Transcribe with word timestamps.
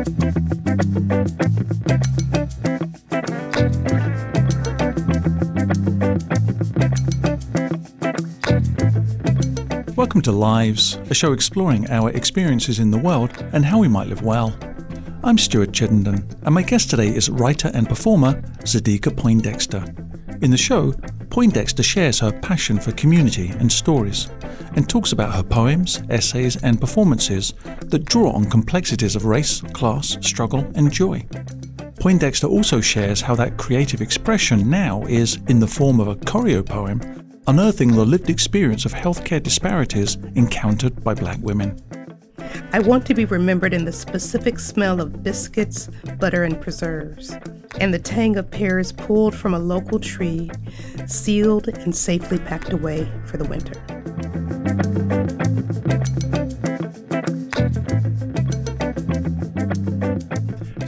Welcome 0.00 0.16
to 10.22 10.32
Lives, 10.32 10.96
a 11.10 11.14
show 11.14 11.34
exploring 11.34 11.90
our 11.90 12.08
experiences 12.12 12.78
in 12.78 12.90
the 12.90 12.96
world 12.96 13.44
and 13.52 13.62
how 13.62 13.78
we 13.78 13.88
might 13.88 14.06
live 14.06 14.22
well. 14.22 14.56
I'm 15.22 15.36
Stuart 15.36 15.74
Chittenden, 15.74 16.26
and 16.44 16.54
my 16.54 16.62
guest 16.62 16.88
today 16.88 17.14
is 17.14 17.28
writer 17.28 17.70
and 17.74 17.86
performer 17.86 18.40
Zedeka 18.64 19.14
Poindexter. 19.14 19.84
In 20.40 20.50
the 20.50 20.56
show, 20.56 20.94
Poindexter 21.28 21.82
shares 21.82 22.20
her 22.20 22.32
passion 22.40 22.80
for 22.80 22.92
community 22.92 23.50
and 23.50 23.70
stories 23.70 24.30
and 24.74 24.88
talks 24.88 25.12
about 25.12 25.34
her 25.34 25.42
poems, 25.42 26.02
essays, 26.10 26.56
and 26.62 26.80
performances 26.80 27.54
that 27.86 28.04
draw 28.04 28.30
on 28.32 28.48
complexities 28.48 29.16
of 29.16 29.24
race, 29.24 29.60
class, 29.72 30.16
struggle, 30.20 30.70
and 30.74 30.92
joy. 30.92 31.24
Poindexter 32.00 32.46
also 32.46 32.80
shares 32.80 33.20
how 33.20 33.34
that 33.34 33.58
creative 33.58 34.00
expression 34.00 34.70
now 34.70 35.02
is, 35.02 35.38
in 35.48 35.60
the 35.60 35.66
form 35.66 36.00
of 36.00 36.08
a 36.08 36.16
choreo 36.16 36.64
poem, 36.64 37.00
unearthing 37.46 37.92
the 37.92 38.04
lived 38.04 38.30
experience 38.30 38.84
of 38.84 38.92
healthcare 38.92 39.42
disparities 39.42 40.16
encountered 40.34 41.02
by 41.02 41.14
black 41.14 41.38
women. 41.40 41.78
I 42.72 42.78
want 42.78 43.04
to 43.06 43.14
be 43.14 43.24
remembered 43.24 43.74
in 43.74 43.84
the 43.84 43.92
specific 43.92 44.58
smell 44.58 45.00
of 45.00 45.22
biscuits, 45.22 45.90
butter, 46.18 46.44
and 46.44 46.60
preserves, 46.60 47.36
and 47.80 47.92
the 47.92 47.98
tang 47.98 48.36
of 48.36 48.50
pears 48.50 48.92
pulled 48.92 49.34
from 49.34 49.54
a 49.54 49.58
local 49.58 49.98
tree, 49.98 50.50
sealed 51.06 51.68
and 51.68 51.94
safely 51.94 52.38
packed 52.38 52.72
away 52.72 53.10
for 53.26 53.36
the 53.36 53.44
winter. 53.44 53.74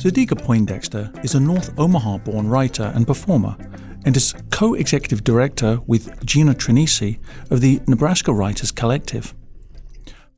Zedeka 0.02 0.36
Poindexter 0.36 1.12
is 1.22 1.34
a 1.34 1.40
North 1.40 1.78
Omaha 1.78 2.18
born 2.18 2.48
writer 2.48 2.92
and 2.94 3.06
performer 3.06 3.56
and 4.04 4.16
is 4.16 4.34
co 4.50 4.74
executive 4.74 5.22
director 5.22 5.80
with 5.86 6.24
Gina 6.26 6.54
Tranisi 6.54 7.20
of 7.50 7.60
the 7.60 7.80
Nebraska 7.86 8.32
Writers 8.32 8.72
Collective. 8.72 9.32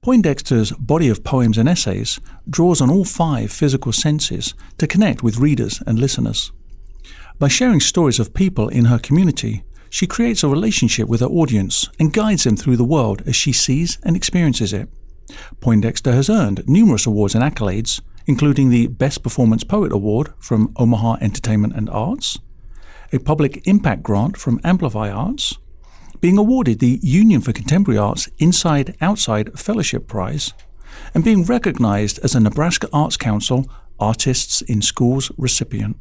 Poindexter's 0.03 0.71
body 0.73 1.09
of 1.09 1.25
poems 1.25 1.57
and 1.57 1.67
essays 1.67 2.21
draws 2.49 2.83
on 2.83 2.91
all 2.91 3.07
five 3.07 3.51
physical 3.51 3.91
senses 3.91 4.53
to 4.77 4.87
connect 4.87 5.23
with 5.23 5.39
readers 5.39 5.83
and 5.87 5.99
listeners. 5.99 6.53
By 7.39 7.49
sharing 7.49 7.81
stories 7.81 8.21
of 8.21 8.35
people 8.35 8.69
in 8.69 8.85
her 8.85 8.99
community, 8.99 9.65
she 9.95 10.09
creates 10.09 10.43
a 10.43 10.49
relationship 10.49 11.09
with 11.09 11.21
her 11.21 11.29
audience 11.29 11.89
and 12.01 12.13
guides 12.13 12.43
them 12.43 12.57
through 12.57 12.77
the 12.77 12.83
world 12.83 13.23
as 13.27 13.37
she 13.37 13.53
sees 13.53 13.97
and 14.03 14.17
experiences 14.17 14.73
it. 14.73 14.89
Poindexter 15.61 16.11
has 16.11 16.29
earned 16.29 16.69
numerous 16.69 17.07
awards 17.07 17.37
and 17.37 17.45
accolades, 17.45 18.01
including 18.27 18.71
the 18.71 18.89
Best 18.89 19.23
Performance 19.23 19.63
Poet 19.63 19.93
Award 19.93 20.33
from 20.41 20.73
Omaha 20.79 21.19
Entertainment 21.21 21.77
and 21.77 21.89
Arts, 21.89 22.41
a 23.13 23.21
Public 23.21 23.65
Impact 23.69 24.03
Grant 24.03 24.37
from 24.37 24.61
Amplify 24.65 25.11
Arts, 25.11 25.59
being 26.21 26.39
awarded 26.39 26.81
the 26.81 26.99
Union 27.01 27.41
for 27.41 27.53
Contemporary 27.53 27.97
Arts 27.97 28.29
Inside 28.39 28.97
Outside 29.01 29.57
Fellowship 29.57 30.09
Prize, 30.09 30.53
and 31.15 31.23
being 31.23 31.45
recognized 31.45 32.19
as 32.25 32.35
a 32.35 32.41
Nebraska 32.41 32.89
Arts 32.93 33.17
Council 33.17 33.71
Artists 34.01 34.61
in 34.61 34.83
Schools 34.83 35.31
recipient. 35.39 35.99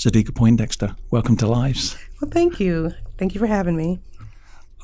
Zedeka 0.00 0.34
Poindexter, 0.34 0.96
welcome 1.10 1.36
to 1.36 1.46
Lives. 1.46 1.94
Well, 2.22 2.30
thank 2.30 2.58
you. 2.58 2.94
Thank 3.18 3.34
you 3.34 3.38
for 3.38 3.46
having 3.46 3.76
me. 3.76 4.00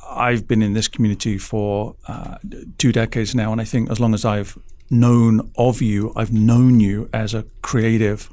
I've 0.07 0.47
been 0.47 0.61
in 0.61 0.73
this 0.73 0.87
community 0.87 1.39
for 1.39 1.95
uh, 2.07 2.37
two 2.77 2.91
decades 2.91 3.33
now, 3.33 3.51
and 3.51 3.59
I 3.59 3.63
think 3.63 3.89
as 3.89 3.99
long 3.99 4.13
as 4.13 4.23
I've 4.23 4.59
known 4.91 5.51
of 5.57 5.81
you, 5.81 6.13
I've 6.15 6.31
known 6.31 6.79
you 6.79 7.09
as 7.13 7.33
a 7.33 7.45
creative, 7.63 8.29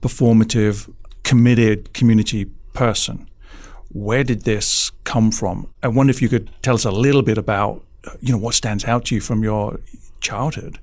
performative, 0.00 0.92
committed 1.22 1.94
community 1.94 2.46
person. 2.72 3.28
Where 3.92 4.24
did 4.24 4.42
this 4.42 4.90
come 5.04 5.30
from? 5.30 5.68
I 5.80 5.86
wonder 5.86 6.10
if 6.10 6.20
you 6.20 6.28
could 6.28 6.50
tell 6.62 6.74
us 6.74 6.84
a 6.84 6.90
little 6.90 7.22
bit 7.22 7.38
about, 7.38 7.84
you 8.20 8.32
know, 8.32 8.38
what 8.38 8.54
stands 8.54 8.84
out 8.84 9.04
to 9.04 9.14
you 9.14 9.20
from 9.20 9.44
your 9.44 9.78
childhood. 10.20 10.80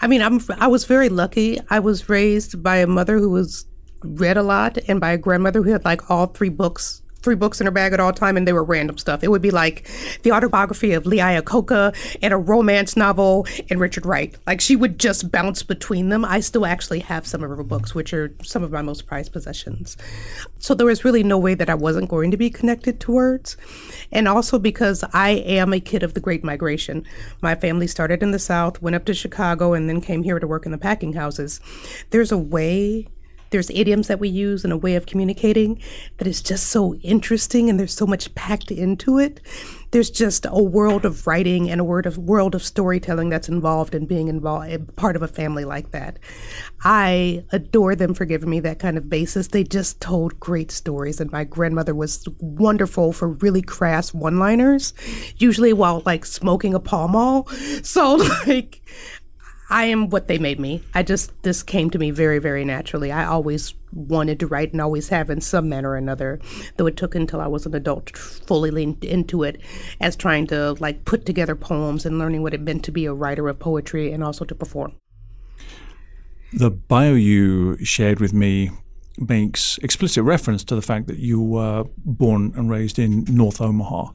I 0.00 0.06
mean, 0.06 0.22
I'm 0.22 0.40
I 0.58 0.68
was 0.68 0.84
very 0.84 1.08
lucky. 1.08 1.60
I 1.68 1.80
was 1.80 2.08
raised 2.08 2.62
by 2.62 2.76
a 2.76 2.86
mother 2.86 3.18
who 3.18 3.30
was 3.30 3.66
read 4.02 4.36
a 4.36 4.42
lot 4.42 4.78
and 4.88 5.00
by 5.00 5.12
a 5.12 5.18
grandmother 5.18 5.62
who 5.62 5.70
had 5.70 5.84
like 5.84 6.10
all 6.10 6.26
three 6.26 6.48
books 6.48 7.02
three 7.22 7.34
books 7.34 7.60
in 7.60 7.66
her 7.66 7.70
bag 7.70 7.92
at 7.92 8.00
all 8.00 8.12
time 8.12 8.36
and 8.36 8.46
they 8.46 8.52
were 8.52 8.64
random 8.64 8.98
stuff. 8.98 9.22
It 9.22 9.30
would 9.30 9.42
be 9.42 9.50
like 9.50 9.88
the 10.22 10.32
autobiography 10.32 10.92
of 10.92 11.06
Lee 11.06 11.18
Iacocca 11.18 11.94
and 12.20 12.34
a 12.34 12.36
romance 12.36 12.96
novel 12.96 13.46
and 13.70 13.80
Richard 13.80 14.04
Wright. 14.04 14.36
Like 14.46 14.60
she 14.60 14.76
would 14.76 14.98
just 14.98 15.30
bounce 15.30 15.62
between 15.62 16.08
them. 16.08 16.24
I 16.24 16.40
still 16.40 16.66
actually 16.66 17.00
have 17.00 17.26
some 17.26 17.42
of 17.42 17.50
her 17.50 17.62
books, 17.62 17.94
which 17.94 18.12
are 18.12 18.34
some 18.42 18.62
of 18.62 18.72
my 18.72 18.82
most 18.82 19.06
prized 19.06 19.32
possessions. 19.32 19.96
So 20.58 20.74
there 20.74 20.86
was 20.86 21.04
really 21.04 21.22
no 21.22 21.38
way 21.38 21.54
that 21.54 21.70
I 21.70 21.74
wasn't 21.74 22.10
going 22.10 22.30
to 22.32 22.36
be 22.36 22.50
connected 22.50 23.00
to 23.00 23.12
words. 23.12 23.56
And 24.10 24.26
also 24.26 24.58
because 24.58 25.04
I 25.12 25.30
am 25.30 25.72
a 25.72 25.80
kid 25.80 26.02
of 26.02 26.14
the 26.14 26.20
Great 26.20 26.44
Migration. 26.44 27.04
My 27.40 27.54
family 27.54 27.86
started 27.86 28.22
in 28.22 28.32
the 28.32 28.38
South, 28.38 28.82
went 28.82 28.96
up 28.96 29.04
to 29.06 29.14
Chicago, 29.14 29.72
and 29.74 29.88
then 29.88 30.00
came 30.00 30.24
here 30.24 30.38
to 30.38 30.46
work 30.46 30.66
in 30.66 30.72
the 30.72 30.78
packing 30.78 31.12
houses. 31.12 31.60
There's 32.10 32.32
a 32.32 32.38
way 32.38 33.08
there's 33.52 33.70
idioms 33.70 34.08
that 34.08 34.18
we 34.18 34.28
use 34.28 34.64
and 34.64 34.72
a 34.72 34.76
way 34.76 34.96
of 34.96 35.06
communicating 35.06 35.80
that 36.18 36.26
is 36.26 36.42
just 36.42 36.66
so 36.66 36.94
interesting 36.96 37.70
and 37.70 37.78
there's 37.78 37.94
so 37.94 38.06
much 38.06 38.34
packed 38.34 38.70
into 38.70 39.18
it. 39.18 39.40
There's 39.92 40.10
just 40.10 40.46
a 40.48 40.62
world 40.62 41.04
of 41.04 41.26
writing 41.26 41.70
and 41.70 41.80
a 41.80 41.84
world 41.84 42.06
of 42.06 42.16
world 42.16 42.54
of 42.54 42.62
storytelling 42.62 43.28
that's 43.28 43.48
involved 43.48 43.94
in 43.94 44.06
being 44.06 44.28
involved 44.28 44.96
part 44.96 45.16
of 45.16 45.22
a 45.22 45.28
family 45.28 45.64
like 45.66 45.90
that. 45.90 46.18
I 46.82 47.44
adore 47.52 47.94
them 47.94 48.14
for 48.14 48.24
giving 48.24 48.48
me 48.48 48.60
that 48.60 48.78
kind 48.78 48.96
of 48.96 49.10
basis. 49.10 49.48
They 49.48 49.64
just 49.64 50.00
told 50.00 50.40
great 50.40 50.70
stories 50.70 51.20
and 51.20 51.30
my 51.30 51.44
grandmother 51.44 51.94
was 51.94 52.26
wonderful 52.40 53.12
for 53.12 53.28
really 53.28 53.62
crass 53.62 54.14
one-liners, 54.14 54.94
usually 55.36 55.74
while 55.74 56.02
like 56.06 56.24
smoking 56.24 56.74
a 56.74 56.80
Pall 56.80 57.08
Mall. 57.08 57.46
So 57.82 58.14
like 58.46 58.82
I 59.72 59.86
am 59.86 60.10
what 60.10 60.28
they 60.28 60.36
made 60.36 60.60
me. 60.60 60.82
I 60.92 61.02
just 61.02 61.32
this 61.44 61.62
came 61.62 61.88
to 61.90 61.98
me 61.98 62.10
very, 62.10 62.38
very 62.38 62.62
naturally. 62.62 63.10
I 63.10 63.24
always 63.24 63.72
wanted 63.90 64.38
to 64.40 64.46
write 64.46 64.72
and 64.72 64.82
always 64.82 65.08
have 65.08 65.30
in 65.30 65.40
some 65.40 65.70
manner 65.70 65.90
or 65.90 65.96
another. 65.96 66.40
Though 66.76 66.86
it 66.86 66.98
took 66.98 67.14
until 67.14 67.40
I 67.40 67.46
was 67.46 67.64
an 67.64 67.74
adult 67.74 68.14
fully 68.14 68.70
lean 68.70 68.98
into 69.00 69.44
it, 69.44 69.62
as 69.98 70.14
trying 70.14 70.46
to 70.48 70.72
like 70.74 71.06
put 71.06 71.24
together 71.24 71.56
poems 71.56 72.04
and 72.04 72.18
learning 72.18 72.42
what 72.42 72.52
it 72.52 72.60
meant 72.60 72.84
to 72.84 72.92
be 72.92 73.06
a 73.06 73.14
writer 73.14 73.48
of 73.48 73.58
poetry 73.58 74.12
and 74.12 74.22
also 74.22 74.44
to 74.44 74.54
perform. 74.54 74.92
The 76.52 76.70
bio 76.70 77.14
you 77.14 77.82
shared 77.82 78.20
with 78.20 78.34
me 78.34 78.72
makes 79.16 79.78
explicit 79.78 80.22
reference 80.22 80.64
to 80.64 80.74
the 80.74 80.82
fact 80.82 81.06
that 81.06 81.18
you 81.18 81.40
were 81.40 81.86
born 81.96 82.52
and 82.56 82.68
raised 82.68 82.98
in 82.98 83.24
North 83.24 83.58
Omaha. 83.58 84.10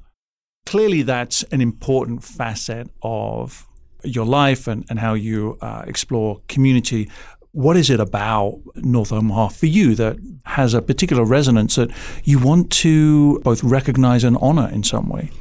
Clearly, 0.68 1.02
that's 1.02 1.42
an 1.46 1.62
important 1.62 2.24
facet 2.24 2.92
of 3.02 3.68
your 4.04 4.26
life 4.26 4.68
and, 4.68 4.86
and 4.90 5.00
how 5.00 5.14
you 5.14 5.58
uh, 5.62 5.84
explore 5.86 6.42
community. 6.48 7.10
What 7.52 7.78
is 7.78 7.90
it 7.90 8.00
about 8.00 8.60
North 8.76 9.12
Omaha 9.12 9.50
for 9.50 9.66
you 9.66 9.96
that 9.96 10.18
has 10.46 10.74
a 10.74 10.82
particular 10.82 11.24
resonance 11.24 11.76
that 11.76 11.90
you 12.24 12.40
want 12.40 12.72
to 12.72 13.40
both 13.40 13.64
recognize 13.64 14.24
and 14.24 14.38
honor 14.42 14.70
in 14.72 14.84
some 14.84 15.10
way? 15.10 15.32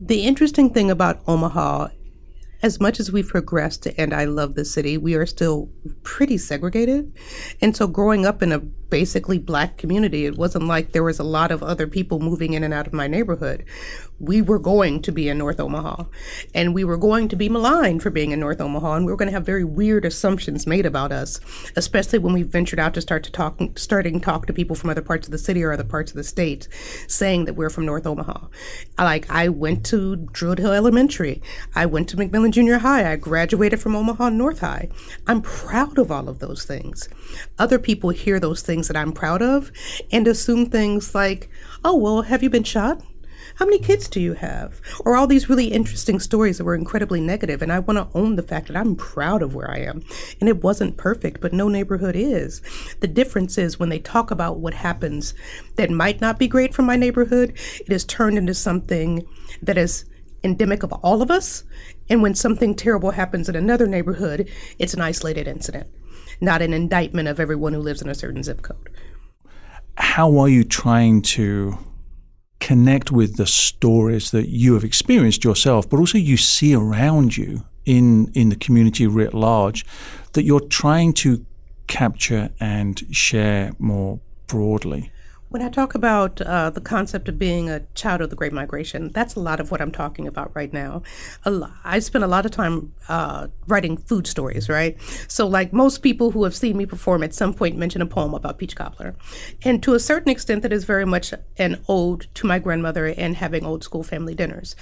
The 0.00 0.22
interesting 0.22 0.70
thing 0.72 0.90
about 0.90 1.20
Omaha 1.26 1.88
as 2.62 2.80
much 2.80 2.98
as 2.98 3.12
we've 3.12 3.28
progressed 3.28 3.86
and 3.96 4.12
I 4.12 4.24
love 4.24 4.54
the 4.54 4.64
city, 4.64 4.98
we 4.98 5.14
are 5.14 5.26
still 5.26 5.68
pretty 6.02 6.38
segregated. 6.38 7.12
And 7.60 7.76
so 7.76 7.86
growing 7.86 8.26
up 8.26 8.42
in 8.42 8.52
a 8.52 8.62
basically 8.90 9.38
black 9.38 9.76
community, 9.76 10.24
it 10.24 10.36
wasn't 10.36 10.66
like 10.66 10.92
there 10.92 11.02
was 11.02 11.18
a 11.18 11.24
lot 11.24 11.50
of 11.50 11.62
other 11.62 11.86
people 11.86 12.20
moving 12.20 12.52
in 12.54 12.64
and 12.64 12.74
out 12.74 12.86
of 12.86 12.92
my 12.92 13.06
neighborhood 13.06 13.64
we 14.20 14.42
were 14.42 14.58
going 14.58 15.00
to 15.02 15.12
be 15.12 15.28
in 15.28 15.38
North 15.38 15.60
Omaha 15.60 16.04
and 16.54 16.74
we 16.74 16.84
were 16.84 16.96
going 16.96 17.28
to 17.28 17.36
be 17.36 17.48
maligned 17.48 18.02
for 18.02 18.10
being 18.10 18.32
in 18.32 18.40
North 18.40 18.60
Omaha 18.60 18.94
and 18.94 19.06
we 19.06 19.12
were 19.12 19.16
going 19.16 19.28
to 19.28 19.32
have 19.32 19.46
very 19.46 19.64
weird 19.64 20.04
assumptions 20.04 20.66
made 20.66 20.86
about 20.86 21.12
us, 21.12 21.40
especially 21.76 22.18
when 22.18 22.34
we 22.34 22.42
ventured 22.42 22.80
out 22.80 22.94
to 22.94 23.00
start 23.00 23.22
to 23.24 23.32
talk 23.32 23.60
starting 23.76 24.18
to 24.18 24.24
talk 24.24 24.46
to 24.46 24.52
people 24.52 24.74
from 24.74 24.90
other 24.90 25.02
parts 25.02 25.28
of 25.28 25.32
the 25.32 25.38
city 25.38 25.62
or 25.62 25.72
other 25.72 25.84
parts 25.84 26.10
of 26.10 26.16
the 26.16 26.24
state 26.24 26.68
saying 27.06 27.44
that 27.44 27.54
we're 27.54 27.70
from 27.70 27.86
North 27.86 28.06
Omaha. 28.06 28.46
Like 28.98 29.30
I 29.30 29.48
went 29.48 29.86
to 29.86 30.16
Druid 30.16 30.58
Hill 30.58 30.72
Elementary. 30.72 31.40
I 31.74 31.86
went 31.86 32.08
to 32.08 32.16
McMillan 32.16 32.50
Junior 32.50 32.78
High. 32.78 33.10
I 33.10 33.16
graduated 33.16 33.80
from 33.80 33.94
Omaha 33.94 34.30
North 34.30 34.60
High. 34.60 34.88
I'm 35.26 35.42
proud 35.42 35.98
of 35.98 36.10
all 36.10 36.28
of 36.28 36.40
those 36.40 36.64
things. 36.64 37.08
Other 37.58 37.78
people 37.78 38.10
hear 38.10 38.38
those 38.40 38.62
things 38.62 38.88
that 38.88 38.96
I'm 38.96 39.12
proud 39.12 39.42
of 39.42 39.70
and 40.10 40.26
assume 40.26 40.66
things 40.66 41.14
like, 41.14 41.48
"Oh, 41.84 41.96
well, 41.96 42.22
have 42.22 42.42
you 42.42 42.50
been 42.50 42.64
shot?" 42.64 43.02
How 43.56 43.64
many 43.64 43.78
kids 43.78 44.08
do 44.08 44.20
you 44.20 44.34
have? 44.34 44.80
Or 45.04 45.16
all 45.16 45.26
these 45.26 45.48
really 45.48 45.66
interesting 45.66 46.20
stories 46.20 46.58
that 46.58 46.64
were 46.64 46.76
incredibly 46.76 47.20
negative, 47.20 47.60
And 47.60 47.72
I 47.72 47.80
want 47.80 47.98
to 47.98 48.16
own 48.16 48.36
the 48.36 48.42
fact 48.42 48.68
that 48.68 48.76
I'm 48.76 48.94
proud 48.94 49.42
of 49.42 49.54
where 49.54 49.70
I 49.70 49.78
am. 49.78 50.02
And 50.40 50.48
it 50.48 50.62
wasn't 50.62 50.96
perfect, 50.96 51.40
but 51.40 51.52
no 51.52 51.68
neighborhood 51.68 52.14
is. 52.14 52.62
The 53.00 53.08
difference 53.08 53.58
is 53.58 53.78
when 53.78 53.88
they 53.88 53.98
talk 53.98 54.30
about 54.30 54.60
what 54.60 54.74
happens 54.74 55.34
that 55.76 55.90
might 55.90 56.20
not 56.20 56.38
be 56.38 56.46
great 56.46 56.72
for 56.72 56.82
my 56.82 56.94
neighborhood, 56.94 57.52
it 57.80 57.92
is 57.92 58.04
turned 58.04 58.38
into 58.38 58.54
something 58.54 59.24
that 59.62 59.78
is 59.78 60.04
endemic 60.44 60.84
of 60.84 60.92
all 60.92 61.20
of 61.20 61.30
us 61.30 61.64
And 62.10 62.22
when 62.22 62.34
something 62.34 62.74
terrible 62.74 63.10
happens 63.12 63.48
in 63.48 63.56
another 63.56 63.86
neighborhood, 63.86 64.48
it's 64.78 64.94
an 64.94 65.00
isolated 65.00 65.46
incident, 65.46 65.88
not 66.40 66.62
an 66.62 66.72
indictment 66.72 67.28
of 67.28 67.40
everyone 67.40 67.72
who 67.72 67.80
lives 67.80 68.02
in 68.02 68.08
a 68.08 68.14
certain 68.14 68.42
zip 68.42 68.62
code. 68.62 68.90
How 69.96 70.38
are 70.38 70.48
you 70.48 70.64
trying 70.64 71.22
to 71.22 71.78
connect 72.60 73.10
with 73.10 73.36
the 73.36 73.46
stories 73.46 74.30
that 74.30 74.48
you 74.48 74.74
have 74.74 74.84
experienced 74.84 75.44
yourself, 75.44 75.88
but 75.88 75.98
also 75.98 76.18
you 76.18 76.36
see 76.36 76.74
around 76.74 77.36
you 77.36 77.64
in 77.84 78.30
in 78.34 78.48
the 78.50 78.56
community 78.56 79.06
writ 79.06 79.34
large 79.34 79.86
that 80.32 80.44
you're 80.44 80.60
trying 80.60 81.12
to 81.14 81.44
capture 81.86 82.50
and 82.60 83.02
share 83.10 83.72
more 83.78 84.20
broadly? 84.46 85.10
When 85.50 85.62
I 85.62 85.70
talk 85.70 85.94
about 85.94 86.42
uh, 86.42 86.68
the 86.68 86.82
concept 86.82 87.26
of 87.26 87.38
being 87.38 87.70
a 87.70 87.80
child 87.94 88.20
of 88.20 88.28
the 88.28 88.36
Great 88.36 88.52
Migration, 88.52 89.10
that's 89.14 89.34
a 89.34 89.40
lot 89.40 89.60
of 89.60 89.70
what 89.70 89.80
I'm 89.80 89.90
talking 89.90 90.26
about 90.26 90.54
right 90.54 90.70
now. 90.70 91.02
I 91.84 92.00
spend 92.00 92.22
a 92.22 92.26
lot 92.26 92.44
of 92.44 92.50
time 92.50 92.92
uh, 93.08 93.46
writing 93.66 93.96
food 93.96 94.26
stories, 94.26 94.68
right? 94.68 95.00
So, 95.26 95.46
like 95.46 95.72
most 95.72 96.02
people 96.02 96.32
who 96.32 96.44
have 96.44 96.54
seen 96.54 96.76
me 96.76 96.84
perform 96.84 97.22
at 97.22 97.32
some 97.32 97.54
point 97.54 97.78
mention 97.78 98.02
a 98.02 98.06
poem 98.06 98.34
about 98.34 98.58
peach 98.58 98.76
cobbler. 98.76 99.16
And 99.64 99.82
to 99.84 99.94
a 99.94 99.98
certain 99.98 100.30
extent, 100.30 100.60
that 100.64 100.72
is 100.72 100.84
very 100.84 101.06
much 101.06 101.32
an 101.56 101.82
ode 101.88 102.26
to 102.34 102.46
my 102.46 102.58
grandmother 102.58 103.06
and 103.06 103.36
having 103.36 103.64
old 103.64 103.82
school 103.82 104.02
family 104.02 104.34
dinners. 104.34 104.76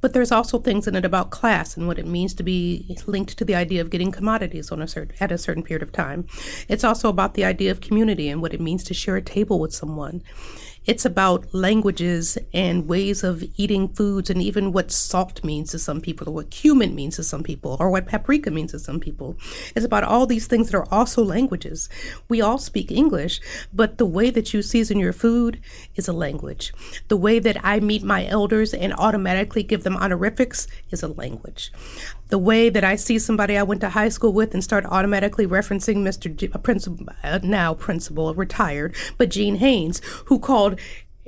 But 0.00 0.12
there's 0.12 0.30
also 0.30 0.60
things 0.60 0.86
in 0.86 0.94
it 0.94 1.04
about 1.04 1.30
class 1.30 1.76
and 1.76 1.88
what 1.88 1.98
it 1.98 2.06
means 2.06 2.32
to 2.34 2.44
be 2.44 2.96
linked 3.06 3.36
to 3.38 3.44
the 3.44 3.56
idea 3.56 3.80
of 3.80 3.90
getting 3.90 4.12
commodities 4.12 4.70
on 4.70 4.80
a 4.80 4.86
certain, 4.86 5.16
at 5.18 5.32
a 5.32 5.38
certain 5.38 5.64
period 5.64 5.82
of 5.82 5.90
time. 5.90 6.28
It's 6.68 6.84
also 6.84 7.08
about 7.08 7.34
the 7.34 7.44
idea 7.44 7.72
of 7.72 7.80
community 7.80 8.28
and 8.28 8.40
what 8.40 8.54
it 8.54 8.60
means 8.60 8.84
to 8.84 8.94
share 8.94 9.16
a 9.16 9.22
table 9.22 9.58
with 9.58 9.74
someone 9.74 10.11
on. 10.12 10.22
It's 10.84 11.04
about 11.04 11.54
languages 11.54 12.38
and 12.52 12.88
ways 12.88 13.22
of 13.22 13.44
eating 13.56 13.88
foods, 13.88 14.30
and 14.30 14.42
even 14.42 14.72
what 14.72 14.90
salt 14.90 15.44
means 15.44 15.70
to 15.70 15.78
some 15.78 16.00
people, 16.00 16.28
or 16.28 16.32
what 16.32 16.50
cumin 16.50 16.92
means 16.96 17.16
to 17.16 17.22
some 17.22 17.44
people, 17.44 17.76
or 17.78 17.88
what 17.88 18.06
paprika 18.06 18.50
means 18.50 18.72
to 18.72 18.80
some 18.80 18.98
people. 18.98 19.36
It's 19.76 19.86
about 19.86 20.02
all 20.02 20.26
these 20.26 20.48
things 20.48 20.70
that 20.70 20.76
are 20.76 20.92
also 20.92 21.22
languages. 21.22 21.88
We 22.28 22.40
all 22.40 22.58
speak 22.58 22.90
English, 22.90 23.40
but 23.72 23.98
the 23.98 24.06
way 24.06 24.30
that 24.30 24.52
you 24.52 24.60
season 24.60 24.98
your 24.98 25.12
food 25.12 25.60
is 25.94 26.08
a 26.08 26.12
language. 26.12 26.72
The 27.06 27.16
way 27.16 27.38
that 27.38 27.64
I 27.64 27.78
meet 27.78 28.02
my 28.02 28.26
elders 28.26 28.74
and 28.74 28.92
automatically 28.94 29.62
give 29.62 29.84
them 29.84 29.96
honorifics 29.96 30.66
is 30.90 31.04
a 31.04 31.08
language 31.08 31.70
the 32.32 32.38
way 32.38 32.70
that 32.70 32.82
I 32.82 32.96
see 32.96 33.18
somebody 33.18 33.58
I 33.58 33.62
went 33.62 33.82
to 33.82 33.90
high 33.90 34.08
school 34.08 34.32
with 34.32 34.54
and 34.54 34.64
start 34.64 34.86
automatically 34.86 35.46
referencing 35.46 35.96
Mr. 35.96 36.62
Principal, 36.62 37.06
uh, 37.22 37.40
now 37.42 37.74
principal, 37.74 38.32
retired, 38.32 38.94
but 39.18 39.28
Gene 39.28 39.56
Haynes, 39.56 40.00
who 40.24 40.38
called 40.38 40.80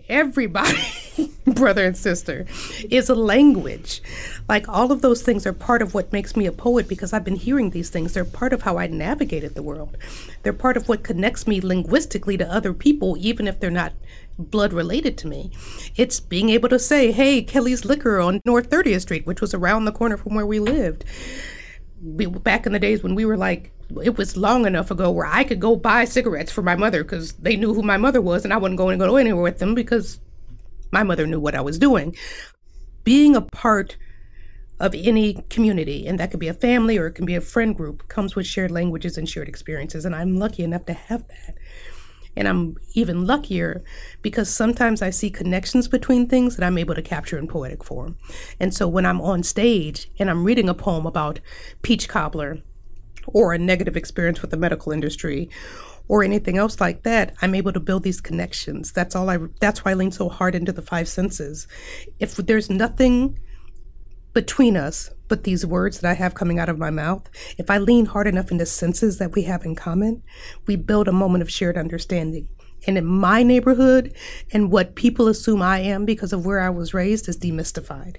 everybody 0.08 0.78
brother 1.46 1.86
and 1.86 1.96
sister 1.96 2.46
is 2.90 3.08
a 3.08 3.14
language 3.14 4.02
like 4.50 4.68
all 4.68 4.92
of 4.92 5.00
those 5.00 5.22
things 5.22 5.46
are 5.46 5.52
part 5.54 5.80
of 5.80 5.94
what 5.94 6.12
makes 6.12 6.36
me 6.36 6.44
a 6.44 6.52
poet 6.52 6.86
because 6.86 7.14
i've 7.14 7.24
been 7.24 7.36
hearing 7.36 7.70
these 7.70 7.88
things 7.88 8.12
they're 8.12 8.22
part 8.22 8.52
of 8.52 8.62
how 8.62 8.76
i 8.76 8.86
navigated 8.86 9.54
the 9.54 9.62
world 9.62 9.96
they're 10.42 10.52
part 10.52 10.76
of 10.76 10.90
what 10.90 11.02
connects 11.02 11.46
me 11.46 11.58
linguistically 11.58 12.36
to 12.36 12.46
other 12.52 12.74
people 12.74 13.16
even 13.18 13.48
if 13.48 13.58
they're 13.58 13.70
not 13.70 13.94
blood 14.38 14.72
related 14.72 15.16
to 15.18 15.28
me. 15.28 15.50
It's 15.96 16.20
being 16.20 16.50
able 16.50 16.68
to 16.68 16.78
say, 16.78 17.12
hey, 17.12 17.42
Kelly's 17.42 17.84
Liquor 17.84 18.20
on 18.20 18.40
North 18.44 18.70
30th 18.70 19.02
Street, 19.02 19.26
which 19.26 19.40
was 19.40 19.54
around 19.54 19.84
the 19.84 19.92
corner 19.92 20.16
from 20.16 20.34
where 20.34 20.46
we 20.46 20.58
lived. 20.58 21.04
Back 22.02 22.66
in 22.66 22.72
the 22.72 22.78
days 22.78 23.02
when 23.02 23.14
we 23.14 23.24
were 23.24 23.36
like, 23.36 23.72
it 24.02 24.18
was 24.18 24.36
long 24.36 24.66
enough 24.66 24.90
ago 24.90 25.10
where 25.10 25.26
I 25.26 25.44
could 25.44 25.60
go 25.60 25.76
buy 25.76 26.04
cigarettes 26.04 26.50
for 26.50 26.62
my 26.62 26.74
mother 26.74 27.04
because 27.04 27.32
they 27.34 27.56
knew 27.56 27.74
who 27.74 27.82
my 27.82 27.96
mother 27.96 28.20
was 28.20 28.44
and 28.44 28.52
I 28.52 28.56
wasn't 28.56 28.78
going 28.78 28.98
to 28.98 29.06
go 29.06 29.16
anywhere 29.16 29.42
with 29.42 29.58
them 29.58 29.74
because 29.74 30.20
my 30.90 31.02
mother 31.02 31.26
knew 31.26 31.40
what 31.40 31.54
I 31.54 31.60
was 31.60 31.78
doing. 31.78 32.16
Being 33.04 33.36
a 33.36 33.42
part 33.42 33.96
of 34.80 34.94
any 34.94 35.44
community, 35.50 36.06
and 36.06 36.18
that 36.18 36.30
could 36.30 36.40
be 36.40 36.48
a 36.48 36.54
family 36.54 36.98
or 36.98 37.06
it 37.06 37.12
can 37.12 37.26
be 37.26 37.36
a 37.36 37.40
friend 37.40 37.76
group, 37.76 38.08
comes 38.08 38.34
with 38.34 38.46
shared 38.46 38.70
languages 38.70 39.16
and 39.16 39.28
shared 39.28 39.48
experiences. 39.48 40.04
And 40.04 40.14
I'm 40.14 40.38
lucky 40.38 40.64
enough 40.64 40.86
to 40.86 40.94
have 40.94 41.28
that. 41.28 41.54
And 42.36 42.48
I'm 42.48 42.76
even 42.94 43.26
luckier 43.26 43.84
because 44.22 44.52
sometimes 44.52 45.02
I 45.02 45.10
see 45.10 45.30
connections 45.30 45.88
between 45.88 46.28
things 46.28 46.56
that 46.56 46.66
I'm 46.66 46.78
able 46.78 46.94
to 46.94 47.02
capture 47.02 47.38
in 47.38 47.46
poetic 47.46 47.84
form. 47.84 48.16
And 48.58 48.74
so 48.74 48.88
when 48.88 49.06
I'm 49.06 49.20
on 49.20 49.42
stage 49.42 50.10
and 50.18 50.28
I'm 50.28 50.44
reading 50.44 50.68
a 50.68 50.74
poem 50.74 51.06
about 51.06 51.40
peach 51.82 52.08
cobbler 52.08 52.58
or 53.26 53.52
a 53.52 53.58
negative 53.58 53.96
experience 53.96 54.42
with 54.42 54.50
the 54.50 54.56
medical 54.56 54.92
industry 54.92 55.48
or 56.08 56.22
anything 56.22 56.58
else 56.58 56.80
like 56.80 57.02
that, 57.04 57.34
I'm 57.40 57.54
able 57.54 57.72
to 57.72 57.80
build 57.80 58.02
these 58.02 58.20
connections. 58.20 58.92
That's 58.92 59.16
all 59.16 59.30
I 59.30 59.38
that's 59.60 59.84
why 59.84 59.92
I 59.92 59.94
lean 59.94 60.12
so 60.12 60.28
hard 60.28 60.54
into 60.54 60.72
the 60.72 60.82
five 60.82 61.08
senses. 61.08 61.66
If 62.18 62.36
there's 62.36 62.68
nothing 62.68 63.38
between 64.34 64.76
us 64.76 65.10
but 65.34 65.42
these 65.42 65.66
words 65.66 65.98
that 65.98 66.08
I 66.08 66.14
have 66.14 66.34
coming 66.34 66.60
out 66.60 66.68
of 66.68 66.78
my 66.78 66.90
mouth, 66.90 67.28
if 67.58 67.68
I 67.68 67.78
lean 67.78 68.06
hard 68.06 68.28
enough 68.28 68.52
into 68.52 68.66
senses 68.66 69.18
that 69.18 69.32
we 69.32 69.42
have 69.42 69.64
in 69.64 69.74
common, 69.74 70.22
we 70.68 70.76
build 70.76 71.08
a 71.08 71.12
moment 71.12 71.42
of 71.42 71.50
shared 71.50 71.76
understanding. 71.76 72.46
And 72.86 72.96
in 72.96 73.04
my 73.04 73.42
neighborhood, 73.42 74.14
and 74.52 74.70
what 74.70 74.94
people 74.94 75.26
assume 75.26 75.60
I 75.60 75.80
am 75.80 76.04
because 76.04 76.32
of 76.32 76.46
where 76.46 76.60
I 76.60 76.70
was 76.70 76.94
raised 76.94 77.28
is 77.28 77.36
demystified 77.36 78.18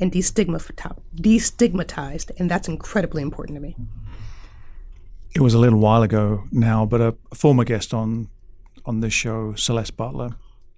and 0.00 0.10
destigmatized. 0.10 2.30
And 2.38 2.50
that's 2.50 2.66
incredibly 2.66 3.20
important 3.20 3.56
to 3.56 3.60
me. 3.60 3.76
It 5.34 5.42
was 5.42 5.52
a 5.52 5.58
little 5.58 5.80
while 5.80 6.02
ago 6.02 6.44
now, 6.50 6.86
but 6.86 7.02
a 7.02 7.14
former 7.34 7.64
guest 7.64 7.92
on 7.92 8.30
on 8.86 9.00
this 9.00 9.12
show, 9.12 9.54
Celeste 9.54 9.98
Butler, 9.98 10.30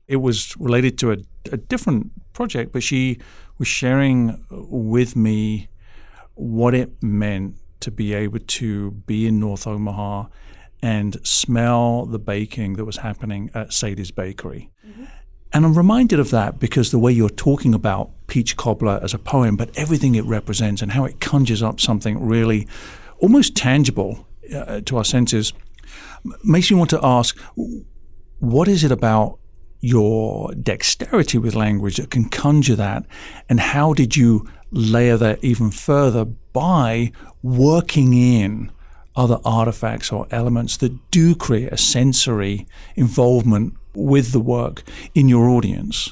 it 0.08 0.16
was 0.16 0.56
related 0.56 0.98
to 0.98 1.12
a, 1.12 1.18
a 1.52 1.56
different 1.56 2.10
project, 2.32 2.72
but 2.72 2.82
she 2.82 3.18
was 3.58 3.68
sharing 3.68 4.44
with 4.50 5.16
me 5.16 5.68
what 6.34 6.74
it 6.74 7.02
meant 7.02 7.56
to 7.80 7.90
be 7.90 8.14
able 8.14 8.38
to 8.38 8.90
be 8.90 9.26
in 9.26 9.40
North 9.40 9.66
Omaha 9.66 10.26
and 10.82 11.16
smell 11.22 12.06
the 12.06 12.18
baking 12.18 12.74
that 12.74 12.84
was 12.84 12.98
happening 12.98 13.50
at 13.54 13.72
Sadie's 13.72 14.10
Bakery. 14.10 14.70
Mm-hmm. 14.86 15.04
And 15.52 15.64
I'm 15.64 15.76
reminded 15.76 16.20
of 16.20 16.30
that 16.30 16.58
because 16.58 16.90
the 16.90 16.98
way 16.98 17.12
you're 17.12 17.28
talking 17.28 17.74
about 17.74 18.10
Peach 18.28 18.56
Cobbler 18.56 19.00
as 19.02 19.12
a 19.12 19.18
poem, 19.18 19.56
but 19.56 19.76
everything 19.76 20.14
it 20.14 20.24
represents 20.24 20.80
and 20.80 20.92
how 20.92 21.04
it 21.04 21.20
conjures 21.20 21.62
up 21.62 21.80
something 21.80 22.24
really 22.24 22.68
almost 23.18 23.56
tangible 23.56 24.26
uh, 24.54 24.80
to 24.82 24.96
our 24.96 25.04
senses 25.04 25.52
makes 26.44 26.70
me 26.70 26.76
want 26.76 26.90
to 26.90 27.00
ask 27.02 27.38
what 28.38 28.68
is 28.68 28.84
it 28.84 28.92
about 28.92 29.39
your 29.80 30.52
dexterity 30.54 31.38
with 31.38 31.54
language 31.54 31.96
that 31.96 32.10
can 32.10 32.28
conjure 32.28 32.76
that? 32.76 33.04
And 33.48 33.60
how 33.60 33.94
did 33.94 34.16
you 34.16 34.48
layer 34.70 35.16
that 35.16 35.42
even 35.42 35.70
further 35.70 36.24
by 36.24 37.12
working 37.42 38.12
in 38.12 38.70
other 39.16 39.38
artifacts 39.44 40.12
or 40.12 40.26
elements 40.30 40.76
that 40.78 41.10
do 41.10 41.34
create 41.34 41.72
a 41.72 41.76
sensory 41.76 42.66
involvement 42.94 43.74
with 43.94 44.32
the 44.32 44.40
work 44.40 44.82
in 45.14 45.28
your 45.28 45.48
audience? 45.48 46.10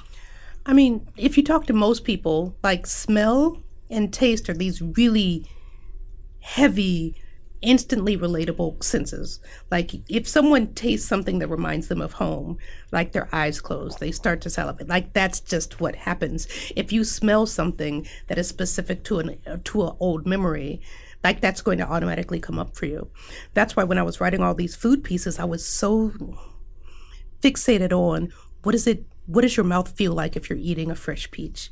I 0.66 0.72
mean, 0.72 1.06
if 1.16 1.37
you 1.37 1.44
talk 1.44 1.66
to 1.66 1.72
most 1.72 2.04
people, 2.04 2.54
like 2.62 2.87
smell 2.87 3.62
and 3.90 4.12
taste 4.12 4.48
are 4.48 4.54
these 4.54 4.82
really 4.82 5.46
heavy 6.40 7.14
instantly 7.60 8.16
relatable 8.16 8.82
senses. 8.82 9.40
Like 9.70 9.92
if 10.08 10.28
someone 10.28 10.74
tastes 10.74 11.08
something 11.08 11.38
that 11.38 11.48
reminds 11.48 11.88
them 11.88 12.00
of 12.00 12.14
home, 12.14 12.58
like 12.92 13.12
their 13.12 13.28
eyes 13.32 13.60
close, 13.60 13.96
they 13.96 14.12
start 14.12 14.40
to 14.42 14.50
salivate. 14.50 14.88
Like 14.88 15.12
that's 15.12 15.40
just 15.40 15.80
what 15.80 15.96
happens. 15.96 16.46
If 16.76 16.92
you 16.92 17.04
smell 17.04 17.46
something 17.46 18.06
that 18.28 18.38
is 18.38 18.48
specific 18.48 19.04
to 19.04 19.18
an 19.18 19.62
to 19.64 19.86
an 19.86 19.96
old 20.00 20.26
memory, 20.26 20.80
like 21.24 21.40
that's 21.40 21.62
going 21.62 21.78
to 21.78 21.88
automatically 21.88 22.40
come 22.40 22.58
up 22.58 22.76
for 22.76 22.86
you. 22.86 23.10
That's 23.54 23.74
why 23.74 23.84
when 23.84 23.98
I 23.98 24.02
was 24.02 24.20
writing 24.20 24.40
all 24.40 24.54
these 24.54 24.76
food 24.76 25.02
pieces, 25.02 25.38
I 25.38 25.44
was 25.44 25.64
so 25.64 26.12
fixated 27.42 27.92
on 27.92 28.32
what 28.62 28.74
is 28.74 28.86
it 28.86 29.04
what 29.26 29.42
does 29.42 29.56
your 29.56 29.64
mouth 29.64 29.96
feel 29.96 30.14
like 30.14 30.36
if 30.36 30.48
you're 30.48 30.58
eating 30.58 30.90
a 30.90 30.94
fresh 30.94 31.30
peach? 31.30 31.70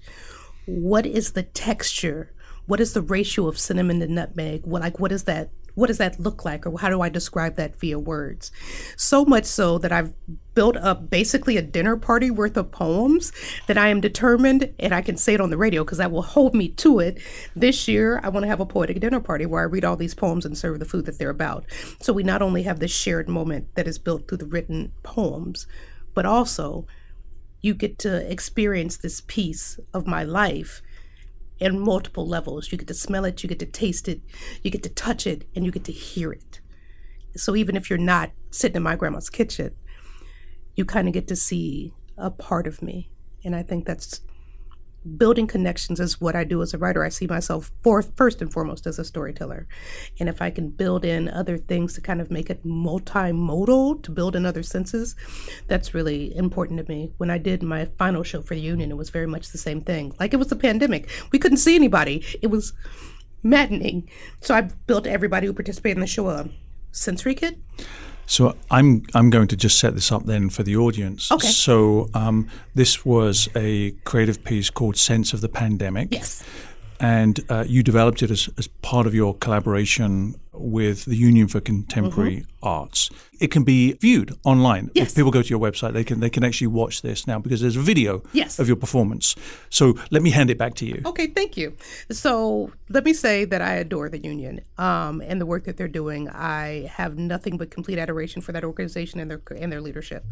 What 0.67 1.07
is 1.07 1.33
the 1.33 1.43
texture? 1.43 2.33
What 2.67 2.81
is 2.81 2.93
the 2.93 3.01
ratio 3.01 3.47
of 3.47 3.59
cinnamon 3.59 4.01
to 4.01 4.09
nutmeg? 4.09 4.67
What 4.67 4.83
like 4.83 4.99
what 5.01 5.13
is 5.13 5.25
that 5.25 5.51
what 5.77 5.87
does 5.87 5.99
that 5.99 6.19
look 6.19 6.45
like 6.45 6.67
or 6.67 6.77
how 6.81 6.89
do 6.89 7.03
I 7.03 7.09
describe 7.09 7.55
that 7.57 7.77
via 7.77 7.99
words? 7.99 8.51
So 8.97 9.25
much 9.25 9.45
so 9.45 9.79
that 9.79 9.93
I've 9.93 10.15
built 10.55 10.77
up 10.79 11.11
basically 11.11 11.59
a 11.59 11.63
dinner 11.63 11.99
party 11.99 12.31
worth 12.31 12.57
of 12.57 12.73
poems 12.73 13.31
that 13.67 13.77
I 13.77 13.89
am 13.89 14.01
determined, 14.01 14.73
and 14.79 14.95
I 14.95 15.03
can 15.03 15.19
say 15.19 15.35
it 15.35 15.41
on 15.41 15.51
the 15.51 15.59
radio 15.59 15.85
because 15.85 15.99
that 15.99 16.11
will 16.11 16.23
hold 16.23 16.55
me 16.55 16.71
to 16.71 16.99
it. 16.99 17.19
This 17.55 17.87
year, 17.87 18.21
I 18.25 18.31
want 18.31 18.45
to 18.45 18.49
have 18.49 18.59
a 18.59 18.67
poetic 18.67 18.99
dinner 19.01 19.21
party 19.21 19.45
where 19.45 19.61
I 19.61 19.67
read 19.67 19.85
all 19.85 19.97
these 19.97 20.15
poems 20.15 20.47
and 20.47 20.57
serve 20.57 20.79
the 20.79 20.87
food 20.87 21.05
that 21.05 21.19
they're 21.19 21.29
about. 21.29 21.67
So 22.01 22.15
we 22.15 22.23
not 22.23 22.41
only 22.41 22.63
have 22.63 22.81
this 22.81 22.91
shared 22.91 23.29
moment 23.29 23.75
that 23.75 23.87
is 23.87 23.99
built 23.99 24.27
through 24.27 24.39
the 24.39 24.47
written 24.47 24.93
poems, 25.03 25.67
but 26.15 26.25
also 26.25 26.87
you 27.61 27.75
get 27.75 27.99
to 27.99 28.31
experience 28.31 28.97
this 28.97 29.21
piece 29.21 29.79
of 29.93 30.07
my 30.07 30.23
life 30.23 30.81
in 31.59 31.79
multiple 31.79 32.27
levels. 32.27 32.71
You 32.71 32.79
get 32.79 32.89
to 32.89 32.95
smell 32.95 33.25
it, 33.25 33.43
you 33.43 33.49
get 33.49 33.59
to 33.61 33.67
taste 33.67 34.09
it, 34.09 34.21
you 34.63 34.71
get 34.71 34.83
to 34.83 34.89
touch 34.89 35.27
it, 35.27 35.49
and 35.55 35.65
you 35.65 35.71
get 35.71 35.85
to 35.85 35.93
hear 35.93 36.33
it. 36.33 36.61
So 37.37 37.55
even 37.57 37.77
if 37.77 37.91
you're 37.91 37.99
not 37.99 38.31
sitting 38.51 38.77
in 38.77 38.83
my 38.83 38.97
grandma's 38.97 39.31
kitchen, 39.31 39.75
you 40.75 40.85
kind 40.85 41.09
of 41.09 41.15
get 41.15 41.29
to 41.29 41.37
see 41.37 41.95
a 42.17 42.31
part 42.31 42.67
of 42.67 42.83
me. 42.83 43.11
And 43.45 43.55
I 43.55 43.63
think 43.63 43.87
that's 43.87 44.21
building 45.17 45.47
connections 45.47 46.01
is 46.01 46.21
what 46.21 46.37
I 46.37 46.45
do 46.45 46.63
as 46.63 46.75
a 46.75 46.79
writer. 46.79 47.05
I 47.05 47.09
see 47.09 47.27
myself 47.27 47.71
fourth, 47.83 48.13
first 48.17 48.43
and 48.43 48.53
foremost 48.53 48.87
as 48.87 48.99
a 48.99 49.05
storyteller. 49.05 49.67
And 50.19 50.29
if 50.29 50.43
I 50.43 50.51
can 50.51 50.69
build 50.71 51.05
in 51.05 51.29
other 51.29 51.57
things 51.59 51.95
to 51.95 52.01
kind 52.01 52.21
of 52.21 52.31
make 52.31 52.51
it 52.51 52.65
multimodal, 52.65 54.03
to 54.03 54.11
build 54.11 54.37
in 54.37 54.45
other 54.45 54.63
senses, 54.63 55.17
that's 55.69 55.95
really 55.95 56.37
important 56.37 56.79
to 56.81 56.93
me. 56.93 57.13
When 57.17 57.31
I 57.31 57.39
did 57.39 57.63
my 57.63 57.87
final 57.99 58.23
show 58.23 58.43
for 58.43 58.55
the 58.55 58.61
union, 58.61 58.91
it 58.91 58.97
was 58.97 59.11
very 59.11 59.27
much 59.27 59.51
the 59.51 59.59
same 59.59 59.81
thing. 59.81 60.15
Like 60.19 60.35
it 60.35 60.39
was 60.39 60.53
a 60.53 60.57
pandemic. 60.57 61.09
We 61.33 61.39
couldn't 61.39 61.59
see 61.59 61.75
anybody. 61.75 62.25
It 62.43 62.49
was 62.49 62.73
maddening. 63.43 64.09
So 64.41 64.55
I 64.55 64.63
built 64.63 65.07
everybody 65.07 65.47
who 65.47 65.53
participated 65.53 65.99
in 65.99 66.01
the 66.01 66.07
show 66.07 66.29
a 66.29 66.49
sensory 66.91 67.35
kit. 67.35 67.59
So 68.27 68.57
I'm 68.71 69.05
I'm 69.15 69.31
going 69.31 69.49
to 69.49 69.57
just 69.57 69.79
set 69.79 69.95
this 69.95 70.11
up 70.13 70.25
then 70.25 70.51
for 70.51 70.63
the 70.63 70.77
audience. 70.77 71.31
Okay. 71.31 71.47
So 71.47 72.11
um, 72.13 72.49
this 72.75 73.05
was 73.05 73.49
a 73.55 73.93
creative 74.05 74.43
piece 74.45 74.69
called 74.69 74.97
"Sense 74.97 75.33
of 75.33 75.41
the 75.41 75.49
Pandemic." 75.49 76.09
Yes. 76.11 76.43
And 77.01 77.41
uh, 77.49 77.65
you 77.67 77.83
developed 77.83 78.23
it 78.23 78.31
as, 78.31 78.49
as 78.59 78.69
part 78.69 79.07
of 79.07 79.15
your 79.15 79.35
collaboration 79.35 80.37
with 80.53 81.05
the 81.05 81.17
Union 81.17 81.49
for 81.49 81.61
Contemporary 81.61 82.37
Mm-hmm. 82.37 82.51
Arts. 82.63 83.11
It 83.39 83.51
can 83.53 83.63
be 83.63 83.93
viewed 83.93 84.35
online. 84.45 84.91
Yes. 84.95 85.11
If 85.11 85.15
people 85.17 85.31
go 85.31 85.41
to 85.43 85.49
your 85.49 85.61
website, 85.61 85.93
they 85.93 86.03
can 86.03 86.19
they 86.19 86.31
can 86.31 86.43
actually 86.43 86.67
watch 86.69 87.03
this 87.03 87.27
now 87.27 87.39
because 87.39 87.61
there's 87.61 87.77
a 87.77 87.81
video 87.81 88.23
Yes. 88.33 88.59
of 88.59 88.67
your 88.67 88.77
performance. 88.77 89.37
So 89.71 89.95
let 90.11 90.23
me 90.23 90.31
hand 90.31 90.51
it 90.51 90.59
back 90.59 90.75
to 90.77 90.87
you. 90.87 91.01
Okay, 91.05 91.29
thank 91.29 91.57
you. 91.57 91.77
So 92.11 92.73
let 92.89 93.05
me 93.05 93.13
say 93.13 93.45
that 93.45 93.61
I 93.63 93.75
adore 93.75 94.09
the 94.09 94.19
union 94.19 94.63
um, 94.79 95.21
and 95.21 95.41
the 95.41 95.47
work 95.47 95.65
that 95.65 95.77
they're 95.77 95.87
doing. 96.03 96.29
I 96.31 96.91
have 96.93 97.17
nothing 97.19 97.57
but 97.57 97.71
complete 97.71 97.99
adoration 97.99 98.41
for 98.43 98.51
that 98.53 98.65
organization 98.65 99.21
and 99.21 99.31
their 99.31 99.43
and 99.55 99.71
their 99.71 99.83
leadership. 99.83 100.25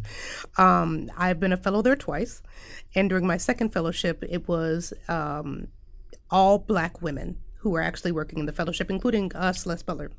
Um, 0.57 1.11
I've 1.17 1.39
been 1.39 1.53
a 1.53 1.57
fellow 1.59 1.83
there 1.83 1.97
twice, 1.97 2.43
and 2.97 3.09
during 3.11 3.27
my 3.27 3.37
second 3.37 3.69
fellowship, 3.73 4.25
it 4.29 4.49
was 4.49 4.93
um, 5.09 5.69
all 6.35 6.59
black 6.59 7.01
women 7.01 7.39
who 7.59 7.71
were 7.71 7.81
actually 7.81 8.11
working 8.11 8.41
in 8.41 8.47
the 8.47 8.53
fellowship, 8.53 8.91
including 8.91 9.31
uh, 9.37 9.53
Celeste 9.53 9.87
Butler. 9.87 10.11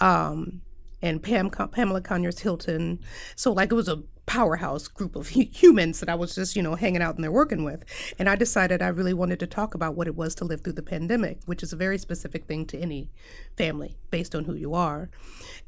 Um, 0.00 0.62
and 1.00 1.22
Pam 1.22 1.48
Pamela 1.48 2.00
Conyers 2.00 2.40
Hilton. 2.40 2.98
So 3.36 3.52
like 3.52 3.70
it 3.70 3.76
was 3.76 3.88
a 3.88 4.02
powerhouse 4.26 4.88
group 4.88 5.14
of 5.14 5.28
humans 5.28 6.00
that 6.00 6.08
I 6.08 6.16
was 6.16 6.34
just 6.34 6.56
you 6.56 6.62
know 6.62 6.74
hanging 6.74 7.02
out 7.02 7.14
and 7.14 7.22
they're 7.22 7.30
working 7.30 7.62
with. 7.62 7.84
And 8.18 8.28
I 8.28 8.34
decided 8.34 8.82
I 8.82 8.88
really 8.88 9.14
wanted 9.14 9.38
to 9.38 9.46
talk 9.46 9.74
about 9.74 9.94
what 9.94 10.08
it 10.08 10.16
was 10.16 10.34
to 10.36 10.44
live 10.44 10.62
through 10.62 10.72
the 10.72 10.82
pandemic, 10.82 11.38
which 11.46 11.62
is 11.62 11.72
a 11.72 11.76
very 11.76 11.98
specific 11.98 12.46
thing 12.46 12.66
to 12.66 12.78
any 12.78 13.10
family 13.56 13.96
based 14.10 14.34
on 14.34 14.44
who 14.44 14.54
you 14.54 14.74
are. 14.74 15.08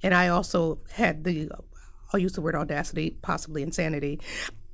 And 0.02 0.14
I 0.14 0.26
also 0.26 0.80
had 0.94 1.22
the 1.22 1.48
I'll 2.12 2.18
use 2.18 2.32
the 2.32 2.40
word 2.40 2.56
audacity, 2.56 3.16
possibly 3.22 3.62
insanity. 3.62 4.20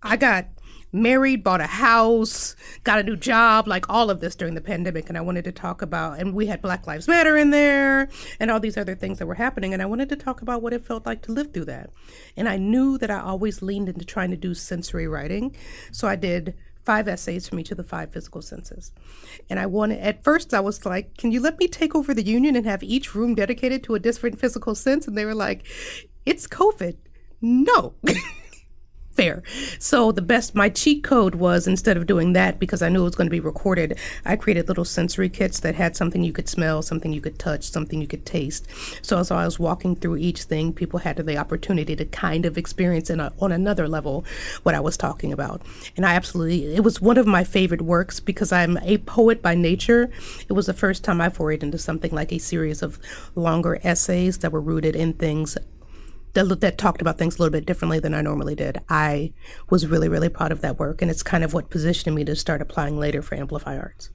I 0.03 0.17
got 0.17 0.47
married, 0.93 1.45
bought 1.45 1.61
a 1.61 1.67
house, 1.67 2.57
got 2.85 2.99
a 2.99 3.03
new 3.03 3.17
job, 3.17 3.67
like 3.67 3.89
all 3.89 4.11
of 4.11 4.21
this 4.21 4.35
during 4.35 4.55
the 4.55 4.61
pandemic. 4.61 5.09
And 5.09 5.19
I 5.19 5.21
wanted 5.21 5.45
to 5.45 5.53
talk 5.53 5.83
about, 5.83 6.19
and 6.19 6.35
we 6.35 6.47
had 6.47 6.63
Black 6.63 6.87
Lives 6.87 7.09
Matter 7.09 7.37
in 7.37 7.51
there 7.51 8.09
and 8.41 8.51
all 8.51 8.61
these 8.61 8.77
other 8.77 8.95
things 8.95 9.19
that 9.19 9.27
were 9.27 9.35
happening. 9.35 9.73
And 9.73 9.83
I 9.83 9.87
wanted 9.87 10.09
to 10.11 10.17
talk 10.17 10.43
about 10.43 10.63
what 10.63 10.73
it 10.73 10.85
felt 10.85 11.07
like 11.07 11.23
to 11.23 11.33
live 11.33 11.53
through 11.53 11.67
that. 11.67 11.91
And 12.37 12.49
I 12.49 12.57
knew 12.57 12.99
that 12.99 13.11
I 13.11 13.21
always 13.21 13.63
leaned 13.63 13.89
into 13.89 14.05
trying 14.05 14.31
to 14.31 14.37
do 14.37 14.55
sensory 14.55 15.07
writing. 15.07 15.55
So 15.93 16.09
I 16.09 16.17
did 16.17 16.55
five 16.87 17.09
essays 17.09 17.49
from 17.49 17.59
each 17.59 17.73
of 17.73 17.77
the 17.77 17.83
five 17.83 18.13
physical 18.13 18.41
senses. 18.41 18.93
And 19.51 19.59
I 19.59 19.67
wanted, 19.67 19.99
at 19.99 20.23
first, 20.23 20.55
I 20.55 20.61
was 20.61 20.87
like, 20.87 21.17
can 21.17 21.33
you 21.33 21.41
let 21.41 21.59
me 21.59 21.67
take 21.67 21.95
over 21.95 22.15
the 22.15 22.25
union 22.25 22.55
and 22.55 22.65
have 22.65 22.83
each 22.83 23.15
room 23.15 23.35
dedicated 23.35 23.83
to 23.85 23.97
a 23.97 23.99
different 23.99 24.39
physical 24.39 24.75
sense? 24.75 25.09
And 25.09 25.19
they 25.19 25.25
were 25.25 25.35
like, 25.35 25.67
it's 26.25 26.47
COVID. 26.47 26.97
No. 27.43 27.95
fair. 29.17 29.43
So 29.79 30.13
the 30.13 30.23
best 30.23 30.55
my 30.55 30.69
cheat 30.69 31.03
code 31.03 31.35
was 31.35 31.67
instead 31.67 31.97
of 31.97 32.07
doing 32.07 32.35
that 32.35 32.59
because 32.59 32.83
I 32.83 32.89
knew 32.89 33.01
it 33.01 33.05
was 33.05 33.15
going 33.15 33.27
to 33.27 33.31
be 33.31 33.41
recorded, 33.41 33.99
I 34.25 34.37
created 34.37 34.69
little 34.69 34.85
sensory 34.85 35.29
kits 35.29 35.59
that 35.61 35.75
had 35.75 35.97
something 35.97 36.23
you 36.23 36.33
could 36.33 36.49
smell, 36.49 36.83
something 36.83 37.13
you 37.13 37.21
could 37.21 37.39
touch, 37.39 37.71
something 37.71 38.01
you 38.01 38.07
could 38.07 38.27
taste. 38.27 38.67
So 39.03 39.19
as 39.19 39.31
I 39.31 39.45
was 39.45 39.59
walking 39.59 39.97
through 39.97 40.19
each 40.19 40.43
thing, 40.45 40.73
people 40.73 41.01
had 41.01 41.17
the 41.17 41.39
opportunity 41.39 41.97
to 41.97 42.05
kind 42.05 42.45
of 42.45 42.59
experience 42.59 43.09
in 43.09 43.21
a, 43.21 43.33
on 43.41 43.53
another 43.53 43.89
level 43.89 44.25
what 44.63 44.75
I 44.75 44.81
was 44.81 44.97
talking 44.97 45.33
about. 45.33 45.63
And 45.97 46.05
I 46.05 46.15
absolutely 46.15 46.77
it 46.77 46.85
was 46.85 47.01
one 47.01 47.17
of 47.17 47.27
my 47.27 47.43
favorite 47.43 47.83
works 47.83 48.21
because 48.21 48.53
I'm 48.53 48.77
a 48.79 48.99
poet 48.99 49.41
by 49.41 49.55
nature. 49.55 50.11
It 50.49 50.53
was 50.53 50.67
the 50.67 50.75
first 50.75 51.05
time 51.05 51.21
I 51.21 51.31
forayed 51.31 51.63
into 51.63 51.79
something 51.79 52.11
like 52.13 52.33
a 52.33 52.39
series 52.39 52.83
of 52.83 52.99
longer 53.35 53.79
essays 53.83 54.39
that 54.39 54.53
were 54.53 54.61
rooted 54.61 54.95
in 54.95 55.15
things 55.15 55.57
that, 56.37 56.61
that 56.61 56.79
talked 56.79 57.01
about 57.01 57.19
things 57.19 57.37
a 57.37 57.39
little 57.39 57.53
bit 57.53 57.67
differently 57.67 57.99
than 57.99 58.15
I 58.15 58.21
normally 58.23 58.55
did. 58.55 58.79
I 58.89 59.33
was 59.71 59.87
really, 59.87 60.09
really 60.09 60.29
proud 60.29 60.53
of 60.53 60.61
that 60.61 60.79
work, 60.79 61.03
and 61.03 61.11
it's 61.11 61.23
kind 61.23 61.43
of 61.43 61.53
what 61.53 61.71
positioned 61.71 62.15
me 62.15 62.25
to 62.25 62.37
start 62.37 62.63
applying 62.63 62.99
later 62.99 63.23
for 63.23 63.35
Amplify 63.35 63.77
Arts. 63.77 64.11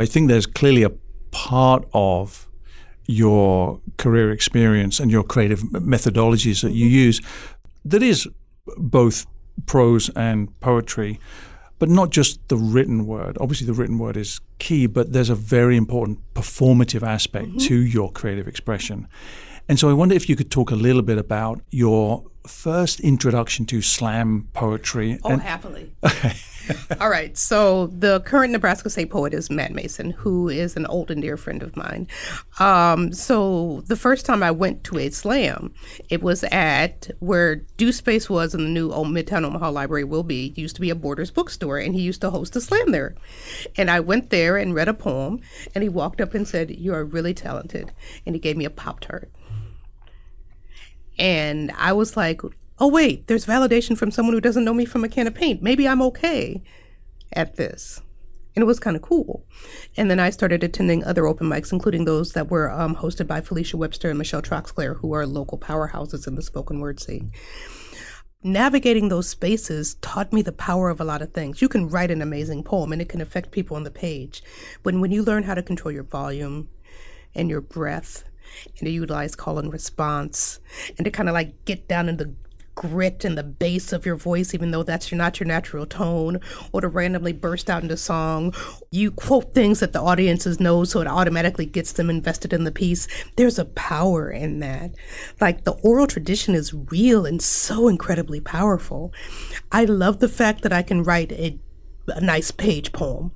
I 0.00 0.06
think 0.06 0.28
there's 0.28 0.46
clearly 0.46 0.82
a 0.82 0.90
part 1.30 1.86
of 1.92 2.48
your 3.06 3.80
career 3.98 4.30
experience 4.30 4.98
and 5.00 5.10
your 5.10 5.22
creative 5.22 5.60
methodologies 5.60 6.62
that 6.62 6.72
you 6.72 6.86
use 6.86 7.20
that 7.84 8.02
is 8.02 8.28
both 8.76 9.26
prose 9.66 10.08
and 10.10 10.58
poetry, 10.60 11.20
but 11.78 11.88
not 11.88 12.10
just 12.10 12.46
the 12.48 12.56
written 12.56 13.06
word. 13.06 13.36
Obviously, 13.40 13.66
the 13.66 13.72
written 13.72 13.98
word 13.98 14.16
is 14.16 14.40
key, 14.58 14.86
but 14.86 15.12
there's 15.12 15.30
a 15.30 15.34
very 15.34 15.76
important 15.76 16.18
performative 16.34 17.02
aspect 17.02 17.48
mm-hmm. 17.48 17.58
to 17.58 17.74
your 17.74 18.10
creative 18.12 18.46
expression. 18.46 19.08
And 19.70 19.78
so 19.78 19.88
I 19.88 19.92
wonder 19.92 20.16
if 20.16 20.28
you 20.28 20.34
could 20.34 20.50
talk 20.50 20.72
a 20.72 20.74
little 20.74 21.00
bit 21.00 21.16
about 21.16 21.60
your 21.70 22.24
first 22.44 22.98
introduction 22.98 23.66
to 23.66 23.80
slam 23.80 24.48
poetry. 24.52 25.20
Oh, 25.22 25.30
and- 25.30 25.42
happily. 25.42 25.92
Okay. 26.04 26.32
All 27.00 27.08
right. 27.08 27.36
So 27.38 27.86
the 27.86 28.20
current 28.20 28.52
Nebraska 28.52 28.90
State 28.90 29.10
poet 29.10 29.32
is 29.32 29.48
Matt 29.48 29.72
Mason, 29.72 30.10
who 30.10 30.48
is 30.48 30.76
an 30.76 30.86
old 30.86 31.10
and 31.10 31.22
dear 31.22 31.36
friend 31.36 31.62
of 31.62 31.76
mine. 31.76 32.08
Um, 32.58 33.12
so 33.12 33.82
the 33.86 33.96
first 33.96 34.26
time 34.26 34.42
I 34.42 34.50
went 34.50 34.84
to 34.84 34.98
a 34.98 35.10
slam, 35.10 35.72
it 36.08 36.20
was 36.22 36.44
at 36.44 37.10
where 37.20 37.56
Do 37.76 37.92
Space 37.92 38.28
was 38.28 38.54
in 38.54 38.62
the 38.62 38.68
new 38.68 38.90
old 38.92 39.08
Midtown 39.08 39.44
Omaha 39.44 39.70
Library 39.70 40.04
will 40.04 40.22
be. 40.22 40.46
It 40.48 40.58
used 40.58 40.74
to 40.76 40.80
be 40.80 40.90
a 40.90 40.94
Borders 40.94 41.30
bookstore, 41.30 41.78
and 41.78 41.94
he 41.94 42.02
used 42.02 42.20
to 42.22 42.30
host 42.30 42.56
a 42.56 42.60
slam 42.60 42.90
there. 42.90 43.14
And 43.76 43.90
I 43.90 44.00
went 44.00 44.30
there 44.30 44.56
and 44.56 44.74
read 44.74 44.88
a 44.88 44.94
poem, 44.94 45.40
and 45.74 45.82
he 45.82 45.88
walked 45.88 46.20
up 46.20 46.34
and 46.34 46.46
said, 46.46 46.70
"You 46.70 46.92
are 46.92 47.04
really 47.04 47.34
talented," 47.34 47.92
and 48.26 48.34
he 48.34 48.40
gave 48.40 48.56
me 48.56 48.64
a 48.64 48.70
pop 48.70 49.00
tart. 49.00 49.30
And 51.20 51.70
I 51.76 51.92
was 51.92 52.16
like, 52.16 52.40
oh, 52.78 52.88
wait, 52.88 53.26
there's 53.26 53.44
validation 53.44 53.96
from 53.96 54.10
someone 54.10 54.34
who 54.34 54.40
doesn't 54.40 54.64
know 54.64 54.72
me 54.72 54.86
from 54.86 55.04
a 55.04 55.08
can 55.08 55.26
of 55.26 55.34
paint. 55.34 55.62
Maybe 55.62 55.86
I'm 55.86 56.00
okay 56.02 56.62
at 57.34 57.56
this. 57.56 58.00
And 58.56 58.62
it 58.62 58.66
was 58.66 58.80
kind 58.80 58.96
of 58.96 59.02
cool. 59.02 59.44
And 59.98 60.10
then 60.10 60.18
I 60.18 60.30
started 60.30 60.64
attending 60.64 61.04
other 61.04 61.26
open 61.26 61.46
mics, 61.46 61.72
including 61.72 62.06
those 62.06 62.32
that 62.32 62.50
were 62.50 62.70
um, 62.70 62.96
hosted 62.96 63.26
by 63.26 63.42
Felicia 63.42 63.76
Webster 63.76 64.08
and 64.08 64.18
Michelle 64.18 64.42
Troxclair, 64.42 64.96
who 64.96 65.12
are 65.12 65.26
local 65.26 65.58
powerhouses 65.58 66.26
in 66.26 66.34
the 66.34 66.42
spoken 66.42 66.80
word 66.80 66.98
scene. 66.98 67.32
Navigating 68.42 69.10
those 69.10 69.28
spaces 69.28 69.96
taught 69.96 70.32
me 70.32 70.40
the 70.40 70.50
power 70.50 70.88
of 70.88 71.02
a 71.02 71.04
lot 71.04 71.20
of 71.20 71.34
things. 71.34 71.60
You 71.60 71.68
can 71.68 71.90
write 71.90 72.10
an 72.10 72.22
amazing 72.22 72.64
poem 72.64 72.92
and 72.92 73.02
it 73.02 73.10
can 73.10 73.20
affect 73.20 73.50
people 73.50 73.76
on 73.76 73.84
the 73.84 73.90
page. 73.90 74.42
But 74.82 74.94
when 74.94 75.12
you 75.12 75.22
learn 75.22 75.42
how 75.42 75.54
to 75.54 75.62
control 75.62 75.92
your 75.92 76.04
volume 76.04 76.70
and 77.34 77.50
your 77.50 77.60
breath 77.60 78.24
and 78.78 78.86
to 78.86 78.90
utilize 78.90 79.34
call 79.34 79.58
and 79.58 79.72
response 79.72 80.60
and 80.96 81.04
to 81.04 81.10
kind 81.10 81.28
of 81.28 81.34
like 81.34 81.64
get 81.64 81.88
down 81.88 82.08
in 82.08 82.16
the 82.16 82.34
grit 82.80 83.26
and 83.26 83.36
the 83.36 83.42
bass 83.42 83.92
of 83.92 84.06
your 84.06 84.16
voice, 84.16 84.54
even 84.54 84.70
though 84.70 84.82
that's 84.82 85.12
not 85.12 85.38
your 85.38 85.46
natural 85.46 85.84
tone, 85.84 86.40
or 86.72 86.80
to 86.80 86.88
randomly 86.88 87.32
burst 87.32 87.68
out 87.68 87.82
into 87.82 87.94
song. 87.94 88.54
You 88.90 89.10
quote 89.10 89.54
things 89.54 89.80
that 89.80 89.92
the 89.92 90.00
audiences 90.00 90.58
know, 90.60 90.84
so 90.84 91.02
it 91.02 91.06
automatically 91.06 91.66
gets 91.66 91.92
them 91.92 92.08
invested 92.08 92.54
in 92.54 92.64
the 92.64 92.72
piece. 92.72 93.06
There's 93.36 93.58
a 93.58 93.66
power 93.66 94.30
in 94.30 94.60
that. 94.60 94.92
Like 95.42 95.64
the 95.64 95.72
oral 95.82 96.06
tradition 96.06 96.54
is 96.54 96.72
real 96.72 97.26
and 97.26 97.42
so 97.42 97.86
incredibly 97.86 98.40
powerful. 98.40 99.12
I 99.70 99.84
love 99.84 100.20
the 100.20 100.28
fact 100.28 100.62
that 100.62 100.72
I 100.72 100.82
can 100.82 101.02
write 101.02 101.32
a, 101.32 101.58
a 102.08 102.22
nice 102.22 102.50
page 102.50 102.92
poem, 102.92 103.32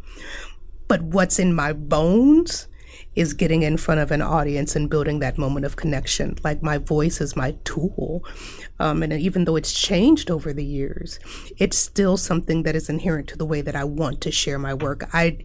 but 0.89 1.03
what's 1.03 1.39
in 1.39 1.53
my 1.53 1.75
bones 1.75 2.67
is 3.15 3.33
getting 3.33 3.63
in 3.63 3.77
front 3.77 4.01
of 4.01 4.11
an 4.11 4.23
audience 4.23 4.75
and 4.75 4.91
building 4.91 5.19
that 5.21 5.39
moment 5.39 5.65
of 5.65 5.77
connection. 5.77 6.37
Like 6.43 6.63
my 6.63 6.79
voice 6.79 7.21
is 7.21 7.37
my 7.37 7.55
tool. 7.65 8.25
Um, 8.81 9.03
and 9.03 9.13
even 9.13 9.45
though 9.45 9.57
it's 9.57 9.73
changed 9.73 10.31
over 10.31 10.53
the 10.53 10.65
years, 10.65 11.21
it's 11.57 11.79
still 11.79 12.17
something 12.17 12.65
that 12.65 12.75
is 12.75 12.89
inherent 12.89 13.29
to 13.29 13.39
the 13.39 13.47
way 13.47 13.61
that 13.61 13.77
I 13.77 13.85
want 13.85 14.21
to 14.23 14.33
share 14.33 14.59
my 14.59 14.75
work. 14.75 15.09
I, 15.13 15.39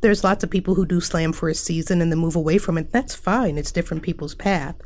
there's 0.00 0.24
lots 0.24 0.42
of 0.42 0.50
people 0.50 0.74
who 0.74 0.84
do 0.84 1.00
slam 1.00 1.32
for 1.32 1.48
a 1.48 1.54
season 1.54 2.02
and 2.02 2.10
then 2.10 2.18
move 2.18 2.36
away 2.36 2.58
from 2.58 2.76
it. 2.76 2.92
That's 2.92 3.14
fine. 3.14 3.56
It's 3.56 3.72
different 3.72 4.02
people's 4.02 4.34
path. 4.34 4.76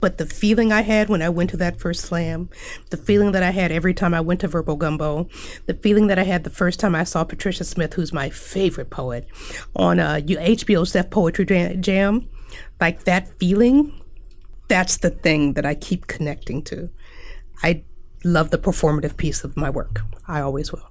But 0.00 0.18
the 0.18 0.26
feeling 0.26 0.70
I 0.70 0.82
had 0.82 1.08
when 1.08 1.22
I 1.22 1.28
went 1.28 1.50
to 1.50 1.56
that 1.56 1.80
first 1.80 2.02
slam, 2.02 2.50
the 2.90 2.96
feeling 2.96 3.32
that 3.32 3.42
I 3.42 3.50
had 3.50 3.72
every 3.72 3.92
time 3.92 4.14
I 4.14 4.20
went 4.20 4.42
to 4.42 4.46
Verbal 4.46 4.76
Gumbo, 4.76 5.28
the 5.66 5.74
feeling 5.74 6.06
that 6.06 6.20
I 6.20 6.22
had 6.22 6.44
the 6.44 6.50
first 6.50 6.78
time 6.78 6.94
I 6.94 7.02
saw 7.02 7.24
Patricia 7.24 7.64
Smith, 7.64 7.94
who's 7.94 8.12
my 8.12 8.30
favorite 8.30 8.90
poet, 8.90 9.26
on 9.74 9.98
uh, 9.98 10.20
HBO's 10.24 10.92
Def 10.92 11.10
Poetry 11.10 11.46
Jam, 11.80 12.28
like 12.80 13.02
that 13.04 13.26
feeling, 13.40 13.92
that's 14.68 14.98
the 14.98 15.10
thing 15.10 15.54
that 15.54 15.66
I 15.66 15.74
keep 15.74 16.06
connecting 16.06 16.62
to. 16.62 16.90
I 17.64 17.82
love 18.22 18.50
the 18.50 18.58
performative 18.58 19.16
piece 19.16 19.42
of 19.42 19.56
my 19.56 19.68
work. 19.68 20.02
I 20.28 20.40
always 20.40 20.70
will. 20.70 20.88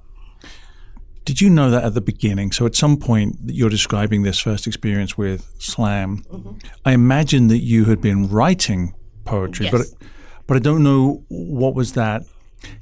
Did 1.27 1.41
you 1.41 1.49
know 1.49 1.69
that 1.71 1.83
at 1.83 1.93
the 1.93 1.99
beginning? 1.99 2.53
So 2.53 2.65
at 2.65 2.73
some 2.73 2.95
point 2.95 3.35
you're 3.47 3.69
describing 3.69 4.23
this 4.23 4.39
first 4.39 4.65
experience 4.65 5.17
with 5.17 5.53
slam. 5.59 6.23
Mm-hmm. 6.31 6.51
I 6.85 6.93
imagine 6.93 7.49
that 7.49 7.57
you 7.57 7.83
had 7.83 7.99
been 7.99 8.29
writing 8.29 8.93
poetry, 9.25 9.65
yes. 9.65 9.73
but 9.73 10.07
but 10.47 10.55
I 10.55 10.61
don't 10.61 10.83
know 10.83 11.25
what 11.27 11.75
was 11.75 11.91
that 11.93 12.23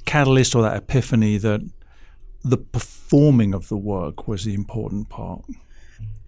catalyst 0.04 0.54
or 0.54 0.62
that 0.62 0.76
epiphany 0.76 1.38
that 1.38 1.68
the 2.44 2.56
performing 2.56 3.52
of 3.52 3.66
the 3.68 3.76
work 3.76 4.28
was 4.28 4.44
the 4.44 4.54
important 4.54 5.08
part. 5.08 5.42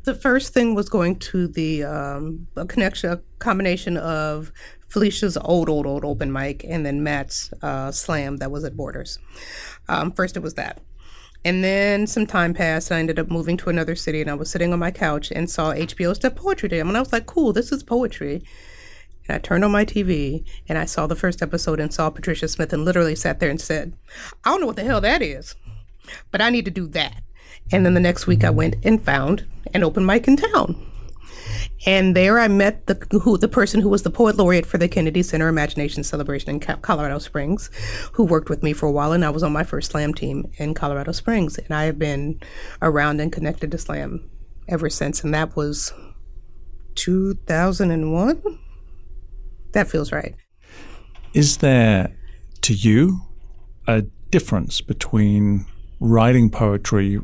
The 0.03 0.15
first 0.17 0.53
thing 0.53 0.75
was 0.75 0.89
going 0.89 1.21
to 1.21 1.47
the 1.47 1.85
um, 1.85 2.49
a 2.57 2.67
connection, 2.67 3.13
a 3.13 3.21
combination 3.39 3.97
of 3.97 4.51
Felicia's 4.89 5.37
old, 5.37 5.69
old, 5.69 5.87
old 5.87 6.05
open 6.05 6.33
mic 6.33 6.65
and 6.65 6.85
then 6.85 7.05
Matt's 7.05 7.53
uh, 7.63 7.93
slam 7.93 8.39
that 8.39 8.51
was 8.51 8.65
at 8.65 8.77
Borders. 8.77 9.21
Um, 9.89 10.11
first, 10.11 10.37
it 10.37 10.43
was 10.43 10.55
that. 10.55 10.81
And 11.49 11.65
then 11.65 12.07
some 12.07 12.27
time 12.27 12.53
passed, 12.53 12.91
and 12.91 12.99
I 12.99 13.01
ended 13.01 13.19
up 13.19 13.31
moving 13.31 13.57
to 13.57 13.71
another 13.71 13.97
city. 13.97 14.21
And 14.21 14.31
I 14.31 14.35
was 14.35 14.51
sitting 14.51 14.71
on 14.75 14.79
my 14.79 14.91
couch 14.91 15.31
and 15.31 15.49
saw 15.49 15.73
HBO's 15.73 16.19
Def 16.19 16.35
Poetry 16.35 16.69
Day. 16.69 16.79
And 16.79 16.95
I 16.95 17.01
was 17.01 17.11
like, 17.11 17.25
cool, 17.25 17.55
this 17.55 17.73
is 17.73 17.83
poetry. 17.83 18.43
And 19.27 19.37
I 19.37 19.39
turned 19.39 19.65
on 19.65 19.71
my 19.71 19.87
TV 19.87 20.45
and 20.69 20.77
I 20.77 20.85
saw 20.85 21.07
the 21.07 21.17
first 21.17 21.41
episode 21.41 21.81
and 21.81 21.91
saw 21.91 22.11
Patricia 22.11 22.49
Smith 22.49 22.75
and 22.75 22.85
literally 22.85 23.15
sat 23.15 23.41
there 23.41 23.49
and 23.49 23.59
said, 23.59 23.95
I 24.45 24.51
don't 24.51 24.61
know 24.61 24.67
what 24.67 24.77
the 24.77 24.85
hell 24.85 25.01
that 25.01 25.23
is, 25.23 25.55
but 26.31 26.43
I 26.43 26.51
need 26.51 26.67
to 26.67 26.71
do 26.71 26.87
that. 26.89 27.23
And 27.73 27.87
then 27.87 27.95
the 27.95 28.01
next 28.01 28.27
week 28.27 28.45
I 28.45 28.51
went 28.51 28.77
and 28.85 29.03
found 29.03 29.47
an 29.73 29.83
open 29.83 30.05
mic 30.05 30.29
in 30.29 30.37
town. 30.37 30.88
And 31.87 32.17
there 32.17 32.39
I 32.39 32.49
met 32.49 32.87
the 32.87 32.95
who 33.21 33.39
the 33.39 33.49
person 33.49 33.81
who 33.81 33.89
was 33.89 34.03
the 34.03 34.11
poet 34.11 34.37
laureate 34.37 34.67
for 34.67 34.79
the 34.79 34.89
Kennedy 34.89 35.23
Center 35.23 35.49
Imagination 35.49 36.03
Celebration 36.03 36.51
in 36.51 36.61
Colorado 36.61 37.19
Springs, 37.19 37.71
who 38.13 38.25
worked 38.25 38.51
with 38.51 38.63
me 38.63 38.73
for 38.73 38.87
a 38.87 38.93
while, 38.93 39.13
and 39.13 39.25
I 39.25 39.31
was 39.31 39.43
on 39.43 39.53
my 39.53 39.63
first 39.63 39.93
slam 39.93 40.13
team 40.13 40.51
in 40.57 40.75
Colorado 40.75 41.13
Springs, 41.13 41.57
and 41.57 41.73
I 41.73 41.85
have 41.85 41.99
been 41.99 42.41
around 42.83 43.21
and 43.21 43.33
connected 43.33 43.71
to 43.71 43.79
slam 43.79 44.29
ever 44.67 44.91
since, 44.91 45.23
and 45.23 45.33
that 45.35 45.55
was 45.57 45.93
2001. 46.97 48.59
That 49.73 49.89
feels 49.89 50.11
right. 50.11 50.35
Is 51.33 51.59
there, 51.59 52.17
to 52.63 52.75
you, 52.75 53.21
a 53.87 54.03
difference 54.31 54.81
between 54.81 55.67
writing 56.01 56.51
poetry 56.51 57.21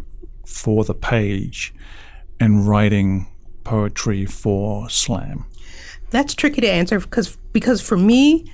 for 0.47 0.85
the 0.85 0.95
page 0.95 1.75
and 2.39 2.69
writing 2.69 3.27
poetry 3.65 4.27
for 4.27 4.89
slam? 4.89 5.47
That's 6.11 6.35
tricky 6.35 6.61
to 6.61 6.71
answer 6.71 7.01
because 7.01 7.37
because 7.53 7.81
for 7.81 7.97
me, 7.97 8.53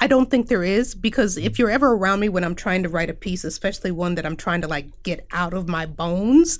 I 0.00 0.06
don't 0.06 0.30
think 0.30 0.48
there 0.48 0.64
is 0.64 0.94
because 0.94 1.36
if 1.36 1.58
you're 1.58 1.70
ever 1.70 1.92
around 1.92 2.20
me 2.20 2.28
when 2.28 2.44
I'm 2.44 2.54
trying 2.54 2.82
to 2.82 2.88
write 2.88 3.10
a 3.10 3.14
piece, 3.14 3.44
especially 3.44 3.90
one 3.90 4.14
that 4.14 4.26
I'm 4.26 4.36
trying 4.36 4.62
to 4.62 4.68
like 4.68 5.02
get 5.02 5.26
out 5.32 5.54
of 5.54 5.68
my 5.68 5.86
bones, 5.86 6.58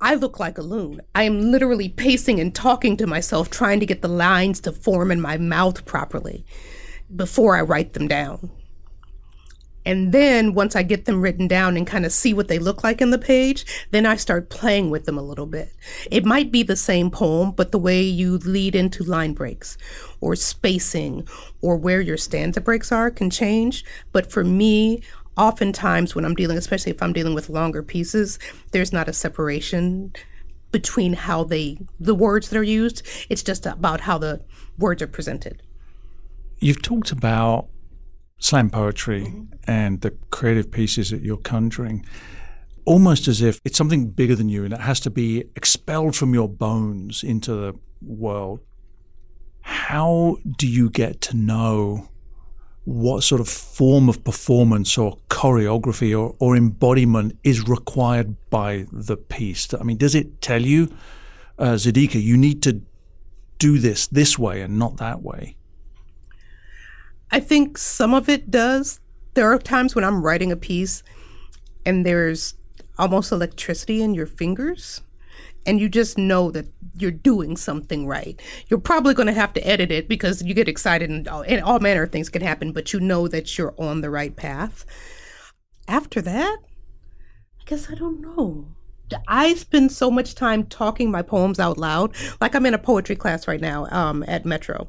I 0.00 0.14
look 0.14 0.38
like 0.38 0.58
a 0.58 0.62
loon. 0.62 1.00
I 1.14 1.22
am 1.22 1.50
literally 1.52 1.88
pacing 1.88 2.38
and 2.38 2.54
talking 2.54 2.96
to 2.98 3.06
myself, 3.06 3.48
trying 3.48 3.80
to 3.80 3.86
get 3.86 4.02
the 4.02 4.08
lines 4.08 4.60
to 4.62 4.72
form 4.72 5.10
in 5.10 5.20
my 5.20 5.38
mouth 5.38 5.84
properly 5.84 6.44
before 7.14 7.56
I 7.56 7.62
write 7.62 7.94
them 7.94 8.08
down. 8.08 8.50
And 9.86 10.10
then 10.10 10.52
once 10.52 10.74
I 10.74 10.82
get 10.82 11.04
them 11.04 11.22
written 11.22 11.46
down 11.46 11.76
and 11.76 11.86
kind 11.86 12.04
of 12.04 12.12
see 12.12 12.34
what 12.34 12.48
they 12.48 12.58
look 12.58 12.82
like 12.82 13.00
in 13.00 13.10
the 13.10 13.18
page, 13.18 13.64
then 13.92 14.04
I 14.04 14.16
start 14.16 14.50
playing 14.50 14.90
with 14.90 15.04
them 15.04 15.16
a 15.16 15.22
little 15.22 15.46
bit. 15.46 15.72
It 16.10 16.26
might 16.26 16.50
be 16.50 16.64
the 16.64 16.74
same 16.74 17.08
poem, 17.08 17.52
but 17.52 17.70
the 17.70 17.78
way 17.78 18.02
you 18.02 18.38
lead 18.38 18.74
into 18.74 19.04
line 19.04 19.32
breaks 19.32 19.78
or 20.20 20.34
spacing 20.34 21.26
or 21.62 21.76
where 21.76 22.00
your 22.00 22.16
stanza 22.16 22.60
breaks 22.60 22.90
are 22.90 23.12
can 23.12 23.30
change. 23.30 23.84
But 24.10 24.30
for 24.30 24.42
me, 24.42 25.02
oftentimes 25.36 26.16
when 26.16 26.24
I'm 26.24 26.34
dealing, 26.34 26.58
especially 26.58 26.90
if 26.90 27.00
I'm 27.00 27.12
dealing 27.12 27.34
with 27.34 27.48
longer 27.48 27.84
pieces, 27.84 28.40
there's 28.72 28.92
not 28.92 29.08
a 29.08 29.12
separation 29.12 30.12
between 30.72 31.12
how 31.12 31.44
they, 31.44 31.78
the 32.00 32.14
words 32.14 32.48
that 32.48 32.58
are 32.58 32.62
used. 32.64 33.06
It's 33.28 33.44
just 33.44 33.64
about 33.66 34.00
how 34.00 34.18
the 34.18 34.40
words 34.78 35.00
are 35.00 35.06
presented. 35.06 35.62
You've 36.58 36.82
talked 36.82 37.12
about 37.12 37.68
slam 38.38 38.70
poetry 38.70 39.24
mm-hmm. 39.24 39.44
and 39.64 40.00
the 40.02 40.10
creative 40.30 40.70
pieces 40.70 41.10
that 41.10 41.22
you're 41.22 41.36
conjuring 41.36 42.04
almost 42.86 43.26
as 43.28 43.42
if 43.42 43.60
it's 43.64 43.76
something 43.76 44.08
bigger 44.08 44.34
than 44.34 44.48
you 44.48 44.64
and 44.64 44.72
it 44.72 44.80
has 44.80 45.00
to 45.00 45.10
be 45.10 45.44
expelled 45.56 46.16
from 46.16 46.32
your 46.32 46.48
bones 46.48 47.22
into 47.22 47.52
the 47.52 47.74
world. 48.00 48.60
How 49.60 50.36
do 50.56 50.66
you 50.66 50.88
get 50.88 51.20
to 51.22 51.36
know 51.36 52.08
what 52.84 53.24
sort 53.24 53.40
of 53.40 53.48
form 53.48 54.08
of 54.08 54.22
performance 54.22 54.96
or 54.96 55.18
choreography 55.28 56.16
or, 56.16 56.36
or 56.38 56.56
embodiment 56.56 57.36
is 57.42 57.68
required 57.68 58.36
by 58.48 58.86
the 58.92 59.16
piece? 59.16 59.74
I 59.74 59.82
mean, 59.82 59.96
does 59.96 60.14
it 60.14 60.40
tell 60.40 60.62
you, 60.62 60.88
uh, 61.58 61.74
Zedeka, 61.74 62.22
you 62.22 62.36
need 62.36 62.62
to 62.62 62.80
do 63.58 63.78
this 63.78 64.06
this 64.06 64.38
way 64.38 64.60
and 64.60 64.78
not 64.78 64.98
that 64.98 65.22
way? 65.22 65.56
I 67.30 67.40
think 67.40 67.78
some 67.78 68.14
of 68.14 68.28
it 68.28 68.50
does. 68.50 69.00
There 69.34 69.52
are 69.52 69.58
times 69.58 69.94
when 69.94 70.04
I'm 70.04 70.22
writing 70.22 70.52
a 70.52 70.56
piece 70.56 71.02
and 71.84 72.06
there's 72.06 72.54
almost 72.98 73.32
electricity 73.32 74.02
in 74.02 74.14
your 74.14 74.26
fingers 74.26 75.02
and 75.66 75.80
you 75.80 75.88
just 75.88 76.16
know 76.16 76.50
that 76.52 76.66
you're 76.96 77.10
doing 77.10 77.56
something 77.56 78.06
right. 78.06 78.40
You're 78.68 78.80
probably 78.80 79.12
going 79.12 79.26
to 79.26 79.32
have 79.32 79.52
to 79.54 79.66
edit 79.66 79.90
it 79.90 80.08
because 80.08 80.42
you 80.42 80.54
get 80.54 80.68
excited 80.68 81.10
and 81.10 81.26
all, 81.28 81.42
and 81.42 81.62
all 81.62 81.80
manner 81.80 82.04
of 82.04 82.12
things 82.12 82.28
can 82.28 82.40
happen, 82.40 82.72
but 82.72 82.92
you 82.92 83.00
know 83.00 83.28
that 83.28 83.58
you're 83.58 83.74
on 83.76 84.00
the 84.00 84.10
right 84.10 84.34
path. 84.34 84.86
After 85.88 86.22
that, 86.22 86.58
I 87.60 87.64
guess 87.66 87.90
I 87.90 87.94
don't 87.94 88.20
know. 88.20 88.68
I 89.28 89.54
spend 89.54 89.92
so 89.92 90.10
much 90.10 90.34
time 90.34 90.64
talking 90.64 91.10
my 91.10 91.22
poems 91.22 91.60
out 91.60 91.78
loud. 91.78 92.14
Like 92.40 92.54
I'm 92.54 92.66
in 92.66 92.74
a 92.74 92.78
poetry 92.78 93.16
class 93.16 93.46
right 93.46 93.60
now 93.60 93.86
um, 93.90 94.24
at 94.26 94.44
Metro 94.44 94.88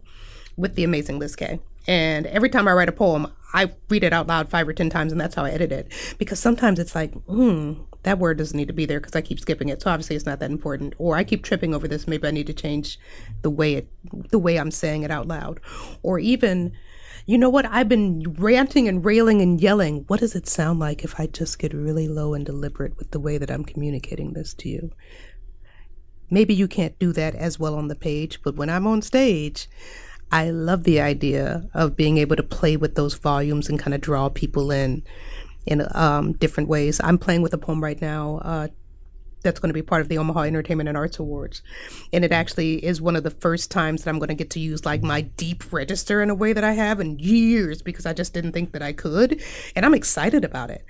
with 0.55 0.75
the 0.75 0.83
amazing 0.83 1.19
Liz 1.19 1.35
Kay. 1.35 1.59
And 1.87 2.25
every 2.27 2.49
time 2.49 2.67
I 2.67 2.73
write 2.73 2.89
a 2.89 2.93
poem, 2.93 3.31
I 3.53 3.71
read 3.89 4.03
it 4.03 4.11
out 4.11 4.27
loud 4.27 4.49
five 4.49 4.67
or 4.67 4.73
10 4.73 4.89
times, 4.89 5.11
and 5.11 5.21
that's 5.21 5.35
how 5.35 5.45
I 5.45 5.51
edit 5.51 5.71
it. 5.71 5.91
Because 6.17 6.39
sometimes 6.39 6.79
it's 6.79 6.93
like, 6.95 7.13
hmm, 7.25 7.73
that 8.03 8.19
word 8.19 8.37
doesn't 8.37 8.57
need 8.57 8.67
to 8.67 8.73
be 8.73 8.85
there 8.85 8.99
because 8.99 9.15
I 9.15 9.21
keep 9.21 9.39
skipping 9.39 9.69
it. 9.69 9.81
So 9.81 9.89
obviously 9.89 10.15
it's 10.15 10.25
not 10.25 10.39
that 10.39 10.51
important. 10.51 10.95
Or 10.97 11.15
I 11.15 11.23
keep 11.23 11.43
tripping 11.43 11.73
over 11.73 11.87
this. 11.87 12.07
Maybe 12.07 12.27
I 12.27 12.31
need 12.31 12.47
to 12.47 12.53
change 12.53 12.99
the 13.41 13.49
way 13.49 13.75
it, 13.75 13.87
the 14.31 14.39
way 14.39 14.59
I'm 14.59 14.71
saying 14.71 15.03
it 15.03 15.11
out 15.11 15.27
loud. 15.27 15.61
Or 16.03 16.19
even, 16.19 16.73
you 17.25 17.37
know 17.37 17.49
what? 17.49 17.65
I've 17.65 17.89
been 17.89 18.35
ranting 18.37 18.87
and 18.87 19.03
railing 19.03 19.41
and 19.41 19.59
yelling. 19.59 20.03
What 20.07 20.19
does 20.19 20.35
it 20.35 20.47
sound 20.47 20.79
like 20.79 21.03
if 21.03 21.19
I 21.19 21.27
just 21.27 21.59
get 21.59 21.73
really 21.73 22.07
low 22.07 22.33
and 22.33 22.45
deliberate 22.45 22.97
with 22.97 23.11
the 23.11 23.19
way 23.19 23.37
that 23.37 23.51
I'm 23.51 23.63
communicating 23.63 24.33
this 24.33 24.53
to 24.55 24.69
you? 24.69 24.91
Maybe 26.29 26.53
you 26.53 26.67
can't 26.67 26.99
do 26.99 27.13
that 27.13 27.35
as 27.35 27.57
well 27.57 27.75
on 27.75 27.87
the 27.87 27.95
page, 27.95 28.41
but 28.43 28.55
when 28.55 28.69
I'm 28.69 28.85
on 28.85 29.01
stage, 29.01 29.69
I 30.31 30.49
love 30.49 30.83
the 30.83 30.99
idea 30.99 31.69
of 31.73 31.95
being 31.95 32.17
able 32.17 32.35
to 32.35 32.43
play 32.43 32.75
with 32.77 32.95
those 32.95 33.13
volumes 33.13 33.69
and 33.69 33.79
kind 33.79 33.93
of 33.93 34.01
draw 34.01 34.29
people 34.29 34.71
in 34.71 35.03
in 35.65 35.85
um, 35.95 36.33
different 36.33 36.69
ways. 36.69 37.01
I'm 37.03 37.17
playing 37.17 37.41
with 37.41 37.53
a 37.53 37.57
poem 37.57 37.83
right 37.83 38.01
now 38.01 38.37
uh, 38.37 38.67
that's 39.43 39.59
going 39.59 39.69
to 39.69 39.73
be 39.73 39.81
part 39.81 40.01
of 40.01 40.07
the 40.07 40.17
Omaha 40.17 40.41
Entertainment 40.41 40.89
and 40.89 40.97
Arts 40.97 41.19
Awards. 41.19 41.61
And 42.13 42.23
it 42.23 42.31
actually 42.31 42.83
is 42.83 43.01
one 43.01 43.15
of 43.15 43.23
the 43.23 43.31
first 43.31 43.69
times 43.69 44.03
that 44.03 44.09
I'm 44.09 44.19
going 44.19 44.29
to 44.29 44.35
get 44.35 44.49
to 44.51 44.59
use 44.59 44.85
like 44.85 45.03
my 45.03 45.21
deep 45.21 45.71
register 45.71 46.21
in 46.21 46.29
a 46.29 46.35
way 46.35 46.53
that 46.53 46.63
I 46.63 46.73
have 46.73 46.99
in 46.99 47.19
years 47.19 47.81
because 47.81 48.05
I 48.05 48.13
just 48.13 48.33
didn't 48.33 48.53
think 48.53 48.71
that 48.71 48.81
I 48.81 48.93
could. 48.93 49.41
And 49.75 49.85
I'm 49.85 49.93
excited 49.93 50.45
about 50.45 50.69
it. 50.69 50.85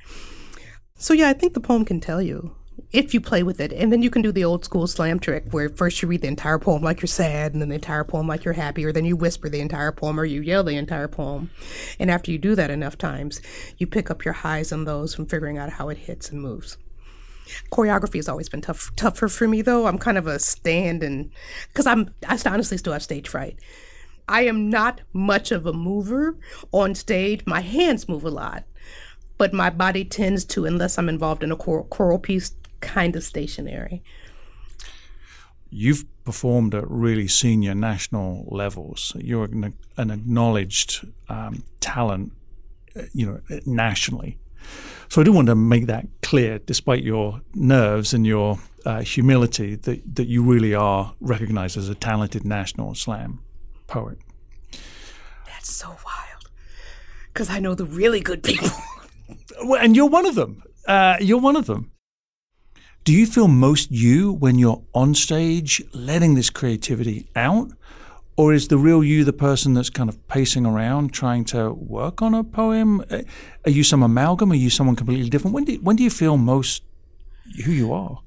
So, 0.96 1.14
yeah, 1.14 1.30
I 1.30 1.34
think 1.34 1.54
the 1.54 1.60
poem 1.60 1.86
can 1.86 2.00
tell 2.00 2.22
you 2.22 2.56
if 2.92 3.14
you 3.14 3.20
play 3.20 3.44
with 3.44 3.60
it. 3.60 3.74
And 3.74 3.92
then 3.92 4.02
you 4.02 4.10
can 4.10 4.22
do 4.22 4.32
the 4.32 4.46
old 4.46 4.64
school 4.64 4.88
slam 4.88 5.20
trick 5.20 5.46
where 5.52 5.70
first 5.70 6.02
you 6.02 6.08
read 6.08 6.22
the 6.22 6.28
entire 6.28 6.60
poem 6.60 6.82
like 6.82 7.02
you're 7.02 7.08
sad, 7.08 7.54
and 7.54 7.62
then 7.62 7.70
the 7.70 7.76
entire 7.76 8.04
poem 8.04 8.28
like 8.28 8.44
you're 8.44 8.54
happy, 8.54 8.86
or 8.86 8.92
then 8.92 9.06
you 9.06 9.16
whisper 9.16 9.50
the 9.50 9.60
entire 9.60 9.92
poem 9.92 10.20
or 10.20 10.26
you 10.26 10.42
yell 10.42 10.64
the 10.64 10.76
entire 10.76 11.08
poem. 11.08 11.50
And 12.00 12.10
after 12.10 12.32
you 12.32 12.38
do 12.38 12.56
that 12.56 12.72
enough 12.72 12.98
times, 12.98 13.42
you 13.78 13.88
pick 13.88 14.10
up 14.10 14.26
your 14.26 14.34
highs 14.34 14.72
and 14.72 14.86
lows 14.86 15.14
from 15.14 15.26
figuring 15.26 15.58
out 15.58 15.72
how 15.72 15.90
it 15.90 15.98
hits 15.98 16.30
and 16.30 16.42
moves. 16.42 16.78
Choreography 17.72 18.16
has 18.16 18.28
always 18.28 18.50
been 18.50 18.62
tough, 18.62 18.92
tougher 18.96 19.28
for 19.28 19.48
me 19.48 19.62
though. 19.62 19.88
I'm 19.88 19.98
kind 19.98 20.18
of 20.18 20.28
a 20.28 20.40
stand 20.40 21.02
and 21.02 21.32
because 21.70 21.86
I'm 21.86 22.14
I 22.28 22.38
honestly 22.46 22.78
still 22.78 22.94
have 22.94 23.04
stage 23.04 23.30
fright. 23.30 23.58
I 24.28 24.42
am 24.42 24.70
not 24.70 25.02
much 25.14 25.54
of 25.54 25.66
a 25.66 25.72
mover 25.72 26.38
on 26.74 26.96
stage. 26.96 27.46
My 27.46 27.62
hands 27.62 28.10
move 28.10 28.26
a 28.26 28.30
lot, 28.30 28.66
but 29.38 29.54
my 29.54 29.70
body 29.70 30.04
tends 30.04 30.44
to, 30.46 30.66
unless 30.66 30.98
I'm 30.98 31.08
involved 31.08 31.44
in 31.44 31.52
a 31.52 31.56
choral, 31.56 31.86
choral 31.86 32.20
piece, 32.20 32.52
kind 32.82 33.16
of 33.16 33.24
stationary. 33.24 34.04
You've 35.70 36.06
performed 36.24 36.74
at 36.76 36.90
really 36.90 37.28
senior 37.28 37.76
national 37.76 38.48
levels. 38.50 39.14
You're 39.18 39.46
an, 39.46 39.74
an 39.98 40.12
acknowledged 40.12 41.06
um, 41.30 41.64
talent, 41.80 42.32
you 43.14 43.26
know, 43.26 43.60
nationally. 43.66 44.38
So 45.10 45.22
I 45.22 45.24
do 45.24 45.32
want 45.32 45.48
to 45.48 45.56
make 45.56 45.88
that 45.88 46.08
clear, 46.22 46.60
despite 46.60 47.04
your 47.04 47.42
nerves 47.54 48.14
and 48.14 48.26
your 48.26 48.60
uh, 48.86 49.02
humility, 49.02 49.76
that, 49.76 50.16
that 50.16 50.28
you 50.28 50.44
really 50.44 50.74
are 50.74 51.14
recognized 51.20 51.78
as 51.78 51.90
a 51.90 51.96
talented 51.96 52.46
national 52.46 52.96
slam 52.96 53.42
poet. 53.88 54.18
That's 55.46 55.74
so 55.74 55.88
wild. 55.88 56.50
Because 57.34 57.50
I 57.50 57.60
know 57.60 57.76
the 57.76 57.86
really 57.86 58.20
good 58.20 58.44
people. 58.44 58.70
and 59.80 59.96
you're 59.96 60.10
one 60.10 60.26
of 60.26 60.36
them 60.36 60.64
uh, 60.88 61.18
you're 61.20 61.40
one 61.40 61.56
of 61.56 61.66
them. 61.66 61.92
Do 63.08 63.14
you 63.14 63.26
feel 63.26 63.48
most 63.48 63.90
you 63.90 64.34
when 64.34 64.60
you're 64.60 64.84
on 64.94 65.16
stage, 65.16 65.82
letting 65.94 66.36
this 66.36 66.50
creativity 66.50 67.30
out? 67.38 67.72
Or 68.36 68.54
is 68.54 68.68
the 68.68 68.78
real 68.78 69.02
you 69.02 69.24
the 69.24 69.32
person 69.32 69.74
that's 69.74 69.90
kind 69.90 70.10
of 70.10 70.28
pacing 70.28 70.66
around 70.66 71.14
trying 71.14 71.46
to 71.46 71.72
work 71.72 72.22
on 72.22 72.34
a 72.34 72.44
poem? 72.44 73.06
Are 73.64 73.72
you 73.72 73.86
some 73.86 74.04
amalgam? 74.04 74.52
Are 74.52 74.56
you 74.56 74.70
someone 74.70 74.98
completely 74.98 75.30
different? 75.30 75.54
When 75.54 75.64
do, 75.64 75.76
when 75.76 75.96
do 75.96 76.04
you 76.04 76.10
feel 76.10 76.36
most 76.36 76.84
who 77.64 77.72
you 77.72 77.94
are? 77.94 78.20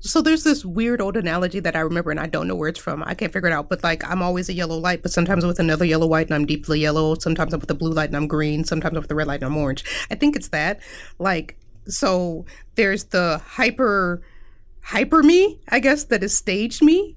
So 0.00 0.20
there's 0.20 0.42
this 0.42 0.64
weird 0.64 1.00
old 1.00 1.16
analogy 1.16 1.60
that 1.60 1.76
I 1.76 1.80
remember 1.80 2.10
and 2.10 2.18
I 2.18 2.26
don't 2.26 2.48
know 2.48 2.56
where 2.56 2.68
it's 2.68 2.80
from. 2.80 3.04
I 3.04 3.14
can't 3.14 3.32
figure 3.32 3.48
it 3.48 3.52
out. 3.52 3.68
But 3.68 3.84
like 3.84 4.02
I'm 4.10 4.22
always 4.22 4.48
a 4.48 4.54
yellow 4.54 4.76
light, 4.76 5.02
but 5.02 5.12
sometimes 5.12 5.44
I'm 5.44 5.48
with 5.48 5.60
another 5.60 5.84
yellow 5.84 6.08
light 6.08 6.26
and 6.26 6.34
I'm 6.34 6.46
deeply 6.46 6.80
yellow. 6.80 7.14
Sometimes 7.14 7.54
I'm 7.54 7.60
with 7.60 7.70
a 7.70 7.74
blue 7.74 7.92
light 7.92 8.08
and 8.08 8.16
I'm 8.16 8.26
green. 8.26 8.64
Sometimes 8.64 8.96
I'm 8.96 9.02
with 9.02 9.10
a 9.12 9.14
red 9.14 9.28
light 9.28 9.44
and 9.44 9.52
I'm 9.52 9.56
orange. 9.56 9.84
I 10.10 10.16
think 10.16 10.34
it's 10.34 10.48
that. 10.48 10.80
Like 11.20 11.56
so 11.88 12.44
there's 12.74 13.04
the 13.04 13.38
hyper 13.38 14.22
hyper 14.84 15.22
me, 15.22 15.60
I 15.68 15.80
guess, 15.80 16.04
that 16.04 16.22
is 16.22 16.36
staged 16.36 16.82
me 16.82 17.16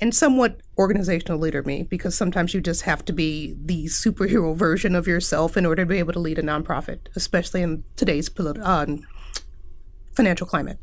and 0.00 0.14
somewhat 0.14 0.60
organizational 0.76 1.38
leader 1.38 1.62
me 1.62 1.82
because 1.82 2.14
sometimes 2.14 2.54
you 2.54 2.60
just 2.60 2.82
have 2.82 3.04
to 3.06 3.12
be 3.12 3.56
the 3.60 3.86
superhero 3.86 4.54
version 4.54 4.94
of 4.94 5.06
yourself 5.06 5.56
in 5.56 5.66
order 5.66 5.82
to 5.82 5.88
be 5.88 5.98
able 5.98 6.12
to 6.12 6.20
lead 6.20 6.38
a 6.38 6.42
nonprofit, 6.42 7.08
especially 7.16 7.62
in 7.62 7.84
today's 7.96 8.30
uh, 8.38 8.86
financial 10.14 10.46
climate. 10.46 10.78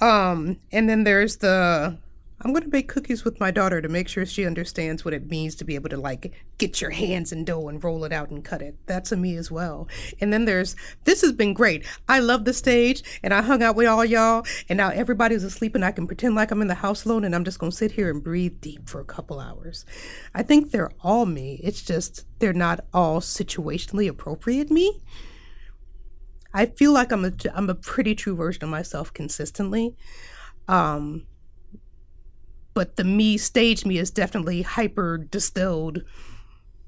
Um, 0.00 0.58
and 0.72 0.88
then 0.88 1.04
there's 1.04 1.36
the 1.38 1.98
I'm 2.40 2.52
going 2.52 2.64
to 2.64 2.68
bake 2.68 2.88
cookies 2.88 3.24
with 3.24 3.38
my 3.38 3.50
daughter 3.50 3.80
to 3.80 3.88
make 3.88 4.08
sure 4.08 4.26
she 4.26 4.44
understands 4.44 5.04
what 5.04 5.14
it 5.14 5.30
means 5.30 5.54
to 5.56 5.64
be 5.64 5.76
able 5.76 5.88
to 5.90 5.96
like 5.96 6.32
get 6.58 6.80
your 6.80 6.90
hands 6.90 7.32
in 7.32 7.44
dough 7.44 7.68
and 7.68 7.82
roll 7.82 8.04
it 8.04 8.12
out 8.12 8.30
and 8.30 8.44
cut 8.44 8.60
it. 8.60 8.76
That's 8.86 9.12
a 9.12 9.16
me 9.16 9.36
as 9.36 9.50
well. 9.50 9.88
And 10.20 10.32
then 10.32 10.44
there's 10.44 10.74
this 11.04 11.22
has 11.22 11.32
been 11.32 11.54
great. 11.54 11.86
I 12.08 12.18
love 12.18 12.44
the 12.44 12.52
stage 12.52 13.02
and 13.22 13.32
I 13.32 13.40
hung 13.40 13.62
out 13.62 13.76
with 13.76 13.86
all 13.86 14.04
y'all 14.04 14.44
and 14.68 14.76
now 14.76 14.90
everybody's 14.90 15.44
asleep 15.44 15.74
and 15.74 15.84
I 15.84 15.92
can 15.92 16.06
pretend 16.06 16.34
like 16.34 16.50
I'm 16.50 16.60
in 16.60 16.68
the 16.68 16.74
house 16.74 17.04
alone 17.04 17.24
and 17.24 17.34
I'm 17.34 17.44
just 17.44 17.58
going 17.58 17.70
to 17.70 17.76
sit 17.76 17.92
here 17.92 18.10
and 18.10 18.22
breathe 18.22 18.60
deep 18.60 18.88
for 18.88 19.00
a 19.00 19.06
couple 19.06 19.38
hours. 19.38 19.86
I 20.34 20.42
think 20.42 20.70
they're 20.70 20.92
all 21.00 21.26
me. 21.26 21.60
It's 21.62 21.82
just 21.82 22.26
they're 22.40 22.52
not 22.52 22.84
all 22.92 23.20
situationally 23.20 24.08
appropriate 24.08 24.70
me. 24.70 25.00
I 26.52 26.66
feel 26.66 26.92
like 26.92 27.10
I'm 27.10 27.24
a 27.24 27.32
I'm 27.54 27.70
a 27.70 27.74
pretty 27.74 28.14
true 28.14 28.36
version 28.36 28.64
of 28.64 28.70
myself 28.70 29.12
consistently. 29.12 29.96
Um, 30.68 31.26
but 32.74 32.96
the 32.96 33.04
me 33.04 33.38
stage 33.38 33.84
me 33.84 33.98
is 33.98 34.10
definitely 34.10 34.62
hyper 34.62 35.18
distilled 35.18 36.02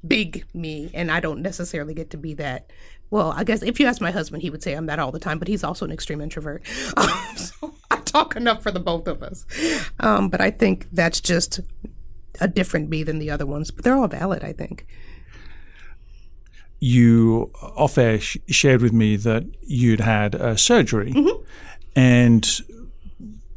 big 0.06 0.44
me 0.52 0.90
and 0.94 1.10
I 1.10 1.20
don't 1.20 1.42
necessarily 1.42 1.94
get 1.94 2.10
to 2.10 2.16
be 2.16 2.34
that. 2.34 2.70
Well, 3.10 3.32
I 3.36 3.44
guess 3.44 3.62
if 3.62 3.78
you 3.78 3.86
ask 3.86 4.00
my 4.00 4.10
husband, 4.10 4.42
he 4.42 4.50
would 4.50 4.62
say 4.62 4.74
I'm 4.74 4.86
that 4.86 4.98
all 4.98 5.12
the 5.12 5.20
time, 5.20 5.38
but 5.38 5.48
he's 5.48 5.62
also 5.62 5.84
an 5.84 5.92
extreme 5.92 6.20
introvert. 6.20 6.62
Um, 6.96 7.36
so 7.36 7.74
I 7.90 7.98
talk 7.98 8.36
enough 8.36 8.62
for 8.62 8.70
the 8.70 8.80
both 8.80 9.06
of 9.06 9.22
us. 9.22 9.46
Um, 10.00 10.28
but 10.28 10.40
I 10.40 10.50
think 10.50 10.88
that's 10.92 11.20
just 11.20 11.60
a 12.40 12.48
different 12.48 12.90
me 12.90 13.02
than 13.02 13.18
the 13.18 13.30
other 13.30 13.46
ones, 13.46 13.70
but 13.70 13.84
they're 13.84 13.96
all 13.96 14.08
valid, 14.08 14.42
I 14.42 14.52
think 14.52 14.86
you 16.80 17.50
off 17.62 17.96
air 17.96 18.20
sh- 18.20 18.36
shared 18.48 18.82
with 18.82 18.92
me 18.92 19.16
that 19.16 19.44
you'd 19.62 20.00
had 20.00 20.34
a 20.34 20.58
surgery 20.58 21.12
mm-hmm. 21.12 21.42
and 21.94 22.60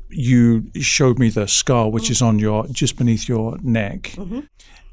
you 0.09 0.69
showed 0.75 1.19
me 1.19 1.29
the 1.29 1.47
scar 1.47 1.89
which 1.89 2.05
mm-hmm. 2.05 2.11
is 2.11 2.21
on 2.21 2.39
your 2.39 2.67
just 2.67 2.97
beneath 2.97 3.27
your 3.27 3.57
neck. 3.61 4.13
Mm-hmm. 4.15 4.41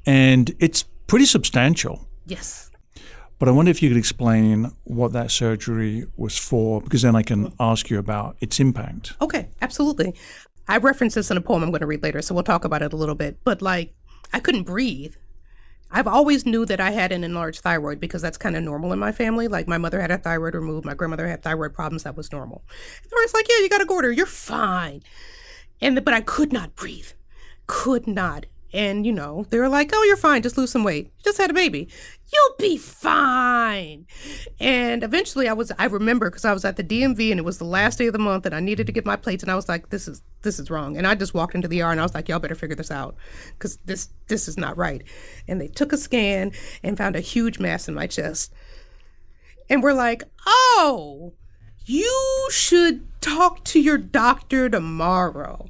and 0.05 0.55
it's 0.59 0.85
pretty 1.07 1.26
substantial. 1.26 2.07
Yes. 2.26 2.70
But 3.38 3.48
i 3.48 3.52
wonder 3.52 3.70
if 3.70 3.83
you 3.83 3.90
could 3.90 3.98
explain 3.98 4.72
what 4.85 5.12
that 5.12 5.31
surgery 5.31 6.07
was 6.16 6.38
for 6.38 6.81
because 6.81 7.02
then 7.02 7.16
i 7.16 7.22
can 7.22 7.46
mm-hmm. 7.46 7.62
ask 7.62 7.90
you 7.90 7.98
about 7.98 8.37
its 8.40 8.61
impact. 8.61 9.14
Okay 9.20 9.48
absolutely. 9.62 10.14
I 10.68 10.79
reference 10.79 11.14
this 11.14 11.31
in 11.31 11.37
a 11.37 11.40
poem 11.40 11.62
i'm 11.62 11.70
going 11.70 11.81
to 11.81 11.87
read 11.87 12.02
later 12.02 12.22
so 12.22 12.35
we'll 12.35 12.44
talk 12.44 12.64
about 12.64 12.83
it 12.83 12.92
a 12.92 12.96
little 12.96 13.14
bit. 13.14 13.38
But 13.44 13.62
like 13.62 13.94
i 14.33 14.40
couldn't 14.40 14.64
breathe 14.64 15.14
I've 15.90 16.07
always 16.07 16.44
knew 16.44 16.66
that 16.66 16.81
I 16.81 16.90
had 16.90 17.12
an 17.12 17.25
enlarged 17.25 17.61
thyroid 17.61 18.01
because 18.01 18.22
that's 18.22 18.37
kind 18.38 18.57
of 18.57 18.62
normal 18.62 18.92
in 18.92 18.99
my 18.99 19.12
family. 19.12 19.49
Like 19.49 19.68
my 19.68 19.79
mother 19.79 20.01
had 20.01 20.11
a 20.11 20.18
thyroid 20.18 20.55
removed, 20.55 20.85
my 20.85 20.94
grandmother 20.94 21.29
had 21.29 21.42
thyroid 21.42 21.75
problems. 21.75 22.03
That 22.03 22.16
was 22.16 22.33
normal. 22.33 22.64
And 23.03 23.11
they 23.11 23.14
were 23.14 23.27
like, 23.33 23.49
"Yeah, 23.49 23.59
you 23.61 23.68
got 23.68 23.81
a 23.81 23.87
goiter. 23.87 24.11
You're 24.11 24.27
fine." 24.27 25.03
And 25.81 25.96
the, 25.96 26.01
but 26.01 26.14
I 26.14 26.20
could 26.20 26.53
not 26.53 26.75
breathe, 26.75 27.11
could 27.66 28.07
not. 28.07 28.46
And, 28.77 29.07
you 29.07 29.12
know, 29.12 29.47
they 29.49 29.59
were 29.59 29.71
like, 29.71 29.91
oh, 29.95 30.03
you're 30.03 30.19
fine. 30.19 30.43
Just 30.43 30.59
lose 30.59 30.71
some 30.71 30.85
weight. 30.85 31.07
You 31.07 31.25
just 31.25 31.39
had 31.39 31.51
a 31.51 31.55
baby. 31.55 31.89
You'll 32.31 32.57
be 32.59 32.77
fine. 32.77 34.07
And 34.61 35.03
eventually 35.03 35.49
I 35.49 35.55
was, 35.55 35.73
I 35.79 35.87
remember 35.87 36.29
because 36.29 36.45
I 36.45 36.53
was 36.53 36.62
at 36.67 36.77
the 36.77 36.85
DMV 36.85 37.31
and 37.31 37.41
it 37.41 37.45
was 37.45 37.57
the 37.57 37.65
last 37.65 37.97
day 37.97 38.07
of 38.07 38.12
the 38.12 38.19
month 38.19 38.45
and 38.45 38.55
I 38.55 38.61
needed 38.61 38.87
to 38.87 38.93
get 38.93 39.07
my 39.07 39.17
plates. 39.17 39.43
And 39.43 39.51
I 39.51 39.55
was 39.55 39.67
like, 39.67 39.89
this 39.89 40.07
is, 40.07 40.21
this 40.43 40.59
is 40.59 40.71
wrong. 40.71 40.99
And 40.99 41.07
I 41.07 41.15
just 41.15 41.33
walked 41.33 41.55
into 41.55 41.69
the 41.69 41.81
ER 41.81 41.91
and 41.91 41.99
I 41.99 42.03
was 42.03 42.12
like, 42.12 42.29
y'all 42.29 42.39
better 42.39 42.55
figure 42.55 42.77
this 42.77 42.91
out 42.91 43.17
because 43.55 43.79
this, 43.87 44.11
this 44.29 44.47
is 44.47 44.59
not 44.59 44.77
right. 44.77 45.03
And 45.49 45.59
they 45.59 45.69
took 45.69 45.95
a 45.95 45.97
scan 45.97 46.53
and 46.83 46.99
found 46.99 47.17
a 47.17 47.21
huge 47.21 47.59
mass 47.59 47.89
in 47.89 47.95
my 47.95 48.07
chest. 48.07 48.53
And 49.71 49.83
we're 49.83 49.95
like, 49.95 50.23
oh, 50.47 51.33
you 51.87 52.49
should 52.51 53.09
talk 53.23 53.65
to 53.65 53.81
your 53.81 53.97
doctor 53.97 54.69
tomorrow 54.69 55.67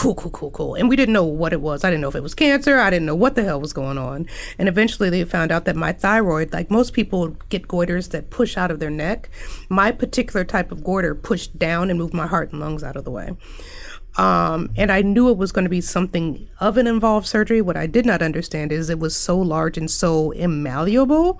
cool, 0.00 0.14
cool, 0.14 0.30
cool, 0.30 0.50
cool. 0.52 0.74
And 0.76 0.88
we 0.88 0.96
didn't 0.96 1.12
know 1.12 1.26
what 1.26 1.52
it 1.52 1.60
was. 1.60 1.84
I 1.84 1.90
didn't 1.90 2.00
know 2.00 2.08
if 2.08 2.14
it 2.14 2.22
was 2.22 2.34
cancer. 2.34 2.78
I 2.78 2.88
didn't 2.88 3.04
know 3.04 3.14
what 3.14 3.34
the 3.34 3.44
hell 3.44 3.60
was 3.60 3.74
going 3.74 3.98
on. 3.98 4.26
And 4.58 4.66
eventually 4.66 5.10
they 5.10 5.22
found 5.24 5.52
out 5.52 5.66
that 5.66 5.76
my 5.76 5.92
thyroid, 5.92 6.54
like 6.54 6.70
most 6.70 6.94
people 6.94 7.36
get 7.50 7.68
goiters 7.68 8.10
that 8.12 8.30
push 8.30 8.56
out 8.56 8.70
of 8.70 8.80
their 8.80 8.88
neck, 8.88 9.28
my 9.68 9.92
particular 9.92 10.42
type 10.42 10.72
of 10.72 10.82
goiter 10.82 11.14
pushed 11.14 11.58
down 11.58 11.90
and 11.90 11.98
moved 11.98 12.14
my 12.14 12.26
heart 12.26 12.50
and 12.50 12.60
lungs 12.62 12.82
out 12.82 12.96
of 12.96 13.04
the 13.04 13.10
way. 13.10 13.36
Um, 14.16 14.70
and 14.74 14.90
I 14.90 15.02
knew 15.02 15.28
it 15.28 15.36
was 15.36 15.52
going 15.52 15.66
to 15.66 15.68
be 15.70 15.82
something 15.82 16.48
of 16.60 16.78
an 16.78 16.86
involved 16.86 17.26
surgery. 17.26 17.60
What 17.60 17.76
I 17.76 17.86
did 17.86 18.06
not 18.06 18.22
understand 18.22 18.72
is 18.72 18.88
it 18.88 18.98
was 18.98 19.14
so 19.14 19.38
large 19.38 19.76
and 19.76 19.90
so 19.90 20.32
immalleable 20.34 21.38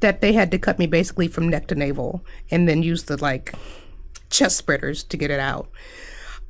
that 0.00 0.20
they 0.20 0.34
had 0.34 0.50
to 0.50 0.58
cut 0.58 0.78
me 0.78 0.86
basically 0.86 1.28
from 1.28 1.48
neck 1.48 1.66
to 1.68 1.74
navel 1.74 2.22
and 2.50 2.68
then 2.68 2.82
use 2.82 3.04
the 3.04 3.16
like 3.16 3.54
chest 4.28 4.58
spreaders 4.58 5.02
to 5.04 5.16
get 5.16 5.30
it 5.30 5.40
out. 5.40 5.70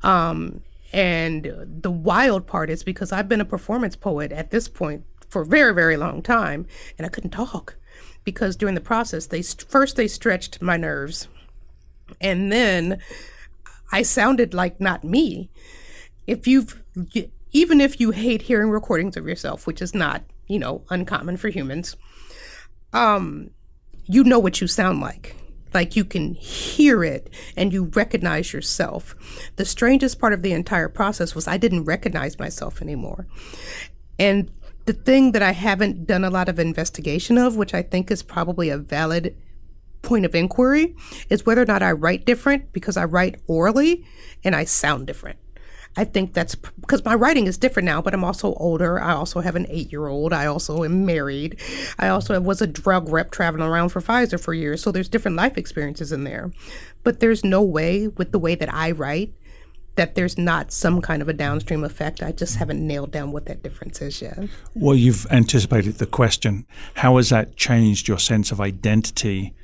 Um, 0.03 0.61
and 0.97 1.53
the 1.83 1.91
wild 1.91 2.47
part 2.47 2.71
is 2.71 2.83
because 2.83 3.11
I've 3.11 3.29
been 3.29 3.39
a 3.39 3.45
performance 3.45 3.95
poet 3.95 4.31
at 4.31 4.49
this 4.49 4.67
point 4.67 5.03
for 5.29 5.43
a 5.43 5.45
very, 5.45 5.71
very 5.71 5.95
long 5.95 6.23
time, 6.23 6.65
and 6.97 7.05
I 7.05 7.09
couldn't 7.09 7.29
talk 7.29 7.75
because 8.23 8.55
during 8.55 8.73
the 8.73 8.81
process, 8.81 9.27
they 9.27 9.43
first 9.43 9.95
they 9.95 10.07
stretched 10.07 10.59
my 10.59 10.75
nerves, 10.75 11.27
and 12.19 12.51
then 12.51 12.99
I 13.91 14.01
sounded 14.01 14.55
like 14.55 14.81
not 14.81 15.03
me. 15.03 15.51
If 16.25 16.47
you've 16.47 16.81
even 17.51 17.79
if 17.79 17.99
you 17.99 18.09
hate 18.09 18.41
hearing 18.41 18.71
recordings 18.71 19.15
of 19.15 19.27
yourself, 19.27 19.67
which 19.67 19.83
is 19.83 19.93
not 19.93 20.23
you 20.47 20.57
know 20.57 20.81
uncommon 20.89 21.37
for 21.37 21.49
humans, 21.49 21.95
um, 22.91 23.51
you 24.05 24.23
know 24.23 24.39
what 24.39 24.61
you 24.61 24.67
sound 24.67 24.99
like 24.99 25.35
like 25.77 25.95
you 25.95 26.03
can 26.03 26.33
hear 26.33 27.03
it 27.03 27.29
and 27.55 27.71
you 27.71 27.83
recognize 27.93 28.51
yourself. 28.51 29.15
The 29.57 29.63
strangest 29.63 30.19
part 30.19 30.33
of 30.33 30.41
the 30.41 30.51
entire 30.51 30.89
process 30.89 31.35
was 31.35 31.47
I 31.47 31.57
didn't 31.57 31.85
recognize 31.85 32.39
myself 32.39 32.81
anymore. 32.81 33.27
And 34.17 34.49
the 34.87 34.93
thing 34.93 35.33
that 35.33 35.43
I 35.43 35.51
haven't 35.51 36.07
done 36.07 36.23
a 36.23 36.31
lot 36.31 36.49
of 36.49 36.57
investigation 36.57 37.37
of, 37.37 37.55
which 37.55 37.75
I 37.75 37.83
think 37.83 38.09
is 38.09 38.23
probably 38.23 38.69
a 38.69 38.77
valid 38.79 39.37
point 40.01 40.25
of 40.25 40.33
inquiry, 40.33 40.95
is 41.29 41.45
whether 41.45 41.61
or 41.61 41.65
not 41.65 41.83
I 41.83 41.91
write 41.91 42.25
different 42.25 42.73
because 42.73 42.97
I 42.97 43.05
write 43.05 43.39
orally 43.45 44.03
and 44.43 44.55
I 44.55 44.63
sound 44.63 45.05
different. 45.05 45.37
I 45.97 46.03
think 46.03 46.33
that's 46.33 46.53
because 46.53 47.03
my 47.03 47.15
writing 47.15 47.47
is 47.47 47.57
different 47.57 47.87
now, 47.87 48.01
but 48.03 48.13
I'm 48.13 48.23
also 48.23 48.53
older. 48.53 48.99
I 48.99 49.13
also 49.13 49.41
have 49.41 49.55
an 49.55 49.65
eight 49.67 49.91
year 49.91 50.07
old. 50.07 50.31
I 50.31 50.45
also 50.45 50.83
am 50.83 51.05
married. 51.05 51.59
I 51.97 52.07
also 52.09 52.39
was 52.39 52.61
a 52.61 52.67
drug 52.67 53.09
rep 53.09 53.31
traveling 53.31 53.67
around 53.67 53.89
for 53.89 53.99
Pfizer 53.99 54.39
for 54.39 54.53
years. 54.53 54.81
So 54.81 54.91
there's 54.91 55.09
different 55.09 55.35
life 55.35 55.57
experiences 55.57 56.11
in 56.11 56.23
there. 56.23 56.51
But 57.03 57.19
there's 57.19 57.43
no 57.43 57.63
way 57.63 58.07
with 58.07 58.31
the 58.31 58.39
way 58.39 58.53
that 58.55 58.71
I 58.71 58.91
write 58.91 59.33
that 59.95 60.13
there's 60.13 60.37
not 60.37 60.71
some 60.71 61.01
kind 61.01 61.23
of 61.23 61.27
a 61.27 61.33
downstream 61.33 61.83
effect. 61.83 62.21
I 62.21 62.31
just 62.31 62.57
haven't 62.57 62.85
nailed 62.85 63.11
down 63.11 63.31
what 63.31 63.47
that 63.47 63.63
difference 63.63 63.99
is 63.99 64.21
yet. 64.21 64.37
Well, 64.75 64.95
you've 64.95 65.25
anticipated 65.31 65.95
the 65.95 66.05
question. 66.05 66.67
How 66.93 67.17
has 67.17 67.29
that 67.29 67.55
changed 67.55 68.07
your 68.07 68.19
sense 68.19 68.51
of 68.51 68.61
identity? 68.61 69.55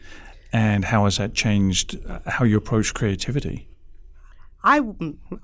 And 0.51 0.85
how 0.85 1.05
has 1.05 1.17
that 1.17 1.35
changed 1.35 1.99
uh, 2.07 2.19
how 2.25 2.45
you 2.45 2.57
approach 2.57 2.93
creativity? 2.95 3.67
I 4.63 4.81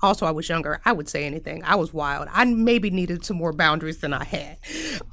also 0.00 0.24
I 0.24 0.30
was 0.30 0.48
younger. 0.48 0.80
I 0.84 0.92
would 0.92 1.08
say 1.08 1.24
anything. 1.24 1.62
I 1.64 1.74
was 1.74 1.92
wild. 1.92 2.28
I 2.32 2.44
maybe 2.46 2.88
needed 2.90 3.24
some 3.24 3.36
more 3.36 3.52
boundaries 3.52 3.98
than 3.98 4.14
I 4.14 4.24
had. 4.24 4.56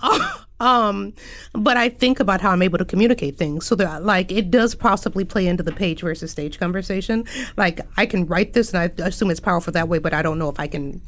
um, 0.62 1.14
but 1.52 1.76
I 1.76 1.90
think 1.90 2.22
about 2.22 2.40
how 2.40 2.52
I'm 2.52 2.62
able 2.62 2.78
to 2.78 2.86
communicate 2.86 3.38
things. 3.38 3.66
So 3.66 3.76
that 3.76 4.06
like 4.06 4.32
it 4.32 4.50
does 4.50 4.76
possibly 4.76 5.26
play 5.26 5.46
into 5.46 5.62
the 5.62 5.74
page 5.74 6.02
versus 6.02 6.32
stage 6.32 6.58
conversation. 6.58 7.26
Like 7.58 7.82
I 7.98 8.06
can 8.06 8.26
write 8.26 8.54
this 8.54 8.74
and 8.74 8.80
I 8.80 9.06
assume 9.06 9.30
it's 9.30 9.42
powerful 9.42 9.74
that 9.74 9.90
way, 9.90 10.00
but 10.00 10.14
I 10.14 10.22
don't 10.22 10.40
know 10.40 10.50
if 10.50 10.60
I 10.60 10.68
can 10.68 11.02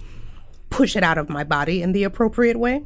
push 0.69 0.97
it 0.97 1.03
out 1.03 1.17
of 1.17 1.29
my 1.29 1.45
body 1.45 1.81
in 1.81 1.93
the 1.93 2.03
appropriate 2.03 2.59
way. 2.59 2.83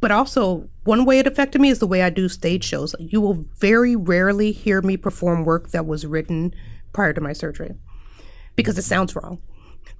But 0.00 0.12
also, 0.12 0.70
one 0.84 1.04
way 1.04 1.18
it 1.18 1.26
affected 1.26 1.60
me 1.60 1.68
is 1.68 1.78
the 1.78 1.86
way 1.86 2.00
I 2.00 2.08
do 2.08 2.28
stage 2.28 2.64
shows. 2.64 2.94
You 2.98 3.20
will 3.20 3.44
very 3.58 3.96
rarely 3.96 4.50
hear 4.50 4.80
me 4.80 4.96
perform 4.96 5.44
work 5.44 5.72
that 5.72 5.84
was 5.84 6.06
written 6.06 6.54
prior 6.92 7.12
to 7.12 7.20
my 7.20 7.34
surgery 7.34 7.74
because 8.56 8.78
it 8.78 8.82
sounds 8.82 9.14
wrong. 9.16 9.40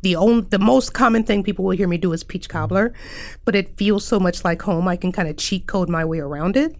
The 0.02 0.16
only, 0.16 0.46
the 0.48 0.58
most 0.58 0.94
common 0.94 1.24
thing 1.24 1.42
people 1.42 1.64
will 1.64 1.76
hear 1.76 1.88
me 1.88 1.98
do 1.98 2.12
is 2.12 2.24
peach 2.24 2.48
cobbler, 2.48 2.94
but 3.44 3.54
it 3.54 3.76
feels 3.76 4.06
so 4.06 4.18
much 4.18 4.44
like 4.44 4.62
home. 4.62 4.88
I 4.88 4.96
can 4.96 5.12
kind 5.12 5.28
of 5.28 5.36
cheat 5.36 5.66
code 5.66 5.88
my 5.88 6.04
way 6.04 6.20
around 6.20 6.56
it. 6.56 6.74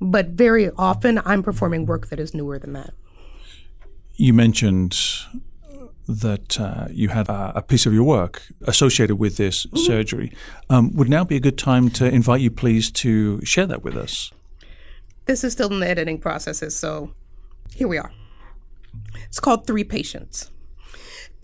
But 0.00 0.30
very 0.30 0.70
often, 0.70 1.20
I'm 1.24 1.42
performing 1.42 1.86
work 1.86 2.08
that 2.08 2.18
is 2.18 2.34
newer 2.34 2.58
than 2.58 2.72
that. 2.72 2.92
You 4.14 4.32
mentioned 4.32 4.98
that 6.06 6.60
uh, 6.60 6.88
you 6.90 7.08
had 7.08 7.28
a, 7.28 7.52
a, 7.56 7.62
piece 7.62 7.86
of 7.86 7.94
your 7.94 8.04
work 8.04 8.42
associated 8.62 9.16
with 9.16 9.36
this 9.36 9.64
mm-hmm. 9.66 9.78
surgery. 9.78 10.32
Um, 10.68 10.94
would 10.94 11.08
now 11.08 11.24
be 11.24 11.36
a 11.36 11.40
good 11.40 11.56
time 11.56 11.88
to 11.90 12.06
invite 12.06 12.40
you, 12.40 12.50
please, 12.50 12.90
to 12.92 13.42
share 13.44 13.66
that 13.66 13.82
with 13.82 13.96
us? 13.96 14.30
This 15.24 15.44
is 15.44 15.54
still 15.54 15.72
in 15.72 15.80
the 15.80 15.88
editing 15.88 16.18
processes, 16.18 16.76
so 16.76 17.14
here 17.74 17.88
we 17.88 17.96
are. 17.96 18.12
It's 19.26 19.40
called 19.40 19.66
Three 19.66 19.84
Patients. 19.84 20.50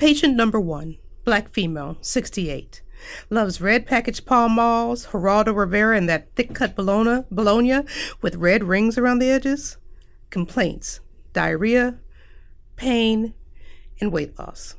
Patient 0.01 0.35
number 0.35 0.59
one, 0.59 0.97
black 1.27 1.51
female, 1.51 1.99
68. 2.01 2.81
Loves 3.29 3.61
red 3.61 3.85
packaged 3.85 4.25
Pall 4.25 4.49
Malls, 4.49 5.09
Geraldo 5.09 5.55
Rivera, 5.55 5.95
and 5.95 6.09
that 6.09 6.35
thick 6.35 6.55
cut 6.55 6.75
bologna, 6.75 7.25
bologna 7.31 7.83
with 8.23 8.37
red 8.37 8.65
rings 8.65 8.97
around 8.97 9.19
the 9.19 9.29
edges. 9.29 9.77
Complaints 10.31 11.01
diarrhea, 11.35 11.99
pain, 12.77 13.35
and 14.01 14.11
weight 14.11 14.39
loss. 14.39 14.75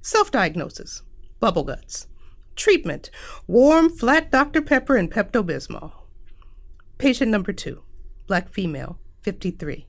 Self 0.00 0.30
diagnosis 0.30 1.02
bubble 1.38 1.64
guts. 1.64 2.06
Treatment 2.56 3.10
warm, 3.46 3.90
flat 3.90 4.30
Dr. 4.30 4.62
Pepper 4.62 4.96
and 4.96 5.12
Pepto 5.12 5.44
Bismol. 5.44 5.92
Patient 6.96 7.30
number 7.30 7.52
two, 7.52 7.82
black 8.26 8.48
female, 8.48 8.98
53. 9.20 9.86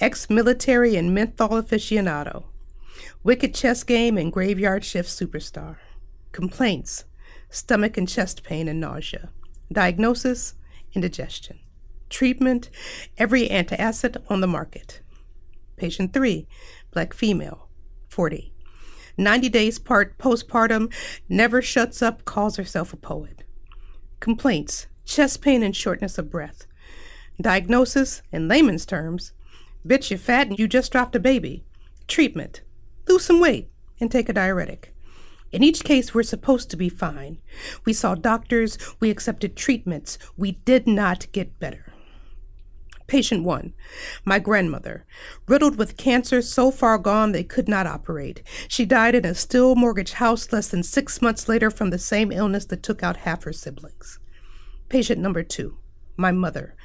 Ex 0.00 0.28
military 0.28 0.96
and 0.96 1.14
menthol 1.14 1.50
aficionado. 1.50 2.49
Wicked 3.22 3.54
chess 3.54 3.82
game 3.84 4.16
and 4.16 4.32
graveyard 4.32 4.84
shift 4.84 5.08
superstar. 5.08 5.76
Complaints 6.32 7.04
stomach 7.48 7.96
and 7.96 8.08
chest 8.08 8.42
pain 8.42 8.68
and 8.68 8.80
nausea. 8.80 9.30
Diagnosis 9.72 10.54
indigestion. 10.94 11.58
Treatment 12.08 12.70
every 13.18 13.48
antacid 13.48 14.16
on 14.28 14.40
the 14.40 14.46
market. 14.46 15.00
Patient 15.76 16.12
3, 16.12 16.46
black 16.90 17.14
female, 17.14 17.68
40. 18.08 18.52
90 19.16 19.48
days 19.48 19.78
part 19.78 20.18
postpartum, 20.18 20.92
never 21.28 21.60
shuts 21.62 22.02
up, 22.02 22.24
calls 22.24 22.56
herself 22.56 22.92
a 22.92 22.96
poet. 22.96 23.44
Complaints 24.18 24.86
chest 25.04 25.42
pain 25.42 25.62
and 25.62 25.74
shortness 25.74 26.18
of 26.18 26.30
breath. 26.30 26.66
Diagnosis, 27.40 28.22
in 28.32 28.48
layman's 28.48 28.86
terms, 28.86 29.32
bitch, 29.86 30.10
you're 30.10 30.18
fat 30.18 30.46
and 30.48 30.58
you 30.58 30.68
just 30.68 30.92
dropped 30.92 31.16
a 31.16 31.20
baby. 31.20 31.64
Treatment 32.06 32.62
lose 33.08 33.24
some 33.24 33.40
weight 33.40 33.70
and 34.00 34.10
take 34.10 34.28
a 34.28 34.32
diuretic. 34.32 34.94
In 35.52 35.64
each 35.64 35.82
case, 35.82 36.14
we're 36.14 36.22
supposed 36.22 36.70
to 36.70 36.76
be 36.76 36.88
fine. 36.88 37.38
We 37.84 37.92
saw 37.92 38.14
doctors, 38.14 38.78
we 39.00 39.10
accepted 39.10 39.56
treatments, 39.56 40.18
we 40.36 40.52
did 40.52 40.86
not 40.86 41.26
get 41.32 41.58
better. 41.58 41.92
Patient 43.08 43.42
1. 43.42 43.74
My 44.24 44.38
grandmother, 44.38 45.04
riddled 45.48 45.76
with 45.76 45.96
cancer 45.96 46.40
so 46.40 46.70
far 46.70 46.96
gone 46.96 47.32
they 47.32 47.42
could 47.42 47.68
not 47.68 47.88
operate. 47.88 48.44
She 48.68 48.84
died 48.84 49.16
in 49.16 49.24
a 49.24 49.34
still 49.34 49.74
mortgage 49.74 50.12
house 50.12 50.52
less 50.52 50.68
than 50.68 50.84
six 50.84 51.20
months 51.20 51.48
later 51.48 51.72
from 51.72 51.90
the 51.90 51.98
same 51.98 52.30
illness 52.30 52.64
that 52.66 52.84
took 52.84 53.02
out 53.02 53.16
half 53.16 53.42
her 53.42 53.52
siblings. 53.52 54.20
Patient 54.88 55.20
number 55.20 55.42
2. 55.42 55.76
My 56.16 56.30
mother, 56.30 56.76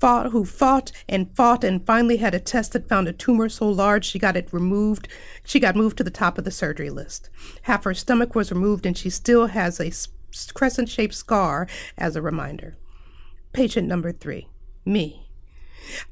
fought, 0.00 0.30
who 0.30 0.44
fought 0.44 0.90
and 1.08 1.34
fought 1.36 1.62
and 1.62 1.86
finally 1.86 2.16
had 2.16 2.34
a 2.34 2.40
test 2.40 2.72
that 2.72 2.88
found 2.88 3.06
a 3.06 3.12
tumor 3.12 3.48
so 3.48 3.68
large 3.68 4.06
she 4.06 4.18
got 4.18 4.36
it 4.36 4.52
removed. 4.52 5.06
She 5.44 5.60
got 5.60 5.76
moved 5.76 5.98
to 5.98 6.04
the 6.04 6.10
top 6.10 6.38
of 6.38 6.44
the 6.44 6.50
surgery 6.50 6.90
list. 6.90 7.28
Half 7.62 7.84
her 7.84 7.94
stomach 7.94 8.34
was 8.34 8.50
removed 8.50 8.86
and 8.86 8.96
she 8.96 9.10
still 9.10 9.48
has 9.48 9.78
a 9.78 9.92
crescent 10.54 10.88
shaped 10.88 11.14
scar 11.14 11.68
as 11.98 12.16
a 12.16 12.22
reminder. 12.22 12.76
Patient 13.52 13.86
number 13.86 14.12
three, 14.12 14.48
me. 14.84 15.28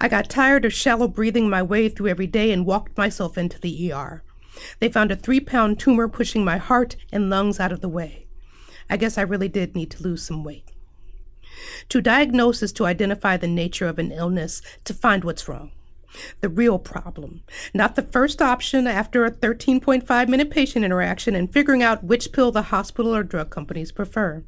I 0.00 0.08
got 0.08 0.28
tired 0.28 0.64
of 0.64 0.72
shallow 0.72 1.08
breathing 1.08 1.48
my 1.48 1.62
way 1.62 1.88
through 1.88 2.08
every 2.08 2.26
day 2.26 2.52
and 2.52 2.66
walked 2.66 2.96
myself 2.96 3.38
into 3.38 3.60
the 3.60 3.92
ER. 3.92 4.22
They 4.80 4.88
found 4.88 5.10
a 5.10 5.16
three 5.16 5.40
pound 5.40 5.78
tumor 5.78 6.08
pushing 6.08 6.44
my 6.44 6.56
heart 6.58 6.96
and 7.12 7.30
lungs 7.30 7.60
out 7.60 7.72
of 7.72 7.80
the 7.80 7.88
way. 7.88 8.26
I 8.90 8.96
guess 8.96 9.16
I 9.16 9.22
really 9.22 9.48
did 9.48 9.76
need 9.76 9.90
to 9.92 10.02
lose 10.02 10.22
some 10.22 10.42
weight. 10.42 10.72
To 11.88 12.00
diagnose 12.00 12.62
is 12.62 12.72
to 12.74 12.86
identify 12.86 13.36
the 13.36 13.48
nature 13.48 13.86
of 13.86 13.98
an 13.98 14.12
illness, 14.12 14.62
to 14.84 14.94
find 14.94 15.24
what's 15.24 15.48
wrong. 15.48 15.72
The 16.40 16.48
real 16.48 16.78
problem, 16.78 17.42
not 17.74 17.94
the 17.94 18.02
first 18.02 18.40
option 18.40 18.86
after 18.86 19.24
a 19.24 19.30
13.5 19.30 20.28
minute 20.28 20.50
patient 20.50 20.84
interaction 20.84 21.34
and 21.34 21.52
figuring 21.52 21.82
out 21.82 22.04
which 22.04 22.32
pill 22.32 22.50
the 22.50 22.62
hospital 22.62 23.14
or 23.14 23.22
drug 23.22 23.50
companies 23.50 23.92
prefer. 23.92 24.42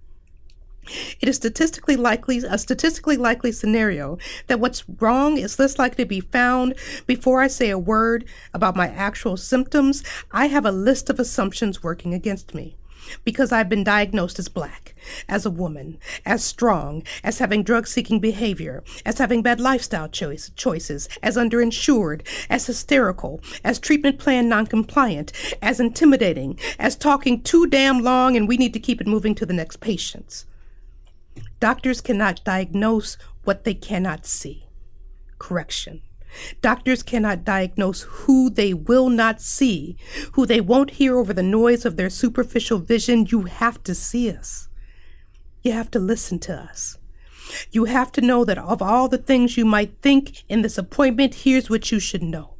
It 1.20 1.28
is 1.28 1.36
statistically 1.36 1.96
likely 1.96 2.38
a 2.38 2.56
statistically 2.56 3.18
likely 3.18 3.52
scenario 3.52 4.18
that 4.46 4.58
what's 4.58 4.88
wrong 4.88 5.36
is 5.36 5.58
less 5.58 5.78
likely 5.78 6.04
to 6.04 6.08
be 6.08 6.20
found 6.20 6.74
before 7.06 7.42
I 7.42 7.48
say 7.48 7.68
a 7.68 7.78
word 7.78 8.24
about 8.54 8.76
my 8.76 8.88
actual 8.88 9.36
symptoms. 9.36 10.02
I 10.32 10.46
have 10.46 10.64
a 10.64 10.72
list 10.72 11.10
of 11.10 11.20
assumptions 11.20 11.82
working 11.82 12.14
against 12.14 12.54
me 12.54 12.76
because 13.24 13.52
I've 13.52 13.68
been 13.68 13.84
diagnosed 13.84 14.38
as 14.38 14.48
black, 14.48 14.94
as 15.28 15.46
a 15.46 15.50
woman, 15.50 15.98
as 16.24 16.44
strong, 16.44 17.02
as 17.22 17.38
having 17.38 17.62
drug 17.62 17.86
seeking 17.86 18.20
behavior, 18.20 18.82
as 19.04 19.18
having 19.18 19.42
bad 19.42 19.60
lifestyle 19.60 20.08
choice, 20.08 20.50
choices, 20.56 21.08
as 21.22 21.36
underinsured, 21.36 22.26
as 22.48 22.66
hysterical, 22.66 23.40
as 23.64 23.78
treatment 23.78 24.18
plan 24.18 24.48
noncompliant, 24.48 25.32
as 25.62 25.80
intimidating, 25.80 26.58
as 26.78 26.96
talking 26.96 27.42
too 27.42 27.66
damn 27.66 28.00
long 28.00 28.36
and 28.36 28.48
we 28.48 28.56
need 28.56 28.72
to 28.72 28.80
keep 28.80 29.00
it 29.00 29.06
moving 29.06 29.34
to 29.34 29.46
the 29.46 29.54
next 29.54 29.80
patients. 29.80 30.46
Doctors 31.60 32.00
cannot 32.00 32.44
diagnose 32.44 33.16
what 33.44 33.64
they 33.64 33.74
cannot 33.74 34.26
see. 34.26 34.66
Correction. 35.38 36.02
Doctors 36.60 37.02
cannot 37.02 37.44
diagnose 37.44 38.02
who 38.02 38.50
they 38.50 38.72
will 38.72 39.08
not 39.08 39.40
see, 39.40 39.96
who 40.32 40.46
they 40.46 40.60
won't 40.60 40.92
hear 40.92 41.16
over 41.16 41.32
the 41.32 41.42
noise 41.42 41.84
of 41.84 41.96
their 41.96 42.10
superficial 42.10 42.78
vision. 42.78 43.26
You 43.28 43.42
have 43.42 43.82
to 43.84 43.94
see 43.94 44.30
us. 44.30 44.68
You 45.62 45.72
have 45.72 45.90
to 45.92 45.98
listen 45.98 46.38
to 46.40 46.54
us. 46.54 46.98
You 47.72 47.86
have 47.86 48.12
to 48.12 48.20
know 48.20 48.44
that 48.44 48.58
of 48.58 48.80
all 48.80 49.08
the 49.08 49.18
things 49.18 49.56
you 49.56 49.64
might 49.64 50.00
think 50.02 50.44
in 50.48 50.62
this 50.62 50.78
appointment, 50.78 51.34
here's 51.34 51.68
what 51.68 51.90
you 51.90 51.98
should 51.98 52.22
know. 52.22 52.54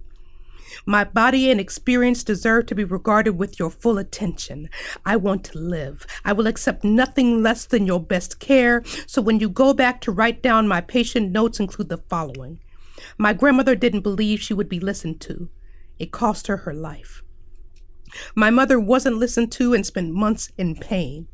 My 0.86 1.04
body 1.04 1.50
and 1.50 1.60
experience 1.60 2.24
deserve 2.24 2.66
to 2.66 2.74
be 2.74 2.84
regarded 2.84 3.32
with 3.38 3.58
your 3.58 3.70
full 3.70 3.98
attention. 3.98 4.70
I 5.04 5.16
want 5.16 5.44
to 5.44 5.58
live. 5.58 6.06
I 6.24 6.32
will 6.32 6.46
accept 6.46 6.84
nothing 6.84 7.42
less 7.42 7.66
than 7.66 7.86
your 7.86 8.00
best 8.00 8.38
care. 8.38 8.82
So 9.06 9.20
when 9.20 9.40
you 9.40 9.48
go 9.48 9.74
back 9.74 10.00
to 10.02 10.12
write 10.12 10.42
down 10.42 10.68
my 10.68 10.80
patient 10.80 11.32
notes, 11.32 11.60
include 11.60 11.88
the 11.88 11.98
following. 11.98 12.60
My 13.18 13.32
grandmother 13.32 13.74
didn't 13.74 14.02
believe 14.02 14.40
she 14.40 14.54
would 14.54 14.68
be 14.68 14.80
listened 14.80 15.20
to. 15.22 15.48
It 15.98 16.12
cost 16.12 16.46
her 16.46 16.58
her 16.58 16.74
life. 16.74 17.22
My 18.34 18.50
mother 18.50 18.80
wasn't 18.80 19.18
listened 19.18 19.52
to 19.52 19.74
and 19.74 19.86
spent 19.86 20.12
months 20.12 20.50
in 20.58 20.76
pain. 20.76 21.28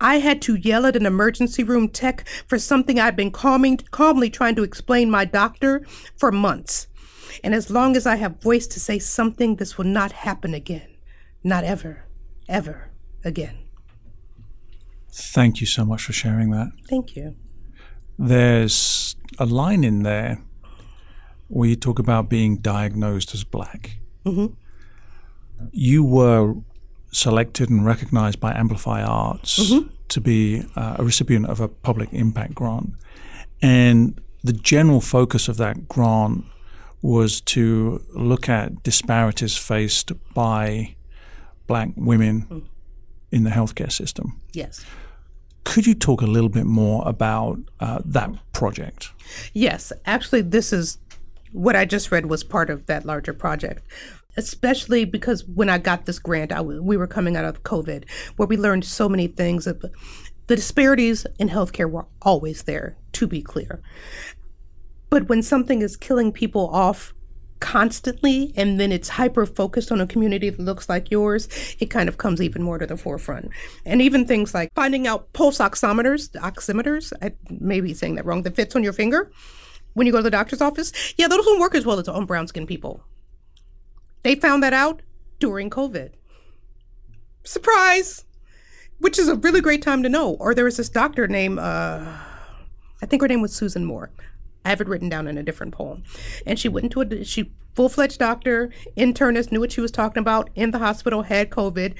I 0.00 0.16
had 0.16 0.42
to 0.42 0.56
yell 0.56 0.86
at 0.86 0.96
an 0.96 1.06
emergency 1.06 1.62
room 1.62 1.88
tech 1.88 2.26
for 2.46 2.58
something 2.58 2.98
I'd 2.98 3.16
been 3.16 3.30
calming, 3.30 3.78
calmly 3.90 4.28
trying 4.28 4.54
to 4.56 4.62
explain 4.62 5.10
my 5.10 5.24
doctor 5.24 5.86
for 6.16 6.32
months. 6.32 6.88
And 7.42 7.54
as 7.54 7.70
long 7.70 7.96
as 7.96 8.06
I 8.06 8.16
have 8.16 8.42
voice 8.42 8.66
to 8.68 8.80
say 8.80 8.98
something, 8.98 9.56
this 9.56 9.78
will 9.78 9.86
not 9.86 10.12
happen 10.12 10.52
again. 10.52 10.88
Not 11.42 11.64
ever, 11.64 12.04
ever 12.48 12.90
again. 13.24 13.58
Thank 15.10 15.60
you 15.60 15.66
so 15.66 15.84
much 15.84 16.02
for 16.04 16.12
sharing 16.12 16.50
that. 16.50 16.72
Thank 16.88 17.16
you. 17.16 17.36
There's 18.18 19.16
a 19.38 19.46
line 19.46 19.84
in 19.84 20.02
there 20.02 20.42
where 21.52 21.68
you 21.68 21.76
talk 21.76 21.98
about 21.98 22.30
being 22.30 22.56
diagnosed 22.56 23.34
as 23.34 23.44
black. 23.44 23.98
Mm-hmm. 24.24 24.54
You 25.70 26.02
were 26.02 26.54
selected 27.10 27.68
and 27.68 27.84
recognized 27.84 28.40
by 28.40 28.54
Amplify 28.54 29.02
Arts 29.02 29.58
mm-hmm. 29.58 29.88
to 30.08 30.20
be 30.20 30.64
uh, 30.76 30.96
a 30.98 31.04
recipient 31.04 31.46
of 31.46 31.60
a 31.60 31.68
public 31.68 32.08
impact 32.12 32.54
grant. 32.54 32.94
And 33.60 34.18
the 34.42 34.54
general 34.54 35.02
focus 35.02 35.46
of 35.46 35.58
that 35.58 35.88
grant 35.88 36.46
was 37.02 37.42
to 37.42 38.02
look 38.14 38.48
at 38.48 38.82
disparities 38.82 39.54
faced 39.54 40.12
by 40.32 40.96
black 41.66 41.90
women 41.96 42.46
mm. 42.48 42.64
in 43.30 43.44
the 43.44 43.50
healthcare 43.50 43.92
system. 43.92 44.40
Yes. 44.54 44.84
Could 45.64 45.86
you 45.86 45.94
talk 45.94 46.22
a 46.22 46.26
little 46.26 46.48
bit 46.48 46.64
more 46.64 47.06
about 47.06 47.58
uh, 47.78 48.00
that 48.06 48.30
project? 48.52 49.10
Yes. 49.52 49.92
Actually, 50.06 50.42
this 50.42 50.72
is 50.72 50.98
what 51.52 51.76
I 51.76 51.84
just 51.84 52.10
read 52.10 52.26
was 52.26 52.44
part 52.44 52.70
of 52.70 52.86
that 52.86 53.04
larger 53.04 53.32
project 53.32 53.82
especially 54.36 55.04
because 55.04 55.44
when 55.44 55.68
I 55.68 55.78
got 55.78 56.06
this 56.06 56.18
grant, 56.18 56.52
I, 56.52 56.60
we 56.62 56.96
were 56.96 57.06
coming 57.06 57.36
out 57.36 57.44
of 57.44 57.62
COVID, 57.62 58.08
where 58.36 58.46
we 58.46 58.56
learned 58.56 58.84
so 58.84 59.08
many 59.08 59.26
things. 59.26 59.64
The 59.64 59.90
disparities 60.46 61.26
in 61.38 61.48
healthcare 61.48 61.90
were 61.90 62.06
always 62.22 62.62
there, 62.62 62.96
to 63.12 63.26
be 63.26 63.42
clear. 63.42 63.82
But 65.10 65.28
when 65.28 65.42
something 65.42 65.82
is 65.82 65.96
killing 65.96 66.32
people 66.32 66.68
off 66.70 67.12
constantly 67.60 68.52
and 68.56 68.80
then 68.80 68.90
it's 68.90 69.10
hyper 69.10 69.46
focused 69.46 69.92
on 69.92 70.00
a 70.00 70.06
community 70.06 70.50
that 70.50 70.60
looks 70.60 70.88
like 70.88 71.10
yours, 71.10 71.48
it 71.78 71.90
kind 71.90 72.08
of 72.08 72.18
comes 72.18 72.40
even 72.40 72.62
more 72.62 72.78
to 72.78 72.86
the 72.86 72.96
forefront. 72.96 73.50
And 73.84 74.02
even 74.02 74.26
things 74.26 74.54
like 74.54 74.72
finding 74.74 75.06
out 75.06 75.32
pulse 75.32 75.58
oximeters, 75.58 76.30
oximeters, 76.32 77.12
I 77.22 77.32
may 77.50 77.80
be 77.80 77.94
saying 77.94 78.16
that 78.16 78.24
wrong, 78.24 78.42
that 78.42 78.56
fits 78.56 78.74
on 78.74 78.82
your 78.82 78.94
finger 78.94 79.30
when 79.94 80.06
you 80.06 80.12
go 80.12 80.18
to 80.18 80.24
the 80.24 80.30
doctor's 80.30 80.60
office. 80.60 80.92
Yeah, 81.16 81.28
those 81.28 81.44
don't 81.44 81.60
work 81.60 81.74
as 81.74 81.86
well 81.86 81.98
as 81.98 82.08
on 82.08 82.26
brown 82.26 82.46
skinned 82.46 82.68
people. 82.68 83.04
They 84.22 84.34
found 84.34 84.62
that 84.62 84.72
out 84.72 85.02
during 85.38 85.70
COVID. 85.70 86.12
Surprise! 87.44 88.24
Which 88.98 89.18
is 89.18 89.28
a 89.28 89.34
really 89.36 89.60
great 89.60 89.82
time 89.82 90.02
to 90.04 90.08
know. 90.08 90.34
Or 90.34 90.54
there 90.54 90.64
was 90.64 90.76
this 90.76 90.88
doctor 90.88 91.26
named, 91.26 91.58
uh, 91.58 92.04
I 93.02 93.06
think 93.06 93.20
her 93.20 93.28
name 93.28 93.42
was 93.42 93.52
Susan 93.52 93.84
Moore. 93.84 94.10
I 94.64 94.68
have 94.68 94.80
it 94.80 94.86
written 94.86 95.08
down 95.08 95.26
in 95.26 95.36
a 95.36 95.42
different 95.42 95.74
poem. 95.74 96.04
And 96.46 96.58
she 96.58 96.68
went 96.68 96.84
into 96.84 97.00
a 97.00 97.24
she 97.24 97.52
full 97.74 97.88
fledged 97.88 98.20
doctor, 98.20 98.70
internist, 98.96 99.50
knew 99.50 99.58
what 99.58 99.72
she 99.72 99.80
was 99.80 99.90
talking 99.90 100.20
about 100.20 100.50
in 100.54 100.70
the 100.70 100.78
hospital, 100.78 101.22
had 101.22 101.50
COVID. 101.50 101.94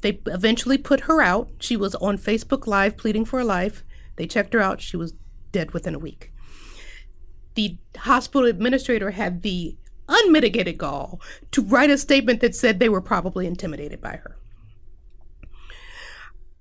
They 0.00 0.20
eventually 0.26 0.78
put 0.78 1.00
her 1.00 1.20
out. 1.20 1.50
She 1.60 1.76
was 1.76 1.94
on 1.96 2.18
Facebook 2.18 2.66
Live 2.66 2.96
pleading 2.96 3.24
for 3.24 3.38
her 3.38 3.44
life. 3.44 3.84
They 4.16 4.26
checked 4.26 4.54
her 4.54 4.60
out. 4.60 4.80
She 4.80 4.96
was 4.96 5.14
dead 5.52 5.72
within 5.72 5.94
a 5.94 5.98
week. 5.98 6.29
The 7.60 7.76
hospital 7.98 8.48
administrator 8.48 9.10
had 9.10 9.42
the 9.42 9.76
unmitigated 10.08 10.78
gall 10.78 11.20
to 11.50 11.60
write 11.60 11.90
a 11.90 11.98
statement 11.98 12.40
that 12.40 12.54
said 12.54 12.78
they 12.78 12.88
were 12.88 13.02
probably 13.02 13.46
intimidated 13.46 14.00
by 14.00 14.16
her. 14.16 14.38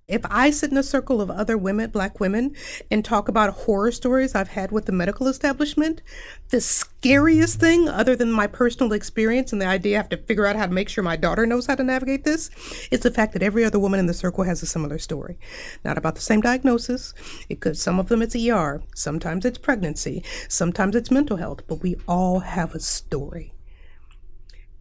If 0.10 0.26
I 0.28 0.50
sit 0.50 0.72
in 0.72 0.78
a 0.78 0.82
circle 0.82 1.22
of 1.22 1.30
other 1.30 1.56
women, 1.56 1.92
black 1.92 2.20
women, 2.20 2.56
and 2.90 3.06
talk 3.06 3.30
about 3.30 3.54
horror 3.54 3.92
stories 3.92 4.34
I've 4.34 4.50
had 4.50 4.72
with 4.72 4.88
the 4.88 4.92
medical 4.92 5.28
establishment, 5.28 6.02
the 6.50 6.60
scariest 6.60 7.60
thing, 7.60 7.88
other 7.88 8.16
than 8.16 8.32
my 8.32 8.48
personal 8.48 8.92
experience 8.92 9.54
and 9.54 9.62
the 9.62 9.68
idea 9.68 9.98
I 9.98 10.02
have 10.02 10.10
to 10.10 10.18
figure 10.18 10.48
out 10.48 10.56
how 10.56 10.66
to 10.66 10.72
make 10.72 10.90
sure 10.90 11.04
my 11.04 11.16
daughter 11.16 11.46
knows 11.46 11.68
how 11.68 11.76
to 11.76 11.84
navigate 11.84 12.24
this, 12.24 12.50
is 12.90 13.02
the 13.02 13.12
fact 13.12 13.34
that 13.34 13.44
every 13.44 13.64
other 13.64 13.78
woman 13.78 14.00
in 14.00 14.08
the 14.08 14.14
circle 14.16 14.46
has 14.46 14.64
a 14.64 14.66
similar 14.66 14.98
story. 14.98 15.38
Not 15.86 16.00
about 16.00 16.16
the 16.16 16.22
same 16.22 16.42
diagnosis. 16.42 17.14
It 17.48 17.60
could 17.60 17.78
some 17.78 18.00
of 18.00 18.10
them 18.10 18.24
it's 18.24 18.36
ER, 18.36 18.82
sometimes 18.96 19.46
it's 19.46 19.60
pregnancy, 19.60 20.24
sometimes 20.48 20.96
it's 20.96 21.12
mental 21.12 21.38
health, 21.38 21.62
but 21.68 21.84
we 21.84 21.98
all 22.08 22.40
have 22.40 22.74
a 22.74 22.80
story. 22.80 23.54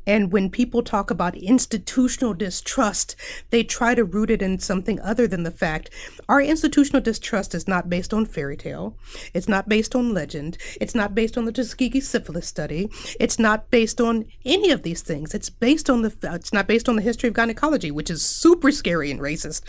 And 0.09 0.33
when 0.33 0.49
people 0.49 0.83
talk 0.83 1.11
about 1.11 1.37
institutional 1.37 2.33
distrust, 2.33 3.15
they 3.51 3.63
try 3.63 3.95
to 3.95 4.05
root 4.05 4.31
it 4.31 4.41
in 4.41 4.59
something 4.59 4.99
other 5.01 5.29
than 5.29 5.43
the 5.43 5.51
fact 5.51 5.91
our 6.31 6.41
institutional 6.41 7.03
distrust 7.03 7.55
is 7.55 7.69
not 7.69 7.91
based 7.91 8.15
on 8.15 8.25
fairy 8.25 8.57
tale. 8.57 8.97
It's 9.35 9.49
not 9.49 9.69
based 9.69 9.95
on 9.95 10.15
legend. 10.15 10.57
It's 10.81 10.95
not 10.95 11.15
based 11.15 11.37
on 11.37 11.45
the 11.45 11.53
Tuskegee 11.53 12.01
syphilis 12.01 12.49
study. 12.49 12.89
It's 13.21 13.39
not 13.39 13.71
based 13.71 14.01
on 14.01 14.25
any 14.47 14.71
of 14.71 14.83
these 14.83 15.03
things. 15.03 15.35
It's 15.35 15.51
based 15.51 15.91
on 15.91 16.01
the 16.01 16.17
it's 16.23 16.55
not 16.55 16.67
based 16.67 16.89
on 16.89 16.97
the 16.97 17.03
history 17.03 17.29
of 17.29 17.35
gynecology, 17.35 17.91
which 17.91 18.09
is 18.09 18.25
super 18.25 18.73
scary 18.73 19.11
and 19.11 19.21
racist. 19.21 19.61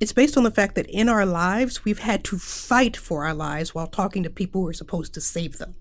It's 0.00 0.12
based 0.12 0.36
on 0.36 0.42
the 0.42 0.50
fact 0.50 0.74
that 0.74 0.90
in 0.90 1.08
our 1.08 1.24
lives, 1.24 1.84
we've 1.84 2.00
had 2.00 2.24
to 2.24 2.38
fight 2.38 2.96
for 2.96 3.24
our 3.24 3.34
lives 3.34 3.72
while 3.72 3.86
talking 3.86 4.24
to 4.24 4.30
people 4.30 4.62
who 4.62 4.68
are 4.68 4.72
supposed 4.72 5.14
to 5.14 5.20
save 5.20 5.58
them. 5.58 5.76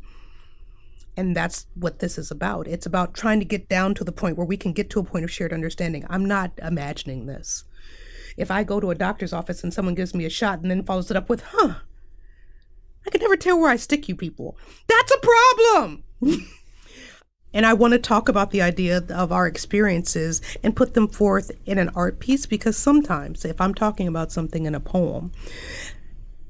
And 1.22 1.36
that's 1.36 1.68
what 1.76 2.00
this 2.00 2.18
is 2.18 2.32
about. 2.32 2.68
It's 2.68 2.88
about 2.88 3.14
trying 3.14 3.38
to 3.42 3.46
get 3.46 3.70
down 3.70 3.94
to 3.94 4.04
the 4.04 4.12
point 4.12 4.38
where 4.38 4.46
we 4.46 4.58
can 4.58 4.74
get 4.74 4.90
to 4.90 5.00
a 5.00 5.04
point 5.04 5.24
of 5.24 5.30
shared 5.30 5.54
understanding. 5.54 6.04
I'm 6.10 6.26
not 6.26 6.52
imagining 6.60 7.28
this. 7.28 7.64
If 8.38 8.50
I 8.50 8.64
go 8.64 8.80
to 8.80 8.90
a 8.90 8.96
doctor's 8.96 9.32
office 9.32 9.64
and 9.64 9.72
someone 9.72 9.94
gives 9.94 10.16
me 10.16 10.26
a 10.26 10.32
shot 10.32 10.62
and 10.62 10.72
then 10.72 10.84
follows 10.84 11.12
it 11.12 11.18
up 11.18 11.30
with, 11.30 11.44
huh, 11.50 11.76
I 13.06 13.12
can 13.12 13.22
never 13.22 13.36
tell 13.38 13.60
where 13.60 13.70
I 13.70 13.76
stick 13.76 14.10
you 14.10 14.16
people. 14.16 14.58
That's 14.88 15.14
a 15.14 15.20
problem. 15.70 16.04
and 17.54 17.68
I 17.68 17.74
want 17.74 17.92
to 17.92 18.00
talk 18.00 18.28
about 18.28 18.50
the 18.50 18.64
idea 18.64 19.04
of 19.10 19.32
our 19.32 19.46
experiences 19.46 20.42
and 20.64 20.76
put 20.76 20.96
them 20.96 21.08
forth 21.08 21.52
in 21.68 21.78
an 21.78 21.92
art 21.94 22.20
piece 22.20 22.48
because 22.48 22.76
sometimes 22.76 23.46
if 23.46 23.62
I'm 23.62 23.76
talking 23.76 24.08
about 24.08 24.32
something 24.32 24.66
in 24.66 24.74
a 24.74 24.80
poem, 24.80 25.34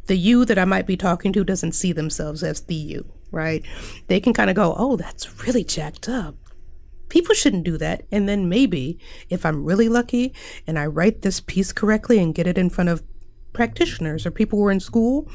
the 0.06 0.16
you 0.16 0.46
that 0.46 0.58
I 0.58 0.64
might 0.64 0.88
be 0.88 0.96
talking 0.96 1.34
to 1.34 1.44
doesn't 1.44 1.74
see 1.74 1.92
themselves 1.92 2.42
as 2.42 2.62
the 2.62 2.76
you 2.76 3.12
right? 3.32 3.66
They 4.08 4.20
can 4.20 4.34
kind 4.34 4.50
of 4.50 4.56
go, 4.56 4.76
oh, 4.78 4.96
that's 4.98 5.46
really 5.46 5.64
jacked 5.64 6.08
up. 6.10 6.36
People 7.10 7.36
shouldn't 7.36 7.66
do 7.66 7.78
that. 7.78 8.04
And 8.12 8.28
then 8.28 8.48
maybe 8.48 9.00
if 9.30 9.46
I'm 9.46 9.66
really 9.66 9.90
lucky 9.90 10.34
and 10.66 10.80
I 10.80 10.86
write 10.86 11.22
this 11.22 11.42
piece 11.42 11.74
correctly 11.74 12.20
and 12.20 12.36
get 12.36 12.48
it 12.48 12.58
in 12.58 12.70
front 12.70 12.90
of 12.90 13.04
practitioners 13.54 14.26
or 14.26 14.32
people 14.32 14.60
who 14.60 14.66
are 14.66 14.72
in 14.72 14.80
school, 14.80 15.30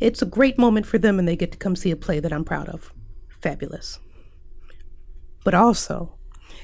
it's 0.00 0.22
a 0.22 0.26
great 0.26 0.58
moment 0.58 0.86
for 0.86 0.98
them 0.98 1.18
and 1.18 1.26
they 1.26 1.36
get 1.36 1.52
to 1.52 1.58
come 1.58 1.76
see 1.76 1.90
a 1.90 1.96
play 1.96 2.20
that 2.20 2.32
I'm 2.32 2.44
proud 2.44 2.68
of. 2.68 2.92
Fabulous. 3.28 3.98
But 5.44 5.54
also, 5.54 6.18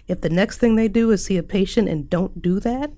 if 0.09 0.21
the 0.21 0.31
next 0.31 0.59
thing 0.59 0.77
they 0.77 0.89
do 0.89 1.11
is 1.11 1.25
see 1.25 1.37
a 1.37 1.43
patient 1.43 1.89
and 1.89 2.09
don't 2.09 2.41
do 2.41 2.61
that, 2.61 2.93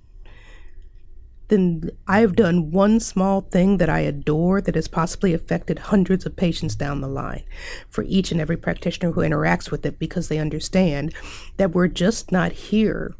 then 1.49 1.91
I've 2.09 2.35
done 2.35 2.71
one 2.71 2.99
small 3.01 3.43
thing 3.43 3.77
that 3.77 3.89
I 3.89 4.01
adore 4.01 4.61
that 4.61 4.75
has 4.75 4.89
possibly 4.89 5.33
affected 5.33 5.79
hundreds 5.79 6.27
of 6.27 6.37
patients 6.37 6.75
down 6.75 7.01
the 7.01 7.09
line 7.09 7.45
for 7.89 8.05
each 8.05 8.33
and 8.33 8.41
every 8.41 8.57
practitioner 8.57 9.13
who 9.13 9.21
interacts 9.21 9.71
with 9.71 9.87
it 9.87 9.99
because 9.99 10.29
they 10.29 10.39
understand 10.39 11.15
that 11.57 11.73
we're 11.73 11.89
just 11.89 12.33
not 12.33 12.53
here 12.53 13.15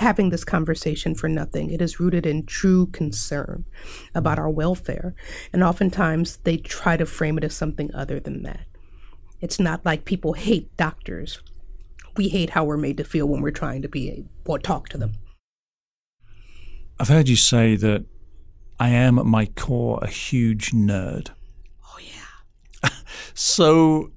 having 0.00 0.30
this 0.30 0.44
conversation 0.44 1.14
for 1.14 1.28
nothing. 1.28 1.68
It 1.68 1.82
is 1.82 2.00
rooted 2.00 2.24
in 2.24 2.46
true 2.46 2.86
concern 2.86 3.66
about 4.14 4.38
our 4.38 4.48
welfare. 4.48 5.14
And 5.52 5.62
oftentimes 5.62 6.38
they 6.38 6.56
try 6.56 6.96
to 6.96 7.04
frame 7.04 7.36
it 7.36 7.44
as 7.44 7.54
something 7.54 7.94
other 7.94 8.18
than 8.18 8.42
that. 8.44 8.60
It's 9.42 9.60
not 9.60 9.84
like 9.84 10.06
people 10.06 10.32
hate 10.32 10.74
doctors. 10.78 11.42
We 12.16 12.28
hate 12.28 12.50
how 12.50 12.64
we're 12.64 12.78
made 12.78 12.96
to 12.96 13.04
feel 13.04 13.26
when 13.26 13.42
we're 13.42 13.50
trying 13.50 13.82
to 13.82 13.88
be 13.88 14.24
or 14.46 14.58
talk 14.58 14.88
to 14.88 14.98
them. 14.98 15.12
I've 17.00 17.08
heard 17.08 17.30
you 17.30 17.36
say 17.36 17.76
that 17.76 18.04
I 18.78 18.90
am 18.90 19.18
at 19.18 19.24
my 19.24 19.46
core 19.46 19.98
a 20.02 20.06
huge 20.06 20.72
nerd. 20.72 21.30
Oh, 21.82 21.98
yeah. 21.98 22.90
so, 23.34 24.10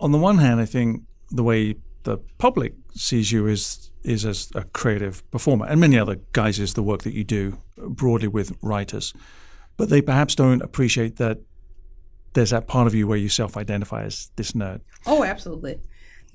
on 0.00 0.10
the 0.10 0.18
one 0.18 0.38
hand, 0.38 0.60
I 0.60 0.64
think 0.64 1.04
the 1.30 1.44
way 1.44 1.76
the 2.02 2.18
public 2.38 2.74
sees 2.96 3.30
you 3.30 3.46
is 3.46 3.92
is 4.02 4.24
as 4.24 4.50
a 4.56 4.64
creative 4.64 5.28
performer, 5.30 5.66
and 5.66 5.80
many 5.80 5.96
other 5.96 6.16
guises 6.32 6.74
the 6.74 6.82
work 6.82 7.04
that 7.04 7.14
you 7.14 7.22
do 7.22 7.60
broadly 7.76 8.28
with 8.28 8.56
writers, 8.62 9.14
but 9.76 9.88
they 9.88 10.02
perhaps 10.02 10.34
don't 10.34 10.62
appreciate 10.62 11.18
that 11.18 11.38
there's 12.32 12.50
that 12.50 12.66
part 12.66 12.88
of 12.88 12.94
you 12.96 13.06
where 13.06 13.16
you 13.16 13.28
self-identify 13.28 14.02
as 14.02 14.32
this 14.34 14.52
nerd. 14.52 14.80
Oh, 15.06 15.22
absolutely 15.22 15.78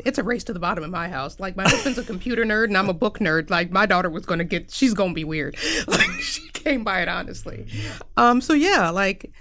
it's 0.06 0.18
a 0.18 0.24
race 0.24 0.44
to 0.46 0.54
the 0.54 0.60
bottom 0.60 0.84
in 0.84 0.92
my 0.92 1.10
house. 1.10 1.40
Like 1.40 1.56
my 1.56 1.68
husband's 1.68 1.98
a 1.98 2.04
computer 2.04 2.44
nerd 2.44 2.66
and 2.66 2.78
I'm 2.78 2.90
a 2.90 2.94
book 2.94 3.20
nerd. 3.20 3.50
Like 3.50 3.72
my 3.72 3.86
daughter 3.86 4.10
was 4.10 4.26
gonna 4.26 4.44
get, 4.44 4.72
she's 4.72 4.94
gonna 4.94 5.14
be 5.14 5.24
weird. 5.24 5.58
Like 5.88 6.22
she 6.22 6.48
came 6.50 6.84
by 6.84 7.02
it 7.02 7.08
honestly. 7.08 7.68
Um, 8.16 8.40
so 8.40 8.54
yeah, 8.54 8.90
like 8.92 9.32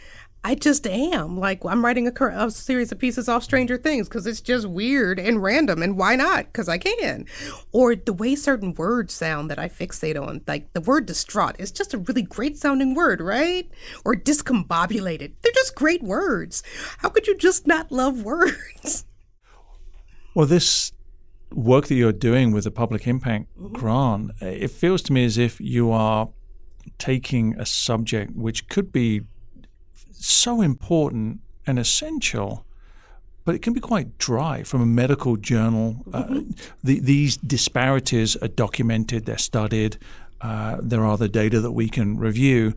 I 0.43 0.55
just 0.55 0.87
am. 0.87 1.39
Like 1.39 1.65
I'm 1.65 1.85
writing 1.85 2.09
a, 2.09 2.25
a 2.27 2.51
series 2.51 2.91
of 2.93 2.99
pieces 2.99 3.29
off 3.29 3.43
Stranger 3.43 3.77
Things 3.77 4.09
because 4.09 4.27
it's 4.27 4.41
just 4.41 4.67
weird 4.67 5.19
and 5.19 5.43
random, 5.43 5.83
and 5.83 5.99
why 5.99 6.17
not? 6.17 6.47
Because 6.47 6.69
I 6.69 6.79
can. 6.79 7.27
Or 7.73 7.95
the 7.95 8.15
way 8.15 8.35
certain 8.35 8.73
words 8.75 9.13
sound 9.13 9.51
that 9.51 9.59
I 9.59 9.69
fixate 9.69 10.21
on, 10.21 10.41
like 10.47 10.73
the 10.73 10.81
word 10.81 11.05
distraught 11.07 11.57
is 11.59 11.71
just 11.71 11.93
a 11.93 11.99
really 11.99 12.23
great 12.23 12.57
sounding 12.57 12.95
word, 12.95 13.21
right? 13.21 13.71
Or 14.05 14.15
discombobulated. 14.15 15.33
They're 15.43 15.53
just 15.55 15.75
great 15.75 16.03
words. 16.03 16.63
How 16.99 17.11
could 17.11 17.27
you 17.27 17.37
just 17.37 17.67
not 17.67 17.93
love 17.93 18.23
words? 18.25 19.05
Well, 20.35 20.47
this 20.47 20.93
work 21.53 21.87
that 21.89 21.95
you're 21.95 22.13
doing 22.13 22.53
with 22.53 22.65
the 22.65 22.71
public 22.71 23.07
impact 23.07 23.47
mm-hmm. 23.59 23.75
grant, 23.75 24.31
it 24.41 24.71
feels 24.71 25.03
to 25.03 25.13
me 25.13 25.25
as 25.25 25.37
if 25.39 25.61
you 25.61 25.91
are 25.91 26.29
taking 26.99 27.59
a 27.59 27.67
subject 27.67 28.35
which 28.35 28.69
could 28.69 28.93
be 28.93 29.23
so 30.13 30.61
important 30.61 31.41
and 31.67 31.79
essential, 31.79 32.65
but 33.45 33.55
it 33.55 33.63
can 33.63 33.73
be 33.73 33.81
quite 33.81 34.19
dry 34.19 34.63
from 34.63 34.81
a 34.81 34.87
medical 34.87 35.37
journal. 35.37 36.05
Uh, 36.13 36.25
mm-hmm. 36.25 36.51
Uh, 36.51 36.63
the, 36.85 37.01
these 37.01 37.37
disparities 37.37 38.37
are 38.37 38.49
documented, 38.49 39.27
they're 39.27 39.39
studied, 39.39 39.99
uh, 40.41 40.77
there 40.81 41.05
are 41.05 41.17
the 41.17 41.29
data 41.29 41.61
that 41.61 41.73
we 41.73 41.89
can 41.89 42.17
review, 42.17 42.75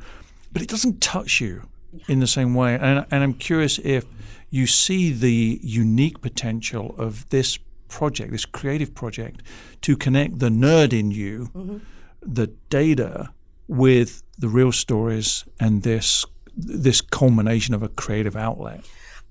but 0.51 0.61
it 0.61 0.69
doesn't 0.69 1.01
touch 1.01 1.39
you 1.39 1.67
in 2.07 2.19
the 2.19 2.27
same 2.27 2.53
way. 2.55 2.75
And, 2.75 3.05
and 3.11 3.23
I'm 3.23 3.33
curious 3.33 3.79
if 3.79 4.05
you 4.53 4.67
see 4.67 5.11
the 5.11 5.59
unique 5.63 6.21
potential 6.21 6.93
of 6.99 7.27
this 7.29 7.57
project, 7.87 8.31
this 8.31 8.45
creative 8.45 8.93
project, 8.93 9.41
to 9.81 9.97
connect 9.97 10.37
the 10.37 10.49
nerd 10.49 10.93
in 10.93 11.09
you, 11.09 11.49
mm-hmm. 11.55 11.77
the 12.21 12.45
data, 12.69 13.31
with 13.67 14.21
the 14.37 14.47
real 14.47 14.71
stories 14.71 15.43
and 15.59 15.81
this 15.81 16.23
this 16.55 17.01
culmination 17.01 17.73
of 17.73 17.81
a 17.81 17.89
creative 17.89 18.35
outlet. 18.35 18.81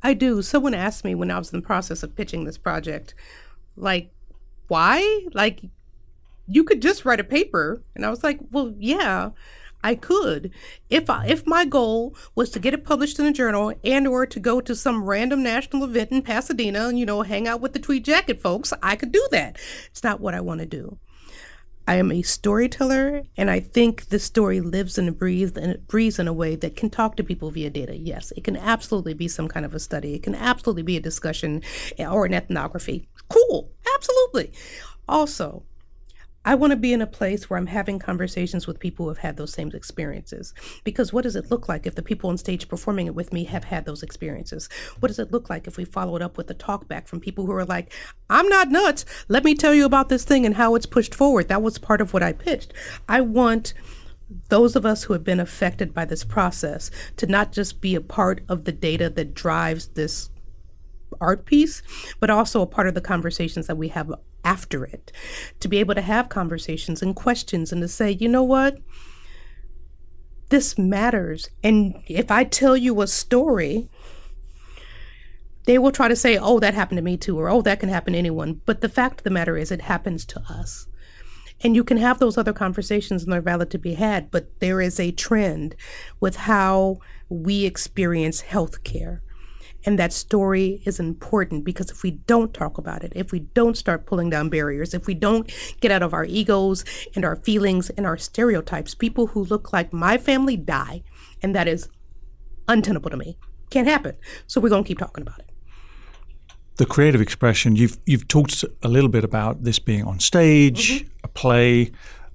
I 0.03 0.15
do. 0.15 0.43
Someone 0.43 0.75
asked 0.75 1.05
me 1.05 1.15
when 1.15 1.31
I 1.31 1.39
was 1.39 1.53
in 1.53 1.61
the 1.61 1.67
process 1.67 2.03
of 2.03 2.17
pitching 2.17 2.43
this 2.43 2.59
project, 2.59 3.15
like, 3.77 4.11
why? 4.67 5.29
Like, 5.33 5.61
you 6.49 6.65
could 6.65 6.83
just 6.83 7.05
write 7.05 7.21
a 7.21 7.25
paper. 7.25 7.81
And 7.95 8.05
I 8.05 8.11
was 8.11 8.25
like, 8.25 8.41
well, 8.51 8.75
yeah. 8.77 9.31
I 9.83 9.95
could 9.95 10.51
if 10.91 11.11
I, 11.11 11.27
if 11.27 11.47
my 11.47 11.65
goal 11.65 12.17
was 12.35 12.51
to 12.51 12.59
get 12.59 12.75
it 12.75 12.85
published 12.85 13.19
in 13.19 13.27
a 13.27 13.33
journal 13.33 13.75
and 13.85 14.07
or 14.07 14.27
to 14.27 14.41
go 14.41 14.61
to 14.61 14.75
some 14.75 15.05
random 15.05 15.43
national 15.43 15.85
event 15.85 16.13
in 16.13 16.23
Pasadena 16.23 16.89
and 16.89 16.99
you 16.99 17.07
know 17.07 17.23
hang 17.23 17.49
out 17.49 17.61
with 17.61 17.73
the 17.73 17.79
tweed 17.79 18.05
jacket 18.05 18.41
folks, 18.41 18.73
I 18.83 18.97
could 18.97 19.13
do 19.13 19.27
that. 19.31 19.59
It's 19.87 20.05
not 20.05 20.21
what 20.21 20.35
I 20.35 20.41
want 20.41 20.61
to 20.61 20.67
do. 20.67 20.99
I 21.87 21.97
am 21.97 22.13
a 22.13 22.23
storyteller, 22.23 23.25
and 23.37 23.51
I 23.51 23.59
think 23.59 24.09
the 24.09 24.21
story 24.21 24.61
lives 24.61 24.99
and 24.99 25.19
breathes 25.19 25.57
and 25.57 25.73
it 25.73 25.89
breathes 25.89 26.21
in 26.21 26.29
a 26.29 26.33
way 26.33 26.55
that 26.55 26.77
can 26.77 26.91
talk 26.91 27.17
to 27.17 27.25
people 27.25 27.51
via 27.51 27.71
data. 27.71 27.97
Yes, 27.97 28.33
it 28.37 28.45
can 28.45 28.57
absolutely 28.57 29.15
be 29.15 29.27
some 29.27 29.49
kind 29.49 29.67
of 29.67 29.75
a 29.75 29.81
study. 29.81 30.15
It 30.15 30.23
can 30.23 30.37
absolutely 30.37 30.85
be 30.85 30.97
a 30.97 31.01
discussion 31.01 31.61
eh, 31.99 32.07
or 32.07 32.25
an 32.25 32.35
ethnography. 32.35 33.09
Cool, 33.29 33.73
absolutely. 33.97 34.53
Also, 35.09 35.65
I 36.45 36.57
want 36.57 36.73
to 36.73 36.77
be 36.77 36.93
in 36.93 37.01
a 37.01 37.07
place 37.07 37.49
where 37.49 37.59
I'm 37.59 37.69
having 37.69 37.99
conversations 37.99 38.67
with 38.67 38.81
people 38.81 39.05
who 39.05 39.11
have 39.11 39.19
had 39.19 39.37
those 39.37 39.53
same 39.53 39.71
experiences. 39.73 40.53
Because 40.83 41.13
what 41.13 41.23
does 41.23 41.37
it 41.37 41.51
look 41.51 41.69
like 41.69 41.87
if 41.87 41.95
the 41.95 42.03
people 42.03 42.31
on 42.31 42.37
stage 42.37 42.69
performing 42.69 43.07
it 43.07 43.15
with 43.15 43.33
me 43.33 43.45
have 43.45 43.65
had 43.65 43.85
those 43.85 44.03
experiences? 44.03 44.69
What 44.99 45.09
does 45.09 45.21
it 45.21 45.31
look 45.31 45.49
like 45.49 45.67
if 45.67 45.77
we 45.77 45.85
follow 45.85 46.17
it 46.17 46.23
up 46.23 46.37
with 46.37 46.51
a 46.51 46.55
talk 46.55 46.89
back 46.89 47.07
from 47.07 47.21
people 47.21 47.47
who 47.47 47.53
are 47.53 47.65
like, 47.65 47.93
I'm 48.29 48.49
not 48.49 48.71
nuts. 48.71 49.05
Let 49.29 49.45
me 49.45 49.55
tell 49.55 49.75
you 49.75 49.85
about 49.85 50.09
this 50.09 50.25
thing 50.25 50.45
and 50.45 50.57
how 50.57 50.75
it's 50.75 50.87
pushed 50.87 51.15
forward. 51.15 51.49
That 51.49 51.63
was 51.63 51.79
part 51.79 52.01
of 52.01 52.13
what 52.13 52.23
I 52.23 52.33
pitched. 52.33 52.73
I 53.09 53.21
want 53.21 53.73
those 54.49 54.75
of 54.75 54.87
us 54.87 55.05
who 55.05 55.13
have 55.13 55.25
been 55.25 55.41
affected 55.41 55.95
by 55.95 56.05
this 56.05 56.25
process 56.25 56.91
to 57.19 57.27
not 57.27 57.53
just 57.53 57.81
be 57.81 57.95
a 57.95 58.01
part 58.01 58.41
of 58.49 58.65
the 58.65 58.73
data 58.73 59.11
that 59.11 59.35
drives 59.35 59.89
this 59.89 60.31
art 61.21 61.45
piece, 61.45 61.83
but 62.19 62.31
also 62.31 62.63
a 62.63 62.67
part 62.67 62.89
of 62.89 62.95
the 62.95 63.01
conversations 63.01 63.67
that 63.67 63.77
we 63.77 63.89
have 63.89 64.11
after 64.45 64.85
it. 64.85 65.13
To 65.61 65.69
be 65.69 65.79
able 65.79 65.95
to 65.95 66.01
have 66.03 66.29
conversations 66.29 67.03
and 67.03 67.15
questions 67.15 67.73
and 67.73 67.81
to 67.83 67.89
say, 67.89 68.11
you 68.11 68.29
know 68.29 68.43
what? 68.43 68.79
This 70.49 70.77
matters. 70.77 71.49
And 71.63 72.03
if 72.07 72.31
I 72.31 72.45
tell 72.45 72.77
you 72.77 73.01
a 73.01 73.07
story, 73.07 73.89
they 75.65 75.79
will 75.79 75.93
try 75.93 76.09
to 76.09 76.17
say, 76.17 76.37
oh, 76.37 76.59
that 76.61 76.75
happened 76.75 76.99
to 76.99 77.03
me 77.03 77.17
too, 77.17 77.39
or 77.39 77.49
oh, 77.49 77.63
that 77.63 77.81
can 77.81 77.89
happen 77.89 78.13
to 78.13 78.19
anyone. 78.19 78.61
But 78.67 78.81
the 78.81 78.89
fact 78.89 79.21
of 79.21 79.25
the 79.25 79.31
matter 79.31 79.57
is, 79.57 79.71
it 79.71 79.83
happens 79.83 80.25
to 80.27 80.43
us. 80.49 80.87
And 81.65 81.77
you 81.77 81.85
can 81.85 81.97
have 81.97 82.19
those 82.19 82.37
other 82.37 82.53
conversations 82.53 83.23
and 83.23 83.33
they're 83.33 83.41
valid 83.41 83.71
to 83.71 83.79
be 83.79 83.95
had, 83.95 84.31
but 84.33 84.59
there 84.59 84.81
is 84.81 84.99
a 84.99 85.13
trend 85.13 85.77
with 86.19 86.37
how 86.37 86.99
we 87.29 87.65
experience 87.65 88.43
healthcare 88.43 89.21
and 89.85 89.99
that 89.99 90.13
story 90.13 90.81
is 90.85 91.01
important 91.01 91.65
because 91.65 91.91
if 91.91 92.03
we 92.03 92.13
don't 92.13 92.55
talk 92.55 92.79
about 92.79 93.03
it, 93.03 93.13
if 93.17 93.33
we 93.33 93.41
don't 93.41 93.77
start 93.77 94.07
pulling 94.07 94.31
down 94.31 94.49
barriers, 94.49 94.95
if 94.95 95.07
we 95.07 95.15
don't 95.15 95.53
get 95.81 95.91
out 95.91 96.03
of 96.03 96.15
our 96.15 96.25
egos 96.25 96.85
and 97.15 97.25
our 97.25 97.37
feelings 97.37 97.91
and 97.91 98.07
our 98.07 98.17
stereotypes, 98.17 98.95
people 98.95 99.29
who 99.29 99.45
look 99.45 99.73
like 99.73 99.93
my 99.93 100.19
family 100.19 100.57
die. 100.57 101.03
And 101.43 101.55
that 101.55 101.67
is 101.67 101.89
untenable 102.69 103.11
to 103.11 103.17
me. 103.17 103.37
Can't 103.71 103.89
happen. 103.89 104.17
So 104.47 104.61
we're 104.61 104.69
going 104.69 104.85
to 104.85 104.89
keep 104.89 104.99
talking 104.99 105.23
about 105.23 105.41
it. 105.41 105.49
The 106.77 106.87
creative 106.87 107.21
expression, 107.21 107.77
you've, 107.77 107.99
you've 108.07 108.29
talked 108.29 108.65
a 108.83 108.89
little 108.89 109.11
bit 109.11 109.25
about 109.25 109.65
this 109.65 109.79
being 109.79 110.05
on 110.05 110.21
stage, 110.21 111.03
mm-hmm. 111.03 111.09
a 111.25 111.29
play. 111.29 111.93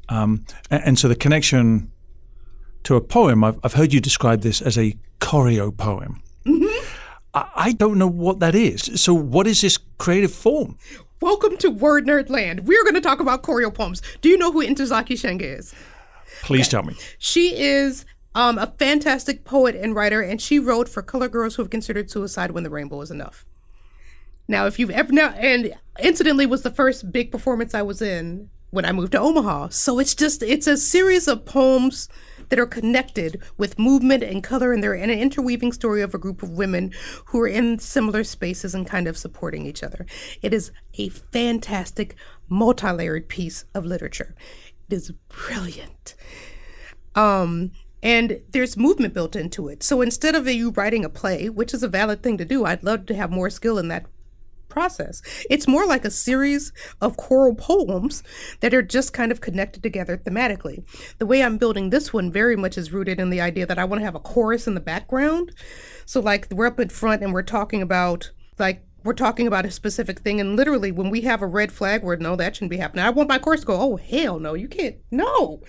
Um, 0.09 0.45
and, 0.69 0.83
and 0.83 0.99
so 0.99 1.07
the 1.07 1.15
connection 1.15 1.91
to 2.83 2.95
a 2.95 3.01
poem, 3.01 3.43
I've, 3.43 3.57
I've 3.63 3.73
heard 3.73 3.93
you 3.93 3.99
describe 3.99 4.41
this 4.41 4.61
as 4.61 4.77
a 4.77 4.97
choreo 5.19 5.75
poem. 5.75 6.21
I 7.55 7.73
don't 7.73 7.97
know 7.97 8.07
what 8.07 8.39
that 8.39 8.55
is. 8.55 9.01
So, 9.01 9.13
what 9.13 9.47
is 9.47 9.61
this 9.61 9.77
creative 9.97 10.33
form? 10.33 10.77
Welcome 11.21 11.57
to 11.57 11.69
Word 11.69 12.05
Nerd 12.05 12.29
Land. 12.29 12.67
We're 12.67 12.83
going 12.83 12.95
to 12.95 13.01
talk 13.01 13.19
about 13.19 13.43
choreo 13.43 13.73
poems. 13.73 14.01
Do 14.21 14.29
you 14.29 14.37
know 14.37 14.51
who 14.51 14.65
Ntozake 14.65 15.17
Shange 15.17 15.41
is? 15.41 15.73
Please 16.43 16.67
okay. 16.67 16.71
tell 16.71 16.83
me. 16.83 16.95
She 17.17 17.59
is 17.59 18.05
um, 18.35 18.57
a 18.57 18.67
fantastic 18.77 19.43
poet 19.43 19.75
and 19.75 19.95
writer, 19.95 20.21
and 20.21 20.41
she 20.41 20.59
wrote 20.59 20.87
for 20.87 21.01
color 21.01 21.27
girls 21.27 21.55
who 21.55 21.63
have 21.63 21.69
considered 21.69 22.09
suicide 22.09 22.51
when 22.51 22.63
the 22.63 22.69
rainbow 22.69 23.01
is 23.01 23.11
enough. 23.11 23.45
Now, 24.47 24.65
if 24.65 24.79
you've 24.79 24.91
ever 24.91 25.11
now, 25.11 25.31
and 25.31 25.73
incidentally, 25.99 26.45
was 26.45 26.61
the 26.61 26.71
first 26.71 27.11
big 27.11 27.31
performance 27.31 27.73
I 27.73 27.81
was 27.81 28.01
in 28.01 28.49
when 28.69 28.85
I 28.85 28.91
moved 28.91 29.13
to 29.13 29.19
Omaha. 29.19 29.69
So 29.69 29.99
it's 29.99 30.15
just 30.15 30.43
it's 30.43 30.67
a 30.67 30.77
series 30.77 31.27
of 31.27 31.45
poems 31.45 32.09
that 32.49 32.59
are 32.59 32.65
connected 32.65 33.41
with 33.57 33.79
movement 33.79 34.23
and 34.23 34.43
color, 34.43 34.73
and 34.73 34.83
they're 34.83 34.93
an 34.93 35.09
interweaving 35.09 35.71
story 35.71 36.01
of 36.01 36.13
a 36.13 36.19
group 36.19 36.43
of 36.43 36.51
women 36.51 36.91
who 37.25 37.39
are 37.41 37.47
in 37.47 37.79
similar 37.79 38.23
spaces 38.23 38.73
and 38.73 38.87
kind 38.87 39.07
of 39.07 39.17
supporting 39.17 39.65
each 39.65 39.83
other. 39.83 40.05
It 40.41 40.53
is 40.53 40.71
a 40.95 41.09
fantastic, 41.09 42.15
multi 42.49 42.91
layered 42.91 43.27
piece 43.27 43.65
of 43.73 43.85
literature. 43.85 44.35
It 44.89 44.95
is 44.95 45.11
brilliant. 45.29 46.15
Um, 47.15 47.71
and 48.03 48.41
there's 48.51 48.77
movement 48.77 49.13
built 49.13 49.35
into 49.35 49.67
it. 49.67 49.83
So 49.83 50.01
instead 50.01 50.35
of 50.35 50.47
you 50.47 50.69
writing 50.71 51.03
a 51.03 51.09
play, 51.09 51.49
which 51.49 51.73
is 51.73 51.83
a 51.83 51.87
valid 51.87 52.21
thing 52.21 52.37
to 52.37 52.45
do, 52.45 52.63
I'd 52.63 52.83
love 52.83 53.05
to 53.07 53.15
have 53.15 53.31
more 53.31 53.49
skill 53.49 53.77
in 53.77 53.87
that 53.87 54.05
process. 54.77 55.23
It's 55.49 55.67
more 55.67 55.87
like 55.87 56.05
a 56.05 56.11
series 56.11 56.71
of 57.01 57.17
choral 57.17 57.55
poems 57.55 58.21
that 58.59 58.75
are 58.75 58.83
just 58.83 59.11
kind 59.11 59.31
of 59.31 59.41
connected 59.41 59.81
together 59.81 60.17
thematically. 60.17 60.83
The 61.17 61.25
way 61.25 61.41
I'm 61.41 61.57
building 61.57 61.89
this 61.89 62.13
one 62.13 62.31
very 62.31 62.55
much 62.55 62.77
is 62.77 62.93
rooted 62.93 63.19
in 63.19 63.31
the 63.31 63.41
idea 63.41 63.65
that 63.65 63.79
I 63.79 63.85
want 63.85 64.01
to 64.01 64.05
have 64.05 64.13
a 64.13 64.19
chorus 64.19 64.67
in 64.67 64.75
the 64.75 64.79
background. 64.79 65.51
So, 66.05 66.19
like, 66.19 66.47
we're 66.51 66.67
up 66.67 66.79
in 66.79 66.89
front 66.89 67.23
and 67.23 67.33
we're 67.33 67.41
talking 67.41 67.81
about, 67.81 68.29
like, 68.59 68.83
we're 69.03 69.13
talking 69.13 69.47
about 69.47 69.65
a 69.65 69.71
specific 69.71 70.19
thing, 70.19 70.39
and 70.39 70.55
literally, 70.55 70.91
when 70.91 71.09
we 71.09 71.21
have 71.21 71.41
a 71.41 71.47
red 71.47 71.71
flag 71.71 72.03
where 72.03 72.17
no, 72.17 72.35
that 72.35 72.55
shouldn't 72.55 72.69
be 72.69 72.77
happening, 72.77 73.03
I 73.05 73.09
want 73.09 73.29
my 73.29 73.39
chorus 73.39 73.61
to 73.61 73.65
go, 73.65 73.79
oh, 73.79 73.95
hell 73.95 74.37
no, 74.37 74.53
you 74.53 74.67
can't, 74.67 74.97
no. 75.09 75.61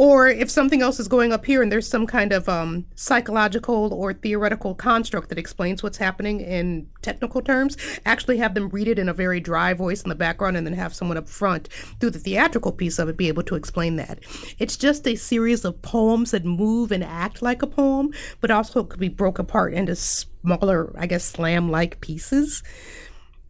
Or 0.00 0.28
if 0.28 0.50
something 0.50 0.80
else 0.80 0.98
is 0.98 1.08
going 1.08 1.30
up 1.30 1.44
here 1.44 1.60
and 1.60 1.70
there's 1.70 1.86
some 1.86 2.06
kind 2.06 2.32
of 2.32 2.48
um, 2.48 2.86
psychological 2.94 3.92
or 3.92 4.14
theoretical 4.14 4.74
construct 4.74 5.28
that 5.28 5.36
explains 5.36 5.82
what's 5.82 5.98
happening 5.98 6.40
in 6.40 6.88
technical 7.02 7.42
terms, 7.42 7.76
actually 8.06 8.38
have 8.38 8.54
them 8.54 8.70
read 8.70 8.88
it 8.88 8.98
in 8.98 9.10
a 9.10 9.12
very 9.12 9.40
dry 9.40 9.74
voice 9.74 10.02
in 10.02 10.08
the 10.08 10.14
background 10.14 10.56
and 10.56 10.66
then 10.66 10.72
have 10.72 10.94
someone 10.94 11.18
up 11.18 11.28
front 11.28 11.68
through 12.00 12.08
the 12.08 12.18
theatrical 12.18 12.72
piece 12.72 12.98
of 12.98 13.10
it 13.10 13.18
be 13.18 13.28
able 13.28 13.42
to 13.42 13.56
explain 13.56 13.96
that. 13.96 14.20
It's 14.58 14.78
just 14.78 15.06
a 15.06 15.16
series 15.16 15.66
of 15.66 15.82
poems 15.82 16.30
that 16.30 16.46
move 16.46 16.92
and 16.92 17.04
act 17.04 17.42
like 17.42 17.60
a 17.60 17.66
poem, 17.66 18.10
but 18.40 18.50
also 18.50 18.84
could 18.84 19.00
be 19.00 19.10
broke 19.10 19.38
apart 19.38 19.74
into 19.74 19.94
smaller, 19.96 20.98
I 20.98 21.08
guess, 21.08 21.26
slam 21.26 21.70
like 21.70 22.00
pieces. 22.00 22.62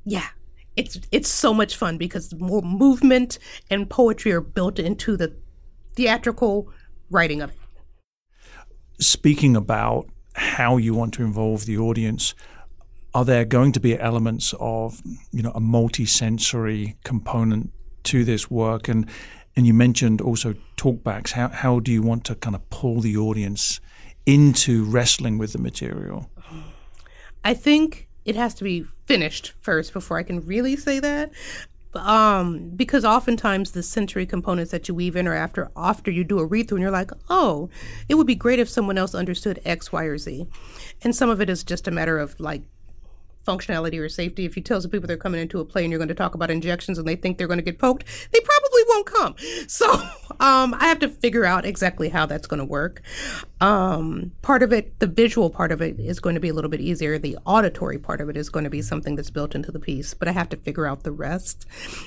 Yeah, 0.05 0.26
it's 0.74 0.98
it's 1.12 1.30
so 1.30 1.55
much 1.55 1.76
fun 1.76 1.96
because 1.96 2.34
more 2.34 2.62
movement 2.62 3.38
and 3.70 3.88
poetry 3.88 4.32
are 4.32 4.40
built 4.40 4.80
into 4.80 5.16
the 5.16 5.32
theatrical 5.95 6.72
writing 7.11 7.43
of 7.43 7.51
it. 7.51 7.57
Speaking 9.01 9.57
about 9.57 10.09
how 10.34 10.76
you 10.76 10.95
want 10.95 11.14
to 11.14 11.22
involve 11.22 11.66
the 11.66 11.78
audience, 11.78 12.34
are 13.14 13.24
there 13.24 13.45
going 13.45 13.72
to 13.72 13.80
be 13.80 13.99
elements 13.99 14.55
of 14.61 15.01
you 15.32 15.43
know 15.43 15.53
a 15.55 15.61
multi-sensory 15.61 16.97
component 17.05 17.72
to 18.05 18.24
this 18.24 18.51
work? 18.51 18.88
And 18.88 19.09
and 19.57 19.66
you 19.66 19.74
mentioned 19.74 20.20
also 20.20 20.55
talkbacks. 20.76 21.32
How 21.32 21.49
how 21.49 21.80
do 21.80 21.93
you 21.93 22.03
want 22.03 22.24
to 22.26 22.34
kind 22.34 22.55
of 22.55 22.68
pull 22.70 23.01
the 23.01 23.16
audience 23.16 23.80
into 24.26 24.84
wrestling 24.84 25.38
with 25.38 25.53
the 25.53 25.59
material? 25.59 26.30
I 27.43 27.55
think 27.55 28.11
it 28.24 28.36
has 28.36 28.55
to 28.55 28.64
be 28.64 28.84
finished 29.07 29.53
first 29.61 29.93
before 29.93 30.18
i 30.18 30.22
can 30.22 30.45
really 30.47 30.76
say 30.76 31.01
that 31.01 31.30
um, 31.95 32.70
because 32.76 33.05
oftentimes 33.05 33.72
the 33.72 33.82
sensory 33.82 34.26
components 34.26 34.70
that 34.70 34.88
you 34.88 34.95
weave 34.95 35.16
in 35.16 35.26
are 35.26 35.34
after 35.34 35.70
after 35.76 36.11
you 36.11 36.24
do 36.24 36.38
a 36.38 36.47
read 36.47 36.68
through 36.68 36.76
and 36.76 36.82
you're 36.82 36.91
like, 36.91 37.11
oh, 37.28 37.68
it 38.09 38.14
would 38.14 38.26
be 38.26 38.34
great 38.34 38.59
if 38.59 38.68
someone 38.68 38.99
else 38.99 39.14
understood 39.14 39.61
X, 39.64 39.91
Y, 39.93 40.05
or 40.05 40.18
Z. 40.18 40.47
And 41.03 41.14
some 41.14 41.30
of 41.30 41.41
it 41.41 41.51
is 41.51 41.64
just 41.64 41.88
a 41.88 41.91
matter 41.91 42.18
of 42.18 42.38
like 42.38 42.62
functionality 43.47 43.99
or 43.99 44.09
safety. 44.09 44.45
If 44.45 44.57
you 44.57 44.62
tell 44.62 44.80
some 44.80 44.91
people 44.91 45.07
they're 45.07 45.16
coming 45.16 45.41
into 45.41 45.61
a 45.61 45.64
play 45.64 45.82
and 45.82 45.91
you're 45.91 45.99
going 45.99 46.09
to 46.09 46.14
talk 46.14 46.34
about 46.34 46.51
injections 46.51 46.99
and 46.99 47.09
they 47.09 47.16
think 47.16 47.38
they're 47.38 47.49
going 47.49 47.59
to 47.59 47.64
get 47.64 47.78
poked, 47.78 48.05
they 48.30 48.41
probably 48.41 48.59
won't 48.91 49.07
come. 49.07 49.34
So 49.66 49.91
um, 50.41 50.74
I 50.74 50.88
have 50.88 50.99
to 51.01 51.09
figure 51.09 51.45
out 51.45 51.64
exactly 51.64 52.09
how 52.09 52.26
that's 52.26 52.47
going 52.47 52.59
to 52.59 52.64
work. 52.64 53.03
Um, 53.61 54.32
part 54.43 54.62
of 54.62 54.72
it, 54.72 54.99
the 54.99 55.07
visual 55.07 55.51
part 55.51 55.72
of 55.72 55.80
it, 55.80 55.99
is 55.99 56.20
going 56.20 56.34
to 56.34 56.41
be 56.41 56.49
a 56.49 56.55
little 56.55 56.70
bit 56.70 56.80
easier. 56.80 57.18
The 57.18 57.38
auditory 57.47 57.99
part 57.99 58.20
of 58.20 58.28
it 58.28 58.36
is 58.36 58.49
going 58.49 58.64
to 58.64 58.70
be 58.70 58.82
something 58.82 59.16
that's 59.16 59.30
built 59.30 59.55
into 59.55 59.72
the 59.72 59.80
piece, 59.80 60.14
but 60.14 60.28
I 60.28 60.32
have 60.32 60.49
to 60.51 60.57
figure 60.57 60.86
out 60.86 61.03
the 61.03 61.12
rest. 61.12 61.66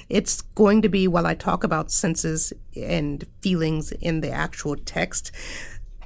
It's 0.09 0.41
going 0.41 0.81
to 0.81 0.89
be 0.89 1.07
while 1.07 1.25
I 1.25 1.35
talk 1.35 1.63
about 1.63 1.91
senses 1.91 2.53
and 2.75 3.25
feelings 3.41 3.91
in 3.91 4.21
the 4.21 4.31
actual 4.31 4.75
text 4.75 5.31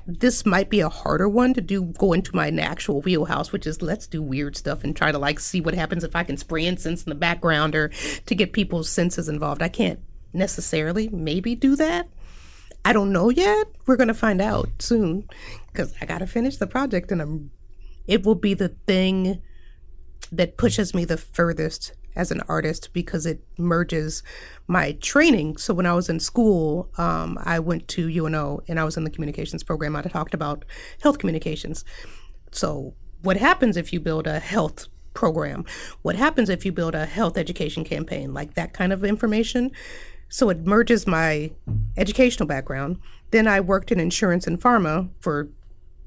this 0.07 0.45
might 0.45 0.69
be 0.69 0.79
a 0.79 0.87
harder 0.87 1.27
one 1.27 1.53
to 1.53 1.59
do 1.59 1.83
go 1.83 2.13
into 2.13 2.33
my 2.33 2.47
actual 2.49 3.01
wheelhouse 3.01 3.51
which 3.51 3.67
is 3.67 3.81
let's 3.81 4.07
do 4.07 4.21
weird 4.21 4.55
stuff 4.55 4.83
and 4.83 4.95
try 4.95 5.11
to 5.11 5.19
like 5.19 5.37
see 5.37 5.59
what 5.59 5.73
happens 5.73 6.03
if 6.03 6.15
i 6.15 6.23
can 6.23 6.37
spray 6.37 6.65
incense 6.65 7.03
in 7.03 7.09
the 7.09 7.15
background 7.15 7.75
or 7.75 7.89
to 8.25 8.33
get 8.33 8.53
people's 8.53 8.89
senses 8.89 9.27
involved 9.27 9.61
i 9.61 9.67
can't 9.67 9.99
necessarily 10.33 11.09
maybe 11.09 11.55
do 11.55 11.75
that 11.75 12.07
i 12.85 12.93
don't 12.93 13.11
know 13.11 13.29
yet 13.29 13.67
we're 13.85 13.95
going 13.95 14.07
to 14.07 14.13
find 14.13 14.41
out 14.41 14.69
soon 14.79 15.27
because 15.71 15.93
i 16.01 16.05
got 16.05 16.19
to 16.19 16.27
finish 16.27 16.57
the 16.57 16.67
project 16.67 17.11
and 17.11 17.21
I'm, 17.21 17.51
it 18.05 18.25
will 18.25 18.35
be 18.35 18.53
the 18.53 18.69
thing 18.69 19.41
that 20.31 20.57
pushes 20.57 20.93
me 20.93 21.05
the 21.05 21.17
furthest 21.17 21.93
as 22.17 22.31
an 22.31 22.41
artist 22.49 22.89
because 22.93 23.25
it 23.25 23.43
merges 23.57 24.23
my 24.67 24.93
training. 24.93 25.55
So 25.57 25.73
when 25.73 25.85
I 25.85 25.93
was 25.93 26.09
in 26.09 26.19
school, 26.19 26.89
um, 26.97 27.37
I 27.43 27.59
went 27.59 27.87
to 27.89 28.09
UNO 28.09 28.61
and 28.67 28.79
I 28.79 28.83
was 28.83 28.97
in 28.97 29.03
the 29.03 29.11
communications 29.11 29.63
program. 29.63 29.95
I 29.95 30.01
talked 30.01 30.33
about 30.33 30.65
health 31.01 31.19
communications. 31.19 31.85
So 32.51 32.95
what 33.21 33.37
happens 33.37 33.77
if 33.77 33.93
you 33.93 33.99
build 33.99 34.25
a 34.25 34.39
health 34.39 34.87
program? 35.13 35.63
What 36.01 36.15
happens 36.15 36.49
if 36.49 36.65
you 36.65 36.71
build 36.71 36.95
a 36.95 37.05
health 37.05 37.37
education 37.37 37.83
campaign? 37.83 38.33
Like 38.33 38.55
that 38.55 38.73
kind 38.73 38.91
of 38.91 39.03
information. 39.03 39.71
So 40.29 40.49
it 40.49 40.65
merges 40.65 41.07
my 41.07 41.51
educational 41.95 42.47
background. 42.47 42.99
Then 43.31 43.47
I 43.47 43.59
worked 43.59 43.91
in 43.91 43.99
insurance 43.99 44.47
and 44.47 44.59
pharma 44.59 45.09
for 45.19 45.49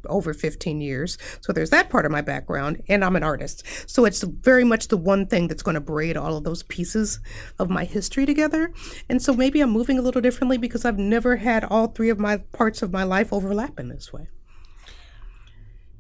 over 0.07 0.33
15 0.33 0.81
years. 0.81 1.19
So 1.41 1.53
there's 1.53 1.71
that 1.71 1.91
part 1.91 2.07
of 2.07 2.13
my 2.13 2.21
background, 2.21 2.83
and 2.89 3.05
I'm 3.05 3.17
an 3.17 3.23
artist. 3.23 3.65
So 3.87 4.05
it's 4.05 4.23
very 4.23 4.65
much 4.65 4.89
the 4.89 4.97
one 4.97 5.27
thing 5.27 5.49
that's 5.49 5.63
going 5.63 5.75
to 5.75 5.81
braid 5.81 6.17
all 6.17 6.37
of 6.37 6.45
those 6.45 6.63
pieces 6.65 7.21
of 7.59 7.71
my 7.71 7.85
history 7.85 8.27
together. 8.27 8.73
And 9.09 9.21
so 9.23 9.35
maybe 9.35 9.61
I'm 9.61 9.71
moving 9.71 9.99
a 9.99 10.03
little 10.03 10.23
differently 10.23 10.59
because 10.59 10.85
I've 10.85 10.99
never 10.99 11.37
had 11.37 11.65
all 11.65 11.89
three 11.89 12.09
of 12.09 12.19
my 12.19 12.39
parts 12.39 12.83
of 12.83 12.93
my 12.93 13.05
life 13.05 13.33
overlap 13.33 13.79
in 13.79 13.89
this 13.89 14.13
way. 14.13 14.29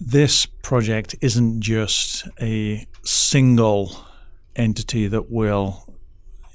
This 0.01 0.47
project 0.47 1.14
isn't 1.21 1.61
just 1.61 2.27
a 2.41 2.87
single 3.03 4.07
entity 4.57 5.07
that 5.09 5.31
will 5.31 5.89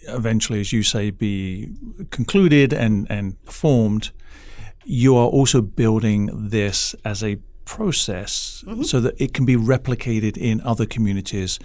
eventually, 0.08 0.60
as 0.60 0.72
you 0.72 0.84
say, 0.84 1.12
be 1.12 1.70
concluded 2.10 2.74
and, 2.74 3.08
and 3.10 3.43
performed 3.45 4.12
you 4.86 5.18
are 5.18 5.28
also 5.28 5.62
building 5.62 6.30
this 6.49 6.95
as 7.03 7.24
a 7.24 7.38
process 7.66 8.64
mm-hmm. 8.68 8.84
so 8.84 9.01
that 9.01 9.20
it 9.20 9.34
can 9.34 9.45
be 9.45 9.56
replicated 9.56 10.38
in 10.38 10.62
other 10.62 10.86
communities 10.86 11.60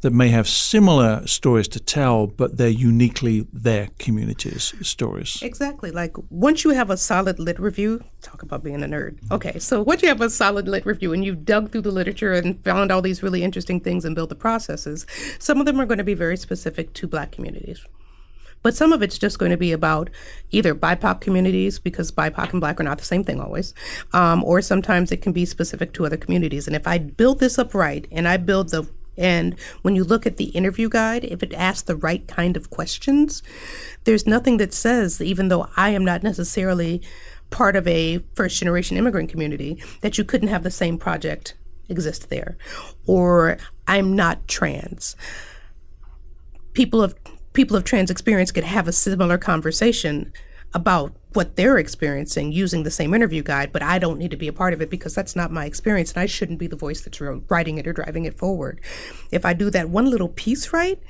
that 0.00 0.12
may 0.12 0.28
have 0.28 0.48
similar 0.48 1.26
stories 1.26 1.66
to 1.68 1.80
tell, 1.80 2.28
but 2.28 2.56
they're 2.56 2.68
uniquely 2.68 3.46
their 3.52 3.88
community's 3.98 4.72
stories. 4.80 5.40
Exactly. 5.42 5.90
Like 5.90 6.14
once 6.30 6.62
you 6.62 6.70
have 6.70 6.90
a 6.90 6.96
solid 6.96 7.40
lit 7.40 7.58
review, 7.58 8.04
talk 8.22 8.42
about 8.42 8.62
being 8.62 8.82
a 8.82 8.86
nerd. 8.86 9.18
Okay, 9.32 9.58
so 9.58 9.82
once 9.82 10.02
you 10.02 10.08
have 10.08 10.20
a 10.20 10.30
solid 10.30 10.68
lit 10.68 10.86
review 10.86 11.12
and 11.12 11.24
you've 11.24 11.44
dug 11.44 11.72
through 11.72 11.82
the 11.82 11.90
literature 11.90 12.32
and 12.32 12.62
found 12.64 12.92
all 12.92 13.02
these 13.02 13.22
really 13.22 13.42
interesting 13.42 13.80
things 13.80 14.04
and 14.04 14.14
built 14.14 14.28
the 14.28 14.36
processes, 14.36 15.04
some 15.40 15.58
of 15.58 15.66
them 15.66 15.80
are 15.80 15.86
going 15.86 15.98
to 15.98 16.04
be 16.04 16.14
very 16.14 16.36
specific 16.36 16.92
to 16.94 17.08
Black 17.08 17.32
communities. 17.32 17.84
But 18.62 18.74
some 18.74 18.92
of 18.92 19.02
it's 19.02 19.18
just 19.18 19.38
going 19.38 19.50
to 19.50 19.56
be 19.56 19.72
about 19.72 20.10
either 20.50 20.74
BIPOC 20.74 21.20
communities, 21.20 21.78
because 21.78 22.10
BIPOC 22.10 22.52
and 22.52 22.60
Black 22.60 22.80
are 22.80 22.84
not 22.84 22.98
the 22.98 23.04
same 23.04 23.22
thing 23.22 23.40
always, 23.40 23.72
um, 24.12 24.42
or 24.42 24.60
sometimes 24.60 25.12
it 25.12 25.22
can 25.22 25.32
be 25.32 25.44
specific 25.44 25.92
to 25.92 26.06
other 26.06 26.16
communities. 26.16 26.66
And 26.66 26.74
if 26.74 26.86
I 26.86 26.98
build 26.98 27.38
this 27.38 27.58
up 27.58 27.72
right 27.72 28.06
and 28.10 28.26
I 28.26 28.36
build 28.36 28.70
the 28.70 28.88
and 29.18 29.58
when 29.82 29.96
you 29.96 30.04
look 30.04 30.26
at 30.26 30.36
the 30.36 30.46
interview 30.46 30.88
guide, 30.88 31.24
if 31.24 31.42
it 31.42 31.52
asks 31.52 31.82
the 31.82 31.96
right 31.96 32.26
kind 32.28 32.56
of 32.56 32.70
questions, 32.70 33.42
there's 34.04 34.26
nothing 34.26 34.58
that 34.58 34.72
says, 34.72 35.20
even 35.20 35.48
though 35.48 35.68
I 35.76 35.90
am 35.90 36.04
not 36.04 36.22
necessarily 36.22 37.02
part 37.50 37.76
of 37.76 37.86
a 37.88 38.18
first 38.34 38.58
generation 38.58 38.96
immigrant 38.96 39.28
community, 39.28 39.82
that 40.00 40.16
you 40.16 40.24
couldn't 40.24 40.48
have 40.48 40.62
the 40.62 40.70
same 40.70 40.98
project 40.98 41.54
exist 41.88 42.30
there. 42.30 42.56
Or 43.06 43.58
I'm 43.86 44.14
not 44.14 44.46
trans. 44.46 45.16
People 46.72 47.02
of 47.02 47.14
people 47.54 47.76
of 47.76 47.82
trans 47.82 48.10
experience 48.10 48.52
could 48.52 48.64
have 48.64 48.86
a 48.86 48.92
similar 48.92 49.36
conversation 49.36 50.32
about 50.74 51.14
what 51.32 51.56
they're 51.56 51.78
experiencing 51.78 52.52
using 52.52 52.82
the 52.82 52.90
same 52.90 53.14
interview 53.14 53.42
guide, 53.42 53.72
but 53.72 53.82
I 53.82 53.98
don't 53.98 54.18
need 54.18 54.30
to 54.30 54.36
be 54.36 54.48
a 54.48 54.52
part 54.52 54.72
of 54.72 54.80
it 54.80 54.90
because 54.90 55.14
that's 55.14 55.36
not 55.36 55.52
my 55.52 55.64
experience 55.64 56.12
and 56.12 56.20
I 56.20 56.26
shouldn't 56.26 56.58
be 56.58 56.66
the 56.66 56.76
voice 56.76 57.00
that's 57.00 57.20
writing 57.20 57.78
it 57.78 57.86
or 57.86 57.92
driving 57.92 58.24
it 58.24 58.38
forward. 58.38 58.80
If 59.30 59.44
I 59.44 59.52
do 59.52 59.70
that 59.70 59.90
one 59.90 60.10
little 60.10 60.28
piece 60.28 60.72
right, 60.72 61.00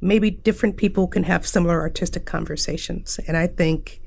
maybe 0.00 0.30
different 0.30 0.76
people 0.76 1.06
can 1.06 1.24
have 1.24 1.46
similar 1.46 1.80
artistic 1.80 2.24
conversations. 2.24 3.20
And 3.26 3.36
I 3.36 3.46
think 3.46 4.00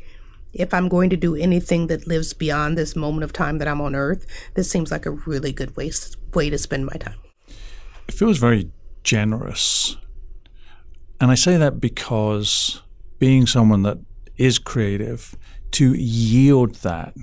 if 0.53 0.73
I'm 0.73 0.87
going 0.87 1.09
to 1.09 1.17
do 1.17 1.35
anything 1.35 1.87
that 1.87 2.07
lives 2.07 2.33
beyond 2.33 2.77
this 2.77 2.95
moment 2.95 3.23
of 3.23 3.33
time 3.33 3.57
that 3.57 3.67
I'm 3.67 3.81
on 3.81 3.95
earth, 3.95 4.25
this 4.55 4.69
seems 4.69 4.91
like 4.91 5.05
a 5.05 5.11
really 5.11 5.51
good 5.51 5.75
way, 5.75 5.91
way 6.33 6.49
to 6.49 6.57
spend 6.57 6.85
my 6.85 6.93
time. 6.93 7.17
It 8.07 8.13
feels 8.13 8.37
very 8.37 8.71
generous 9.03 9.97
and 11.19 11.31
I 11.31 11.35
say 11.35 11.57
that 11.57 11.79
because 11.79 12.81
being 13.19 13.47
someone 13.47 13.83
that 13.83 13.97
is 14.37 14.59
creative, 14.59 15.35
to 15.71 15.93
yield 15.93 16.75
that 16.75 17.13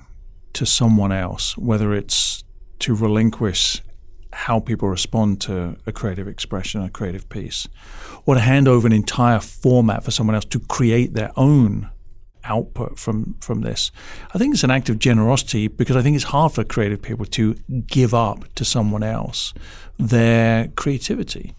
to 0.55 0.67
someone 0.67 1.13
else, 1.13 1.57
whether 1.57 1.95
it's 1.95 2.45
to 2.81 2.95
relinquish 2.95 3.81
how 4.33 4.61
people 4.61 4.89
respond 4.89 5.41
to 5.43 5.77
a 5.87 5.93
creative 5.93 6.27
expression, 6.27 6.83
a 6.83 6.91
creative 6.91 7.29
piece, 7.29 7.69
or 8.27 8.35
to 8.35 8.41
hand 8.41 8.67
over 8.67 8.87
an 8.87 8.93
entire 8.93 9.41
format 9.41 10.05
for 10.05 10.11
someone 10.11 10.35
else 10.35 10.45
to 10.47 10.59
create 10.59 11.15
their 11.15 11.31
own 11.37 11.91
output 12.45 12.99
from 12.99 13.37
from 13.41 13.61
this. 13.61 13.93
I 14.35 14.39
think 14.39 14.55
it's 14.55 14.65
an 14.65 14.71
act 14.71 14.89
of 14.89 14.99
generosity 14.99 15.69
because 15.69 15.97
I 15.97 16.03
think 16.03 16.17
it's 16.17 16.25
hard 16.25 16.53
for 16.53 16.65
creative 16.65 17.01
people 17.01 17.27
to 17.27 17.55
give 17.87 18.15
up 18.15 18.53
to 18.55 18.65
someone 18.65 19.03
else 19.03 19.55
their 19.99 20.69
creativity. 20.69 21.55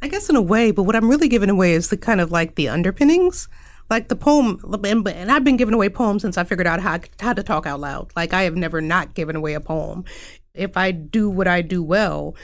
I 0.00 0.08
guess 0.08 0.28
in 0.28 0.36
a 0.36 0.42
way, 0.42 0.70
but 0.70 0.84
what 0.84 0.96
I'm 0.96 1.08
really 1.08 1.28
giving 1.28 1.50
away 1.50 1.72
is 1.72 1.88
the 1.88 1.96
kind 1.96 2.20
of 2.20 2.30
like 2.30 2.54
the 2.54 2.68
underpinnings. 2.68 3.48
Like 3.90 4.08
the 4.08 4.16
poem, 4.16 4.60
and 4.84 5.32
I've 5.32 5.44
been 5.44 5.56
giving 5.56 5.74
away 5.74 5.88
poems 5.88 6.22
since 6.22 6.36
I 6.36 6.44
figured 6.44 6.66
out 6.66 6.80
how, 6.80 7.00
how 7.20 7.32
to 7.32 7.42
talk 7.42 7.66
out 7.66 7.80
loud. 7.80 8.12
Like 8.14 8.34
I 8.34 8.42
have 8.42 8.56
never 8.56 8.80
not 8.80 9.14
given 9.14 9.34
away 9.34 9.54
a 9.54 9.60
poem. 9.60 10.04
If 10.54 10.76
I 10.76 10.90
do 10.90 11.30
what 11.30 11.48
I 11.48 11.62
do 11.62 11.82
well, 11.82 12.34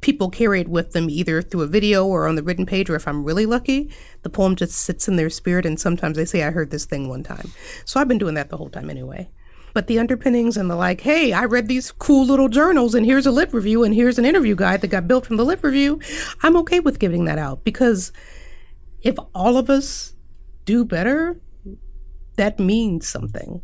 people 0.00 0.30
carry 0.30 0.60
it 0.60 0.68
with 0.68 0.92
them 0.92 1.10
either 1.10 1.42
through 1.42 1.62
a 1.62 1.66
video 1.66 2.06
or 2.06 2.28
on 2.28 2.36
the 2.36 2.42
written 2.42 2.64
page, 2.64 2.88
or 2.88 2.94
if 2.94 3.08
I'm 3.08 3.24
really 3.24 3.46
lucky, 3.46 3.90
the 4.22 4.30
poem 4.30 4.54
just 4.54 4.72
sits 4.72 5.08
in 5.08 5.16
their 5.16 5.30
spirit. 5.30 5.66
And 5.66 5.80
sometimes 5.80 6.16
they 6.16 6.24
say, 6.24 6.44
I 6.44 6.50
heard 6.50 6.70
this 6.70 6.84
thing 6.84 7.08
one 7.08 7.24
time. 7.24 7.50
So 7.84 7.98
I've 7.98 8.08
been 8.08 8.18
doing 8.18 8.34
that 8.34 8.50
the 8.50 8.56
whole 8.56 8.70
time 8.70 8.90
anyway 8.90 9.28
but 9.78 9.86
the 9.86 9.98
underpinnings 9.98 10.56
and 10.56 10.68
the 10.68 10.74
like, 10.74 11.02
hey, 11.02 11.32
I 11.32 11.44
read 11.44 11.68
these 11.68 11.92
cool 11.92 12.26
little 12.26 12.48
journals 12.48 12.96
and 12.96 13.06
here's 13.06 13.26
a 13.26 13.30
lit 13.30 13.54
review 13.54 13.84
and 13.84 13.94
here's 13.94 14.18
an 14.18 14.24
interview 14.24 14.56
guide 14.56 14.80
that 14.80 14.88
got 14.88 15.06
built 15.06 15.26
from 15.26 15.36
the 15.36 15.44
lit 15.44 15.62
review, 15.62 16.00
I'm 16.42 16.56
okay 16.56 16.80
with 16.80 16.98
giving 16.98 17.26
that 17.26 17.38
out 17.38 17.62
because 17.62 18.10
if 19.02 19.16
all 19.36 19.56
of 19.56 19.70
us 19.70 20.16
do 20.68 20.84
better, 20.84 21.40
that 22.36 22.60
means 22.60 23.08
something. 23.08 23.62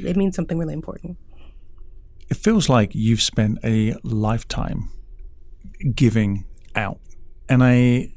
It 0.00 0.16
means 0.16 0.34
something 0.34 0.58
really 0.58 0.74
important. 0.74 1.16
It 2.28 2.36
feels 2.36 2.68
like 2.68 2.90
you've 2.96 3.22
spent 3.22 3.60
a 3.62 3.94
lifetime 4.02 4.90
giving 5.94 6.44
out. 6.74 6.98
And 7.48 7.62
I 7.62 8.10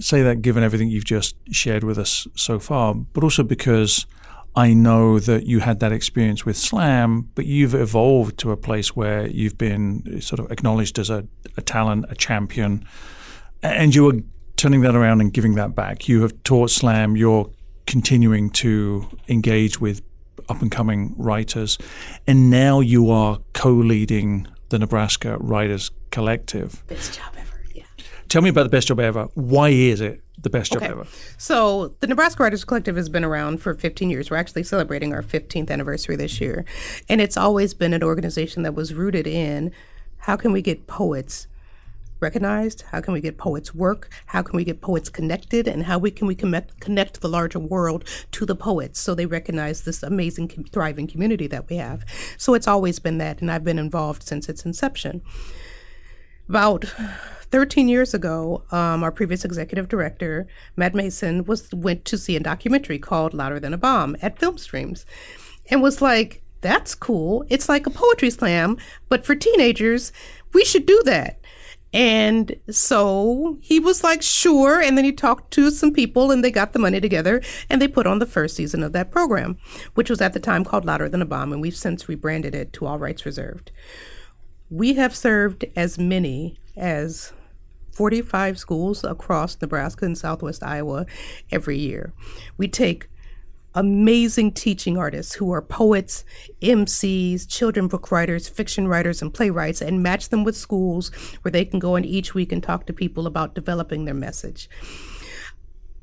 say 0.00 0.22
that 0.22 0.40
given 0.40 0.62
everything 0.64 0.88
you've 0.88 1.04
just 1.04 1.36
shared 1.50 1.84
with 1.84 1.98
us 1.98 2.26
so 2.34 2.58
far, 2.58 2.94
but 2.94 3.22
also 3.22 3.42
because 3.42 4.06
I 4.56 4.72
know 4.72 5.18
that 5.18 5.44
you 5.44 5.60
had 5.60 5.80
that 5.80 5.92
experience 5.92 6.46
with 6.46 6.56
Slam, 6.56 7.28
but 7.34 7.44
you've 7.44 7.74
evolved 7.74 8.38
to 8.38 8.50
a 8.50 8.56
place 8.56 8.96
where 8.96 9.26
you've 9.26 9.58
been 9.58 10.22
sort 10.22 10.40
of 10.40 10.50
acknowledged 10.50 10.98
as 10.98 11.10
a, 11.10 11.26
a 11.58 11.60
talent, 11.60 12.06
a 12.08 12.14
champion, 12.14 12.86
and 13.62 13.94
you 13.94 14.08
are 14.08 14.14
turning 14.56 14.80
that 14.82 14.94
around 14.94 15.20
and 15.20 15.32
giving 15.32 15.54
that 15.56 15.74
back. 15.74 16.08
You 16.08 16.22
have 16.22 16.42
taught 16.44 16.70
Slam, 16.70 17.16
you're 17.16 17.50
continuing 17.86 18.50
to 18.50 19.08
engage 19.28 19.80
with 19.80 20.02
up 20.48 20.62
and 20.62 20.70
coming 20.70 21.14
writers, 21.16 21.78
and 22.26 22.50
now 22.50 22.80
you 22.80 23.10
are 23.10 23.38
co 23.52 23.70
leading 23.70 24.46
the 24.68 24.78
Nebraska 24.78 25.36
Writers 25.38 25.90
Collective. 26.10 26.82
Best 26.86 27.14
job 27.14 27.32
ever, 27.36 27.62
yeah. 27.74 27.84
Tell 28.28 28.42
me 28.42 28.50
about 28.50 28.64
the 28.64 28.70
best 28.70 28.88
job 28.88 29.00
ever. 29.00 29.28
Why 29.34 29.68
is 29.70 30.00
it 30.00 30.22
the 30.42 30.50
best 30.50 30.72
job 30.72 30.82
okay. 30.82 30.92
ever. 30.92 31.06
So 31.38 31.94
the 32.00 32.06
Nebraska 32.06 32.42
Writers 32.42 32.64
Collective 32.64 32.96
has 32.96 33.08
been 33.08 33.24
around 33.24 33.58
for 33.58 33.74
15 33.74 34.10
years. 34.10 34.30
We're 34.30 34.36
actually 34.36 34.64
celebrating 34.64 35.12
our 35.14 35.22
15th 35.22 35.70
anniversary 35.70 36.16
this 36.16 36.40
year, 36.40 36.64
and 37.08 37.20
it's 37.20 37.36
always 37.36 37.74
been 37.74 37.94
an 37.94 38.02
organization 38.02 38.62
that 38.62 38.74
was 38.74 38.92
rooted 38.92 39.26
in 39.26 39.72
how 40.18 40.36
can 40.36 40.52
we 40.52 40.62
get 40.62 40.86
poets 40.86 41.46
recognized? 42.22 42.82
How 42.90 43.00
can 43.00 43.12
we 43.12 43.20
get 43.20 43.36
poets' 43.36 43.74
work? 43.74 44.08
How 44.26 44.42
can 44.42 44.56
we 44.56 44.64
get 44.64 44.80
poets 44.80 45.08
connected? 45.08 45.68
And 45.68 45.84
how 45.84 45.98
we 45.98 46.10
can 46.10 46.26
we 46.26 46.34
connect, 46.34 46.80
connect 46.80 47.20
the 47.20 47.28
larger 47.28 47.58
world 47.58 48.04
to 48.32 48.46
the 48.46 48.56
poets 48.56 49.00
so 49.00 49.14
they 49.14 49.26
recognize 49.26 49.82
this 49.82 50.02
amazing, 50.02 50.48
thriving 50.72 51.06
community 51.06 51.46
that 51.48 51.68
we 51.68 51.76
have? 51.76 52.04
So 52.38 52.54
it's 52.54 52.68
always 52.68 52.98
been 52.98 53.18
that, 53.18 53.40
and 53.40 53.50
I've 53.50 53.64
been 53.64 53.78
involved 53.78 54.22
since 54.22 54.48
its 54.48 54.64
inception. 54.64 55.22
About 56.48 56.84
13 57.52 57.88
years 57.88 58.14
ago, 58.14 58.64
um, 58.70 59.02
our 59.02 59.12
previous 59.12 59.44
executive 59.44 59.88
director, 59.88 60.46
Matt 60.76 60.94
Mason, 60.94 61.44
was 61.44 61.70
went 61.72 62.04
to 62.06 62.16
see 62.16 62.36
a 62.36 62.40
documentary 62.40 62.98
called 62.98 63.34
Louder 63.34 63.60
Than 63.60 63.74
a 63.74 63.78
Bomb 63.78 64.16
at 64.22 64.38
Film 64.38 64.56
Streams 64.56 65.04
and 65.70 65.82
was 65.82 66.00
like, 66.00 66.42
that's 66.62 66.94
cool. 66.94 67.44
It's 67.48 67.68
like 67.68 67.86
a 67.86 67.90
poetry 67.90 68.30
slam, 68.30 68.78
but 69.08 69.26
for 69.26 69.34
teenagers, 69.34 70.12
we 70.52 70.64
should 70.64 70.86
do 70.86 71.02
that. 71.04 71.40
And 71.92 72.56
so 72.70 73.58
he 73.60 73.78
was 73.78 74.02
like, 74.02 74.22
sure. 74.22 74.80
And 74.80 74.96
then 74.96 75.04
he 75.04 75.12
talked 75.12 75.52
to 75.52 75.70
some 75.70 75.92
people 75.92 76.30
and 76.30 76.42
they 76.42 76.50
got 76.50 76.72
the 76.72 76.78
money 76.78 77.00
together 77.00 77.42
and 77.68 77.82
they 77.82 77.88
put 77.88 78.06
on 78.06 78.18
the 78.18 78.26
first 78.26 78.56
season 78.56 78.82
of 78.82 78.92
that 78.92 79.10
program, 79.10 79.58
which 79.94 80.08
was 80.08 80.20
at 80.20 80.32
the 80.32 80.40
time 80.40 80.64
called 80.64 80.86
Louder 80.86 81.08
Than 81.08 81.22
a 81.22 81.26
Bomb. 81.26 81.52
And 81.52 81.60
we've 81.60 81.76
since 81.76 82.08
rebranded 82.08 82.54
it 82.54 82.72
to 82.74 82.86
All 82.86 82.98
Rights 82.98 83.26
Reserved. 83.26 83.70
We 84.70 84.94
have 84.94 85.14
served 85.14 85.66
as 85.76 85.98
many 85.98 86.58
as 86.76 87.34
45 87.92 88.58
schools 88.58 89.04
across 89.04 89.60
Nebraska 89.60 90.06
and 90.06 90.16
southwest 90.16 90.62
Iowa 90.62 91.04
every 91.50 91.78
year. 91.78 92.14
We 92.56 92.68
take 92.68 93.08
amazing 93.74 94.52
teaching 94.52 94.98
artists 94.98 95.34
who 95.34 95.52
are 95.52 95.62
poets, 95.62 96.24
MCs, 96.60 97.48
children 97.48 97.88
book 97.88 98.10
writers, 98.10 98.48
fiction 98.48 98.88
writers, 98.88 99.22
and 99.22 99.32
playwrights 99.32 99.80
and 99.80 100.02
match 100.02 100.28
them 100.28 100.44
with 100.44 100.56
schools 100.56 101.10
where 101.42 101.52
they 101.52 101.64
can 101.64 101.78
go 101.78 101.96
in 101.96 102.04
each 102.04 102.34
week 102.34 102.52
and 102.52 102.62
talk 102.62 102.86
to 102.86 102.92
people 102.92 103.26
about 103.26 103.54
developing 103.54 104.04
their 104.04 104.14
message. 104.14 104.68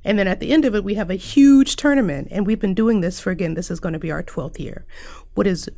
And 0.03 0.17
then 0.17 0.27
at 0.27 0.39
the 0.39 0.51
end 0.51 0.65
of 0.65 0.75
it, 0.75 0.83
we 0.83 0.95
have 0.95 1.09
a 1.09 1.15
huge 1.15 1.75
tournament. 1.75 2.29
And 2.31 2.47
we've 2.47 2.59
been 2.59 2.73
doing 2.73 3.01
this 3.01 3.19
for, 3.19 3.31
again, 3.31 3.53
this 3.53 3.69
is 3.69 3.79
going 3.79 3.93
to 3.93 3.99
be 3.99 4.11
our 4.11 4.23
12th 4.23 4.59
year. 4.59 4.85
What 5.33 5.45
is 5.45 5.69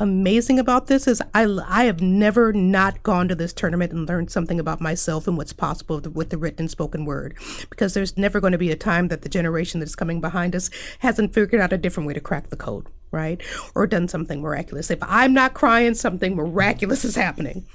amazing 0.00 0.58
about 0.58 0.86
this 0.86 1.06
is 1.06 1.22
I, 1.34 1.44
I 1.68 1.84
have 1.84 2.00
never 2.00 2.52
not 2.52 3.02
gone 3.02 3.28
to 3.28 3.34
this 3.34 3.52
tournament 3.52 3.92
and 3.92 4.08
learned 4.08 4.30
something 4.30 4.58
about 4.58 4.80
myself 4.80 5.28
and 5.28 5.36
what's 5.36 5.52
possible 5.52 6.00
with 6.00 6.30
the 6.30 6.38
written 6.38 6.60
and 6.60 6.70
spoken 6.70 7.04
word. 7.04 7.36
Because 7.68 7.94
there's 7.94 8.16
never 8.16 8.40
going 8.40 8.52
to 8.52 8.58
be 8.58 8.70
a 8.70 8.76
time 8.76 9.08
that 9.08 9.22
the 9.22 9.28
generation 9.28 9.78
that's 9.78 9.94
coming 9.94 10.20
behind 10.20 10.56
us 10.56 10.70
hasn't 11.00 11.34
figured 11.34 11.60
out 11.60 11.72
a 11.72 11.78
different 11.78 12.06
way 12.06 12.14
to 12.14 12.20
crack 12.20 12.48
the 12.48 12.56
code 12.56 12.88
right? 13.12 13.42
Or 13.74 13.88
done 13.88 14.06
something 14.06 14.40
miraculous. 14.40 14.88
If 14.88 15.00
i'm 15.02 15.34
not 15.34 15.52
crying 15.52 15.94
something 15.94 16.36
miraculous 16.36 17.04
is 17.04 17.16
happening. 17.16 17.66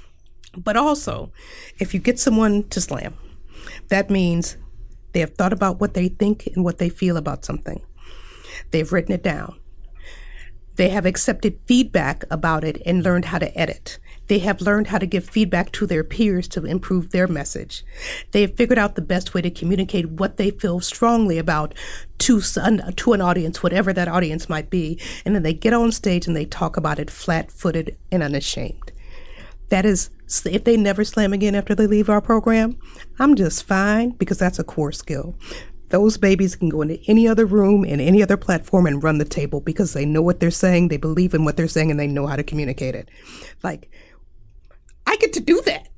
But 0.56 0.76
also 0.76 1.30
if 1.78 1.92
you 1.92 2.00
get 2.00 2.18
someone 2.18 2.68
to 2.70 2.80
slam 2.80 3.14
that 3.88 4.10
means 4.10 4.56
they 5.12 5.20
have 5.20 5.34
thought 5.34 5.52
about 5.52 5.78
what 5.80 5.94
they 5.94 6.08
think 6.08 6.46
and 6.46 6.64
what 6.64 6.78
they 6.78 6.88
feel 6.88 7.16
about 7.16 7.44
something. 7.44 7.82
They've 8.70 8.90
written 8.90 9.12
it 9.12 9.22
down 9.22 9.58
they 10.76 10.90
have 10.90 11.06
accepted 11.06 11.58
feedback 11.66 12.24
about 12.30 12.64
it 12.64 12.80
and 12.86 13.02
learned 13.02 13.26
how 13.26 13.38
to 13.38 13.58
edit. 13.58 13.98
They 14.28 14.38
have 14.40 14.60
learned 14.60 14.88
how 14.88 14.98
to 14.98 15.06
give 15.06 15.28
feedback 15.28 15.72
to 15.72 15.86
their 15.86 16.02
peers 16.02 16.48
to 16.48 16.64
improve 16.64 17.10
their 17.10 17.28
message. 17.28 17.84
They 18.32 18.40
have 18.42 18.56
figured 18.56 18.78
out 18.78 18.94
the 18.94 19.02
best 19.02 19.34
way 19.34 19.42
to 19.42 19.50
communicate 19.50 20.10
what 20.10 20.36
they 20.36 20.50
feel 20.50 20.80
strongly 20.80 21.38
about 21.38 21.74
to, 22.18 22.40
to 22.40 23.12
an 23.12 23.20
audience, 23.20 23.62
whatever 23.62 23.92
that 23.92 24.08
audience 24.08 24.48
might 24.48 24.68
be. 24.68 25.00
And 25.24 25.34
then 25.34 25.42
they 25.42 25.54
get 25.54 25.72
on 25.72 25.92
stage 25.92 26.26
and 26.26 26.36
they 26.36 26.44
talk 26.44 26.76
about 26.76 26.98
it 26.98 27.10
flat 27.10 27.52
footed 27.52 27.96
and 28.10 28.22
unashamed. 28.22 28.92
That 29.68 29.84
is, 29.84 30.10
if 30.44 30.64
they 30.64 30.76
never 30.76 31.04
slam 31.04 31.32
again 31.32 31.54
after 31.54 31.74
they 31.74 31.86
leave 31.86 32.08
our 32.08 32.20
program, 32.20 32.78
I'm 33.18 33.34
just 33.34 33.64
fine 33.64 34.10
because 34.10 34.38
that's 34.38 34.58
a 34.58 34.64
core 34.64 34.92
skill 34.92 35.36
those 35.88 36.16
babies 36.16 36.56
can 36.56 36.68
go 36.68 36.82
into 36.82 36.98
any 37.06 37.28
other 37.28 37.46
room 37.46 37.84
in 37.84 38.00
any 38.00 38.22
other 38.22 38.36
platform 38.36 38.86
and 38.86 39.02
run 39.02 39.18
the 39.18 39.24
table 39.24 39.60
because 39.60 39.92
they 39.92 40.04
know 40.04 40.22
what 40.22 40.40
they're 40.40 40.50
saying, 40.50 40.88
they 40.88 40.96
believe 40.96 41.34
in 41.34 41.44
what 41.44 41.56
they're 41.56 41.68
saying, 41.68 41.90
and 41.90 42.00
they 42.00 42.06
know 42.06 42.26
how 42.26 42.36
to 42.36 42.42
communicate 42.42 42.94
it. 42.94 43.08
Like, 43.62 43.90
I 45.06 45.16
get 45.16 45.32
to 45.34 45.40
do 45.40 45.62
that. 45.62 45.88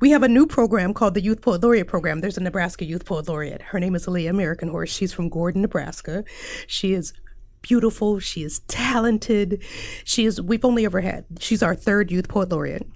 We 0.00 0.10
have 0.10 0.22
a 0.22 0.28
new 0.28 0.46
program 0.46 0.94
called 0.94 1.14
the 1.14 1.20
Youth 1.20 1.42
Poet 1.42 1.62
Laureate 1.62 1.86
Program. 1.86 2.20
There's 2.20 2.38
a 2.38 2.42
Nebraska 2.42 2.86
Youth 2.86 3.04
Poet 3.04 3.28
Laureate. 3.28 3.60
Her 3.60 3.78
name 3.78 3.94
is 3.94 4.06
Aaliyah 4.06 4.30
American 4.30 4.68
Horse. 4.68 4.90
She's 4.90 5.12
from 5.12 5.28
Gordon, 5.28 5.60
Nebraska. 5.60 6.24
She 6.66 6.94
is 6.94 7.12
beautiful. 7.60 8.18
She 8.18 8.42
is 8.42 8.60
talented. 8.60 9.62
She 10.04 10.24
is, 10.24 10.40
we've 10.40 10.64
only 10.64 10.86
ever 10.86 11.02
had, 11.02 11.26
she's 11.38 11.62
our 11.62 11.74
third 11.74 12.10
Youth 12.10 12.28
Poet 12.28 12.48
Laureate. 12.48 12.86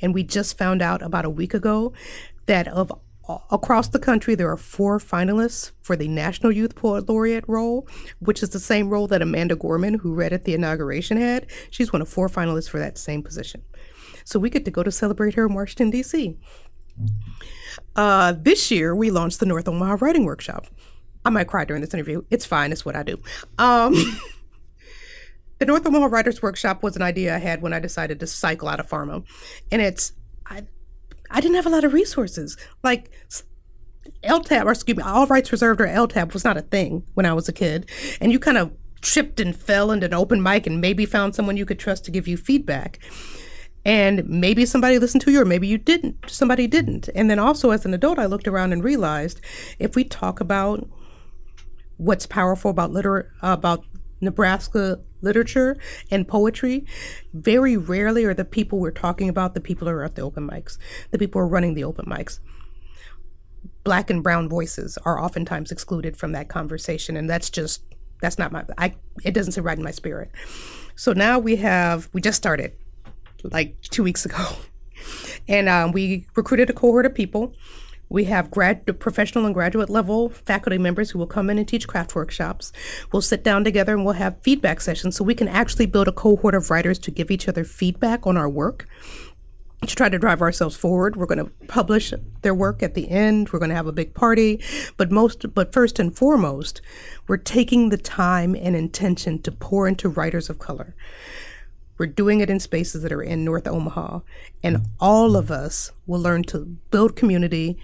And 0.00 0.14
we 0.14 0.22
just 0.22 0.56
found 0.56 0.82
out 0.82 1.02
about 1.02 1.24
a 1.24 1.30
week 1.30 1.52
ago 1.52 1.92
that 2.46 2.68
of 2.68 2.92
across 3.50 3.88
the 3.88 3.98
country, 3.98 4.34
there 4.34 4.50
are 4.50 4.56
four 4.56 4.98
finalists 4.98 5.72
for 5.82 5.96
the 5.96 6.08
National 6.08 6.52
Youth 6.52 6.74
Poet 6.74 7.08
Laureate 7.08 7.44
role, 7.48 7.88
which 8.20 8.42
is 8.42 8.50
the 8.50 8.60
same 8.60 8.88
role 8.88 9.06
that 9.08 9.22
Amanda 9.22 9.56
Gorman, 9.56 9.94
who 9.94 10.14
read 10.14 10.32
at 10.32 10.44
the 10.44 10.54
inauguration, 10.54 11.16
had. 11.16 11.46
She's 11.70 11.92
one 11.92 12.02
of 12.02 12.08
four 12.08 12.28
finalists 12.28 12.68
for 12.68 12.78
that 12.78 12.98
same 12.98 13.22
position. 13.22 13.62
So 14.24 14.38
we 14.38 14.50
get 14.50 14.64
to 14.64 14.70
go 14.70 14.82
to 14.82 14.92
celebrate 14.92 15.34
her 15.34 15.46
in 15.46 15.54
Washington, 15.54 15.90
D.C. 15.90 16.36
Uh, 17.94 18.34
this 18.40 18.70
year, 18.70 18.94
we 18.94 19.10
launched 19.10 19.40
the 19.40 19.46
North 19.46 19.68
Omaha 19.68 19.98
Writing 20.00 20.24
Workshop. 20.24 20.66
I 21.24 21.30
might 21.30 21.48
cry 21.48 21.64
during 21.64 21.82
this 21.82 21.94
interview. 21.94 22.22
It's 22.30 22.46
fine, 22.46 22.72
it's 22.72 22.84
what 22.84 22.96
I 22.96 23.02
do. 23.02 23.20
Um, 23.58 23.94
the 25.58 25.66
North 25.66 25.86
Omaha 25.86 26.06
Writers 26.06 26.42
Workshop 26.42 26.82
was 26.82 26.96
an 26.96 27.02
idea 27.02 27.34
I 27.34 27.38
had 27.38 27.62
when 27.62 27.72
I 27.72 27.80
decided 27.80 28.20
to 28.20 28.26
cycle 28.26 28.68
out 28.68 28.80
of 28.80 28.88
pharma. 28.88 29.24
And 29.72 29.82
it's, 29.82 30.12
I, 30.46 30.66
I 31.30 31.40
didn't 31.40 31.56
have 31.56 31.66
a 31.66 31.70
lot 31.70 31.84
of 31.84 31.92
resources. 31.92 32.56
Like 32.82 33.10
LTAB, 34.24 34.64
or 34.64 34.72
excuse 34.72 34.96
me, 34.96 35.02
all 35.02 35.26
rights 35.26 35.52
reserved 35.52 35.80
or 35.80 35.86
LTAB 35.86 36.32
was 36.32 36.44
not 36.44 36.56
a 36.56 36.62
thing 36.62 37.04
when 37.14 37.26
I 37.26 37.32
was 37.32 37.48
a 37.48 37.52
kid. 37.52 37.88
And 38.20 38.32
you 38.32 38.38
kind 38.38 38.58
of 38.58 38.72
tripped 39.00 39.40
and 39.40 39.54
fell 39.54 39.90
into 39.90 40.06
an 40.06 40.14
open 40.14 40.42
mic 40.42 40.66
and 40.66 40.80
maybe 40.80 41.06
found 41.06 41.34
someone 41.34 41.56
you 41.56 41.66
could 41.66 41.78
trust 41.78 42.04
to 42.04 42.10
give 42.10 42.26
you 42.26 42.36
feedback. 42.36 42.98
And 43.84 44.28
maybe 44.28 44.66
somebody 44.66 44.98
listened 44.98 45.22
to 45.22 45.30
you, 45.30 45.42
or 45.42 45.44
maybe 45.44 45.68
you 45.68 45.78
didn't. 45.78 46.28
Somebody 46.28 46.66
didn't. 46.66 47.08
And 47.14 47.30
then 47.30 47.38
also, 47.38 47.70
as 47.70 47.84
an 47.84 47.94
adult, 47.94 48.18
I 48.18 48.26
looked 48.26 48.48
around 48.48 48.72
and 48.72 48.82
realized 48.82 49.40
if 49.78 49.94
we 49.94 50.02
talk 50.02 50.40
about 50.40 50.88
what's 51.96 52.26
powerful 52.26 52.70
about 52.70 52.90
liter- 52.90 53.32
about 53.42 53.84
Nebraska 54.20 55.00
literature 55.20 55.76
and 56.10 56.26
poetry, 56.26 56.84
very 57.32 57.76
rarely 57.76 58.24
are 58.24 58.34
the 58.34 58.44
people 58.44 58.78
we're 58.78 58.90
talking 58.90 59.28
about 59.28 59.54
the 59.54 59.60
people 59.60 59.88
who 59.88 59.94
are 59.94 60.04
at 60.04 60.14
the 60.14 60.22
open 60.22 60.48
mics, 60.48 60.78
the 61.10 61.18
people 61.18 61.40
who 61.40 61.44
are 61.44 61.48
running 61.48 61.74
the 61.74 61.84
open 61.84 62.06
mics. 62.06 62.40
Black 63.84 64.10
and 64.10 64.22
brown 64.22 64.48
voices 64.48 64.98
are 65.04 65.22
oftentimes 65.22 65.70
excluded 65.70 66.16
from 66.16 66.32
that 66.32 66.48
conversation, 66.48 67.16
and 67.16 67.30
that's 67.30 67.50
just 67.50 67.82
that's 68.20 68.38
not 68.38 68.50
my 68.50 68.64
I 68.78 68.94
it 69.24 69.32
doesn't 69.32 69.52
sit 69.52 69.64
right 69.64 69.78
in 69.78 69.84
my 69.84 69.90
spirit. 69.90 70.30
So 70.96 71.12
now 71.12 71.38
we 71.38 71.56
have 71.56 72.08
we 72.12 72.20
just 72.20 72.36
started 72.36 72.72
like 73.44 73.80
two 73.82 74.02
weeks 74.02 74.24
ago, 74.24 74.56
and 75.48 75.68
um, 75.68 75.92
we 75.92 76.26
recruited 76.34 76.68
a 76.68 76.72
cohort 76.72 77.06
of 77.06 77.14
people 77.14 77.54
we 78.08 78.24
have 78.24 78.50
grad, 78.50 78.98
professional 78.98 79.46
and 79.46 79.54
graduate 79.54 79.90
level 79.90 80.28
faculty 80.28 80.78
members 80.78 81.10
who 81.10 81.18
will 81.18 81.26
come 81.26 81.50
in 81.50 81.58
and 81.58 81.66
teach 81.66 81.88
craft 81.88 82.14
workshops. 82.14 82.72
We'll 83.12 83.22
sit 83.22 83.42
down 83.42 83.64
together 83.64 83.94
and 83.94 84.04
we'll 84.04 84.14
have 84.14 84.40
feedback 84.42 84.80
sessions 84.80 85.16
so 85.16 85.24
we 85.24 85.34
can 85.34 85.48
actually 85.48 85.86
build 85.86 86.08
a 86.08 86.12
cohort 86.12 86.54
of 86.54 86.70
writers 86.70 86.98
to 87.00 87.10
give 87.10 87.30
each 87.30 87.48
other 87.48 87.64
feedback 87.64 88.26
on 88.26 88.36
our 88.36 88.48
work 88.48 88.86
to 89.84 89.94
try 89.94 90.08
to 90.08 90.18
drive 90.18 90.40
ourselves 90.40 90.76
forward. 90.76 91.16
We're 91.16 91.26
going 91.26 91.44
to 91.44 91.52
publish 91.66 92.12
their 92.42 92.54
work 92.54 92.82
at 92.82 92.94
the 92.94 93.08
end. 93.10 93.50
We're 93.50 93.58
going 93.58 93.68
to 93.68 93.76
have 93.76 93.86
a 93.86 93.92
big 93.92 94.14
party, 94.14 94.62
but 94.96 95.10
most 95.10 95.54
but 95.54 95.72
first 95.72 95.98
and 95.98 96.16
foremost, 96.16 96.80
we're 97.26 97.36
taking 97.36 97.90
the 97.90 97.98
time 97.98 98.54
and 98.54 98.74
intention 98.74 99.40
to 99.42 99.52
pour 99.52 99.86
into 99.86 100.08
writers 100.08 100.48
of 100.48 100.58
color. 100.58 100.94
We're 101.98 102.06
doing 102.06 102.40
it 102.40 102.50
in 102.50 102.60
spaces 102.60 103.02
that 103.02 103.12
are 103.12 103.22
in 103.22 103.44
North 103.44 103.66
Omaha, 103.66 104.20
and 104.62 104.86
all 105.00 105.36
of 105.36 105.50
us 105.50 105.92
will 106.06 106.20
learn 106.20 106.44
to 106.44 106.76
build 106.90 107.16
community, 107.16 107.78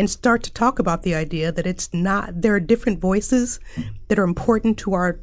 and 0.00 0.08
start 0.08 0.42
to 0.42 0.50
talk 0.50 0.78
about 0.78 1.02
the 1.02 1.14
idea 1.14 1.52
that 1.52 1.66
it's 1.66 1.92
not, 1.92 2.40
there 2.40 2.54
are 2.54 2.60
different 2.60 2.98
voices 2.98 3.60
that 4.08 4.18
are 4.18 4.24
important 4.24 4.78
to 4.78 4.94
our 4.94 5.20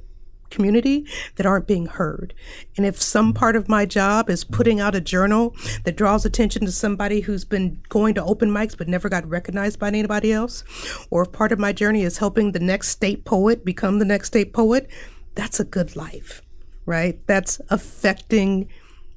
community 0.51 1.03
that 1.35 1.47
aren't 1.47 1.65
being 1.65 1.87
heard. 1.87 2.31
And 2.77 2.85
if 2.85 3.01
some 3.01 3.33
part 3.33 3.55
of 3.55 3.67
my 3.67 3.87
job 3.87 4.29
is 4.29 4.43
putting 4.43 4.79
out 4.79 4.93
a 4.93 5.01
journal 5.01 5.55
that 5.83 5.97
draws 5.97 6.25
attention 6.25 6.63
to 6.63 6.71
somebody 6.71 7.21
who's 7.21 7.43
been 7.43 7.81
going 7.89 8.13
to 8.13 8.23
open 8.23 8.51
mics 8.51 8.77
but 8.77 8.87
never 8.87 9.09
got 9.09 9.27
recognized 9.27 9.79
by 9.79 9.87
anybody 9.87 10.31
else, 10.31 10.63
or 11.09 11.23
if 11.23 11.31
part 11.31 11.51
of 11.51 11.57
my 11.57 11.73
journey 11.73 12.03
is 12.03 12.19
helping 12.19 12.51
the 12.51 12.59
next 12.59 12.89
state 12.89 13.25
poet 13.25 13.65
become 13.65 13.97
the 13.97 14.05
next 14.05 14.27
state 14.27 14.53
poet, 14.53 14.87
that's 15.33 15.59
a 15.59 15.65
good 15.65 15.95
life, 15.95 16.43
right? 16.85 17.19
That's 17.25 17.59
affecting 17.71 18.69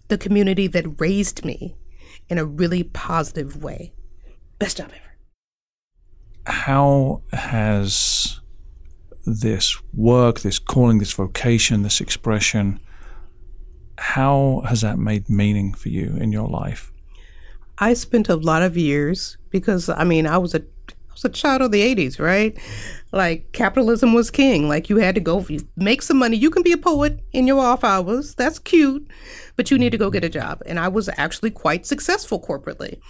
the 0.09 0.17
community 0.17 0.69
that 0.69 0.99
raised 0.99 1.45
me 1.45 1.77
in 2.31 2.39
a 2.39 2.47
really 2.47 2.83
positive 2.83 3.63
way. 3.63 3.93
Best 4.59 4.79
job 4.79 4.89
ever 4.97 5.10
how 6.47 7.23
has 7.33 8.41
this 9.27 9.81
work, 9.95 10.41
this 10.41 10.59
calling, 10.59 10.99
this 10.99 11.13
vocation, 11.13 11.83
this 11.83 12.01
expression, 12.01 12.81
how 13.99 14.63
has 14.67 14.81
that 14.81 14.99
made 14.99 15.29
meaning 15.29 15.75
for 15.75 15.91
you 15.91 16.17
in 16.17 16.33
your 16.33 16.49
life? 16.49 16.93
I 17.79 17.95
spent 17.95 18.29
a 18.29 18.37
lot 18.37 18.63
of 18.63 18.77
years 18.77 19.37
because 19.51 19.89
I 19.89 20.05
mean 20.05 20.27
I 20.27 20.39
was 20.39 20.55
a 20.55 20.61
I 20.61 21.13
was 21.13 21.25
a 21.25 21.29
child 21.29 21.63
of 21.63 21.73
the 21.73 21.83
80s, 21.83 22.19
right? 22.19 22.59
Like 23.13 23.53
capitalism 23.53 24.15
was 24.15 24.31
king. 24.31 24.69
Like 24.69 24.89
you 24.89 24.99
had 24.99 25.15
to 25.17 25.21
go 25.21 25.45
make 25.77 26.03
some 26.03 26.19
money. 26.19 26.37
You 26.37 26.51
can 26.51 26.63
be 26.63 26.73
a 26.73 26.77
poet 26.77 27.21
in 27.33 27.47
your 27.47 27.61
off 27.61 27.83
hours. 27.83 28.35
That's 28.35 28.59
cute, 28.59 29.09
but 29.57 29.71
you 29.71 29.79
need 29.79 29.91
to 29.91 29.99
go 29.99 30.11
get 30.11 30.25
a 30.25 30.29
job. 30.29 30.63
And 30.67 30.79
I 30.79 30.89
was 30.89 31.11
actually 31.17 31.51
quite 31.51 31.87
successful 31.87 32.41
corporately 32.41 33.01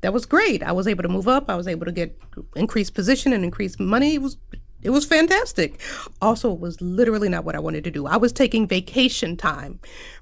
that 0.00 0.12
was 0.12 0.26
great. 0.26 0.62
I 0.62 0.72
was 0.72 0.86
able 0.86 1.02
to 1.02 1.08
move 1.08 1.28
up. 1.28 1.50
I 1.50 1.56
was 1.56 1.68
able 1.68 1.86
to 1.86 1.92
get 1.92 2.18
increased 2.56 2.94
position 2.94 3.32
and 3.32 3.44
increased 3.44 3.78
money. 3.78 4.14
It 4.14 4.22
was 4.22 4.36
it 4.82 4.90
was 4.90 5.04
fantastic. 5.04 5.78
Also, 6.22 6.52
it 6.52 6.58
was 6.58 6.80
literally 6.80 7.28
not 7.28 7.44
what 7.44 7.54
I 7.54 7.58
wanted 7.58 7.84
to 7.84 7.90
do. 7.90 8.06
I 8.06 8.16
was 8.16 8.32
taking 8.32 8.66
vacation 8.66 9.36
time 9.36 9.78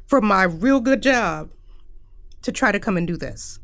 from 0.07 0.27
my 0.27 0.43
real 0.43 0.81
good 0.81 1.01
job 1.01 1.51
to 2.43 2.51
try 2.51 2.73
to 2.73 2.81
come 2.81 2.97
and 2.97 3.07
do 3.07 3.17
this. 3.17 3.61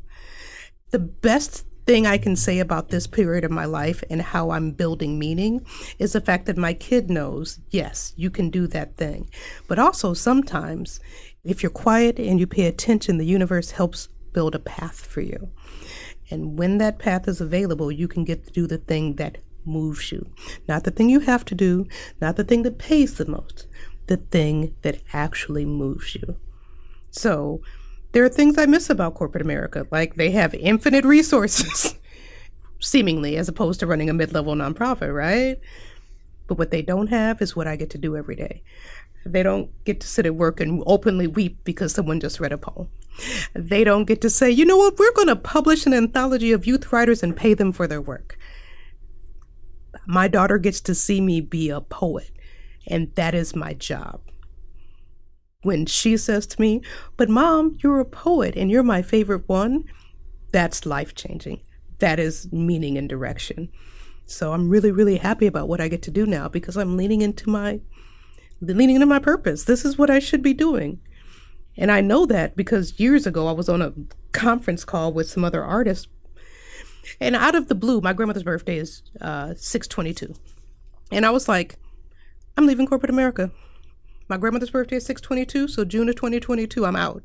The 0.91 0.99
best 0.99 1.65
thing 1.85 2.07
I 2.07 2.17
can 2.17 2.35
say 2.35 2.59
about 2.59 2.89
this 2.89 3.07
period 3.07 3.43
of 3.43 3.51
my 3.51 3.65
life 3.65 4.03
and 4.09 4.21
how 4.21 4.51
I'm 4.51 4.71
building 4.71 5.19
meaning 5.19 5.65
is 5.99 6.13
the 6.13 6.21
fact 6.21 6.47
that 6.47 6.57
my 6.57 6.73
kid 6.73 7.09
knows, 7.09 7.59
yes, 7.69 8.13
you 8.15 8.29
can 8.29 8.49
do 8.49 8.67
that 8.67 8.97
thing. 8.97 9.29
But 9.67 9.79
also 9.79 10.13
sometimes 10.13 10.99
if 11.43 11.61
you're 11.61 11.69
quiet 11.69 12.19
and 12.19 12.39
you 12.39 12.47
pay 12.47 12.65
attention, 12.65 13.17
the 13.17 13.25
universe 13.25 13.71
helps 13.71 14.07
build 14.33 14.55
a 14.55 14.59
path 14.59 15.05
for 15.05 15.21
you. 15.21 15.51
And 16.31 16.57
when 16.57 16.79
that 16.79 16.97
path 16.97 17.27
is 17.27 17.39
available, 17.39 17.91
you 17.91 18.07
can 18.07 18.23
get 18.23 18.45
to 18.45 18.51
do 18.51 18.65
the 18.65 18.79
thing 18.79 19.15
that 19.15 19.37
moves 19.63 20.11
you. 20.11 20.27
Not 20.67 20.83
the 20.83 20.91
thing 20.91 21.09
you 21.09 21.19
have 21.21 21.45
to 21.45 21.55
do, 21.55 21.87
not 22.19 22.35
the 22.35 22.43
thing 22.43 22.63
that 22.63 22.79
pays 22.79 23.15
the 23.15 23.27
most, 23.27 23.67
the 24.07 24.17
thing 24.17 24.75
that 24.81 25.01
actually 25.13 25.65
moves 25.65 26.15
you. 26.15 26.37
So, 27.11 27.61
there 28.15 28.23
are 28.23 28.29
things 28.29 28.57
I 28.57 28.65
miss 28.65 28.89
about 28.89 29.15
corporate 29.15 29.41
America, 29.41 29.85
like 29.91 30.15
they 30.15 30.31
have 30.31 30.53
infinite 30.53 31.03
resources, 31.03 31.95
seemingly, 32.79 33.35
as 33.35 33.49
opposed 33.49 33.81
to 33.81 33.87
running 33.87 34.09
a 34.09 34.13
mid 34.13 34.33
level 34.33 34.55
nonprofit, 34.55 35.13
right? 35.13 35.59
But 36.47 36.57
what 36.57 36.71
they 36.71 36.81
don't 36.81 37.07
have 37.07 37.41
is 37.41 37.57
what 37.57 37.67
I 37.67 37.75
get 37.75 37.89
to 37.89 37.97
do 37.97 38.15
every 38.15 38.37
day. 38.37 38.63
They 39.25 39.43
don't 39.43 39.69
get 39.83 39.99
to 39.99 40.07
sit 40.07 40.25
at 40.25 40.33
work 40.33 40.61
and 40.61 40.81
openly 40.87 41.27
weep 41.27 41.57
because 41.65 41.91
someone 41.91 42.21
just 42.21 42.39
read 42.39 42.53
a 42.53 42.57
poem. 42.57 42.87
They 43.53 43.83
don't 43.83 44.05
get 44.05 44.21
to 44.21 44.29
say, 44.29 44.49
you 44.49 44.63
know 44.63 44.77
what, 44.77 44.97
we're 44.97 45.11
going 45.11 45.27
to 45.27 45.35
publish 45.35 45.85
an 45.85 45.93
anthology 45.93 46.53
of 46.53 46.65
youth 46.65 46.93
writers 46.93 47.21
and 47.21 47.35
pay 47.35 47.53
them 47.53 47.73
for 47.73 47.85
their 47.85 48.01
work. 48.01 48.37
My 50.07 50.29
daughter 50.29 50.57
gets 50.57 50.79
to 50.81 50.95
see 50.95 51.19
me 51.19 51.41
be 51.41 51.69
a 51.69 51.81
poet, 51.81 52.31
and 52.87 53.13
that 53.15 53.35
is 53.35 53.53
my 53.53 53.73
job. 53.73 54.21
When 55.65 55.87
she 55.87 56.15
says 56.15 56.45
to 56.45 56.61
me, 56.61 56.81
But 57.17 57.27
mom, 57.27 57.79
you're 57.81 57.99
a 57.99 58.05
poet 58.05 58.55
and 58.55 58.69
you're 58.69 58.83
my 58.83 59.01
favorite 59.01 59.49
one, 59.49 59.85
that's 60.51 60.85
life 60.85 61.15
changing. 61.15 61.59
That 61.97 62.19
is 62.19 62.51
meaning 62.53 62.99
and 62.99 63.09
direction. 63.09 63.69
So 64.27 64.53
I'm 64.53 64.69
really, 64.69 64.91
really 64.91 65.17
happy 65.17 65.47
about 65.47 65.67
what 65.67 65.81
I 65.81 65.87
get 65.87 66.03
to 66.03 66.11
do 66.11 66.27
now 66.27 66.47
because 66.47 66.77
I'm 66.77 66.95
leaning 66.95 67.23
into 67.23 67.49
my 67.49 67.81
leaning 68.61 68.97
into 68.97 69.07
my 69.07 69.17
purpose. 69.17 69.63
This 69.63 69.83
is 69.83 69.97
what 69.97 70.11
I 70.11 70.19
should 70.19 70.43
be 70.43 70.53
doing. 70.53 70.99
And 71.75 71.91
I 71.91 71.99
know 71.99 72.27
that 72.27 72.55
because 72.55 72.99
years 72.99 73.25
ago 73.25 73.47
I 73.47 73.51
was 73.51 73.67
on 73.67 73.81
a 73.81 73.93
conference 74.33 74.85
call 74.85 75.13
with 75.13 75.27
some 75.27 75.43
other 75.43 75.63
artists. 75.63 76.07
And 77.19 77.35
out 77.35 77.55
of 77.55 77.69
the 77.69 77.75
blue, 77.75 78.01
my 78.01 78.13
grandmother's 78.13 78.43
birthday 78.43 78.77
is 78.77 79.01
uh, 79.19 79.55
622. 79.57 80.35
And 81.11 81.25
I 81.25 81.31
was 81.31 81.47
like, 81.47 81.77
I'm 82.55 82.67
leaving 82.67 82.85
corporate 82.85 83.09
America. 83.09 83.51
My 84.27 84.37
grandmother's 84.37 84.71
birthday 84.71 84.97
is 84.97 85.05
622, 85.05 85.67
so 85.67 85.85
June 85.85 86.09
of 86.09 86.15
2022, 86.15 86.85
I'm 86.85 86.95
out. 86.95 87.23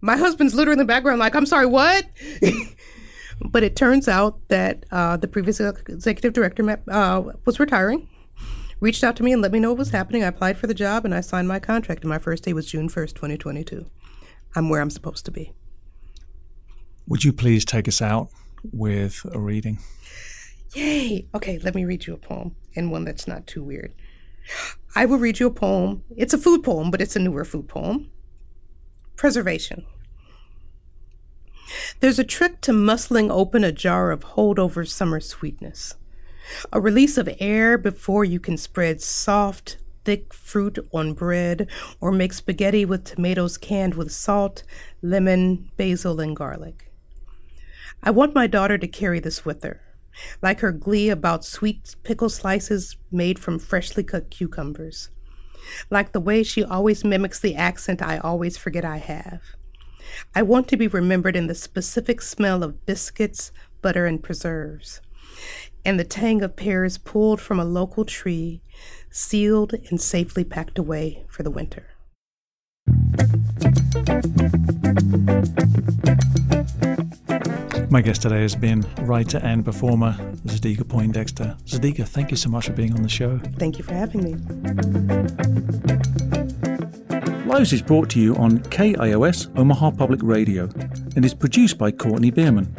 My 0.00 0.16
husband's 0.16 0.54
literally 0.54 0.74
in 0.74 0.78
the 0.78 0.84
background, 0.84 1.20
like, 1.20 1.34
I'm 1.34 1.46
sorry, 1.46 1.66
what? 1.66 2.06
but 3.40 3.62
it 3.62 3.76
turns 3.76 4.08
out 4.08 4.38
that 4.48 4.84
uh, 4.90 5.16
the 5.16 5.28
previous 5.28 5.60
executive 5.60 6.32
director 6.32 6.80
uh, 6.88 7.22
was 7.44 7.60
retiring 7.60 8.08
reached 8.80 9.02
out 9.02 9.16
to 9.16 9.22
me 9.22 9.32
and 9.32 9.40
let 9.40 9.50
me 9.50 9.58
know 9.58 9.70
what 9.70 9.78
was 9.78 9.90
happening. 9.90 10.22
I 10.22 10.26
applied 10.26 10.58
for 10.58 10.66
the 10.66 10.74
job 10.74 11.04
and 11.04 11.14
I 11.14 11.22
signed 11.22 11.48
my 11.48 11.58
contract, 11.58 12.02
and 12.02 12.10
my 12.10 12.18
first 12.18 12.44
day 12.44 12.52
was 12.52 12.66
June 12.66 12.88
1st, 12.88 13.14
2022. 13.14 13.86
I'm 14.54 14.68
where 14.68 14.80
I'm 14.80 14.90
supposed 14.90 15.24
to 15.24 15.30
be. 15.30 15.52
Would 17.06 17.24
you 17.24 17.32
please 17.32 17.64
take 17.64 17.88
us 17.88 18.02
out 18.02 18.28
with 18.72 19.24
a 19.32 19.38
reading? 19.38 19.78
Yay! 20.74 21.26
Okay, 21.34 21.58
let 21.58 21.74
me 21.74 21.84
read 21.84 22.06
you 22.06 22.14
a 22.14 22.18
poem 22.18 22.56
and 22.76 22.90
one 22.90 23.04
that's 23.04 23.26
not 23.26 23.46
too 23.46 23.62
weird. 23.62 23.94
I 24.94 25.06
will 25.06 25.18
read 25.18 25.40
you 25.40 25.46
a 25.46 25.50
poem. 25.50 26.04
It's 26.16 26.34
a 26.34 26.38
food 26.38 26.62
poem, 26.62 26.90
but 26.90 27.00
it's 27.00 27.16
a 27.16 27.20
newer 27.20 27.44
food 27.44 27.68
poem. 27.68 28.10
Preservation. 29.16 29.84
There's 32.00 32.18
a 32.18 32.24
trick 32.24 32.60
to 32.62 32.72
muscling 32.72 33.30
open 33.30 33.64
a 33.64 33.72
jar 33.72 34.10
of 34.10 34.24
holdover 34.24 34.86
summer 34.86 35.20
sweetness 35.20 35.94
a 36.72 36.80
release 36.80 37.16
of 37.16 37.28
air 37.40 37.78
before 37.78 38.24
you 38.24 38.40
can 38.40 38.56
spread 38.56 39.00
soft, 39.00 39.78
thick 40.04 40.34
fruit 40.34 40.78
on 40.92 41.14
bread 41.14 41.68
or 42.00 42.12
make 42.12 42.32
spaghetti 42.32 42.84
with 42.84 43.04
tomatoes 43.04 43.56
canned 43.56 43.94
with 43.94 44.12
salt, 44.12 44.62
lemon, 45.02 45.70
basil, 45.76 46.20
and 46.20 46.36
garlic. 46.36 46.90
I 48.02 48.10
want 48.10 48.34
my 48.34 48.46
daughter 48.46 48.76
to 48.76 48.86
carry 48.86 49.20
this 49.20 49.44
with 49.44 49.62
her, 49.62 49.80
like 50.42 50.60
her 50.60 50.72
glee 50.72 51.10
about 51.10 51.44
sweet 51.44 51.96
pickle 52.02 52.28
slices 52.28 52.96
made 53.10 53.38
from 53.38 53.58
freshly 53.58 54.02
cut 54.02 54.30
cucumbers, 54.30 55.10
like 55.90 56.12
the 56.12 56.20
way 56.20 56.42
she 56.42 56.64
always 56.64 57.04
mimics 57.04 57.40
the 57.40 57.54
accent 57.54 58.02
I 58.02 58.18
always 58.18 58.56
forget 58.56 58.84
I 58.84 58.98
have. 58.98 59.42
I 60.34 60.42
want 60.42 60.68
to 60.68 60.76
be 60.76 60.86
remembered 60.86 61.36
in 61.36 61.46
the 61.46 61.54
specific 61.54 62.20
smell 62.20 62.62
of 62.62 62.86
biscuits, 62.86 63.52
butter, 63.82 64.06
and 64.06 64.22
preserves 64.22 65.00
and 65.84 66.00
the 66.00 66.04
tang 66.04 66.42
of 66.42 66.56
pears 66.56 66.98
pulled 66.98 67.40
from 67.40 67.60
a 67.60 67.64
local 67.64 68.04
tree, 68.04 68.62
sealed 69.10 69.74
and 69.90 70.00
safely 70.00 70.44
packed 70.44 70.78
away 70.78 71.24
for 71.28 71.42
the 71.42 71.50
winter. 71.50 71.88
My 77.90 78.00
guest 78.00 78.22
today 78.22 78.40
has 78.42 78.54
been 78.56 78.84
writer 79.00 79.38
and 79.38 79.64
performer 79.64 80.16
Zedeka 80.46 80.86
Poindexter. 80.88 81.56
Zedeka, 81.64 82.06
thank 82.06 82.30
you 82.30 82.36
so 82.36 82.48
much 82.48 82.66
for 82.66 82.72
being 82.72 82.92
on 82.92 83.02
the 83.02 83.08
show. 83.08 83.40
Thank 83.58 83.78
you 83.78 83.84
for 83.84 83.94
having 83.94 84.22
me. 84.24 84.34
Lives 87.46 87.72
is 87.72 87.82
brought 87.82 88.10
to 88.10 88.20
you 88.20 88.36
on 88.36 88.58
KIOS 88.58 89.48
Omaha 89.56 89.92
Public 89.92 90.20
Radio 90.22 90.68
and 91.16 91.24
is 91.24 91.34
produced 91.34 91.78
by 91.78 91.90
Courtney 91.90 92.30
Bierman. 92.30 92.74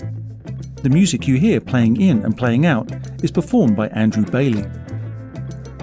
The 0.83 0.89
music 0.89 1.27
you 1.27 1.37
hear 1.37 1.59
playing 1.61 1.99
in 2.01 2.23
and 2.23 2.37
playing 2.37 2.65
out 2.65 2.91
is 3.23 3.31
performed 3.31 3.75
by 3.75 3.87
Andrew 3.89 4.25
Bailey. 4.25 4.63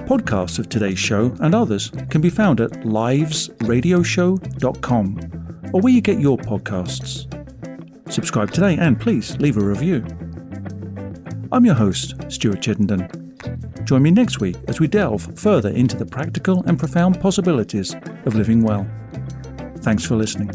Podcasts 0.07 0.59
of 0.59 0.69
today's 0.69 0.99
show 0.99 1.35
and 1.41 1.55
others 1.55 1.91
can 2.11 2.21
be 2.21 2.31
found 2.31 2.61
at 2.61 2.71
livesradioshow.com 2.83 5.52
or 5.73 5.81
where 5.81 5.93
you 5.93 6.01
get 6.01 6.21
your 6.21 6.37
podcasts. 6.37 7.29
Subscribe 8.11 8.51
today 8.51 8.77
and 8.77 9.01
please 9.01 9.37
leave 9.39 9.57
a 9.57 9.65
review. 9.65 10.05
I'm 11.51 11.65
your 11.65 11.75
host, 11.75 12.15
Stuart 12.29 12.63
Chittenden. 12.63 13.09
Join 13.85 14.03
me 14.03 14.11
next 14.11 14.41
week 14.41 14.57
as 14.69 14.81
we 14.81 14.87
delve 14.87 15.39
further 15.39 15.71
into 15.71 15.97
the 15.97 16.07
practical 16.07 16.63
and 16.65 16.79
profound 16.79 17.21
possibilities 17.21 17.95
of 18.25 18.35
living 18.35 18.63
well. 18.63 18.87
Thanks 19.79 20.05
for 20.05 20.17
listening. 20.17 20.51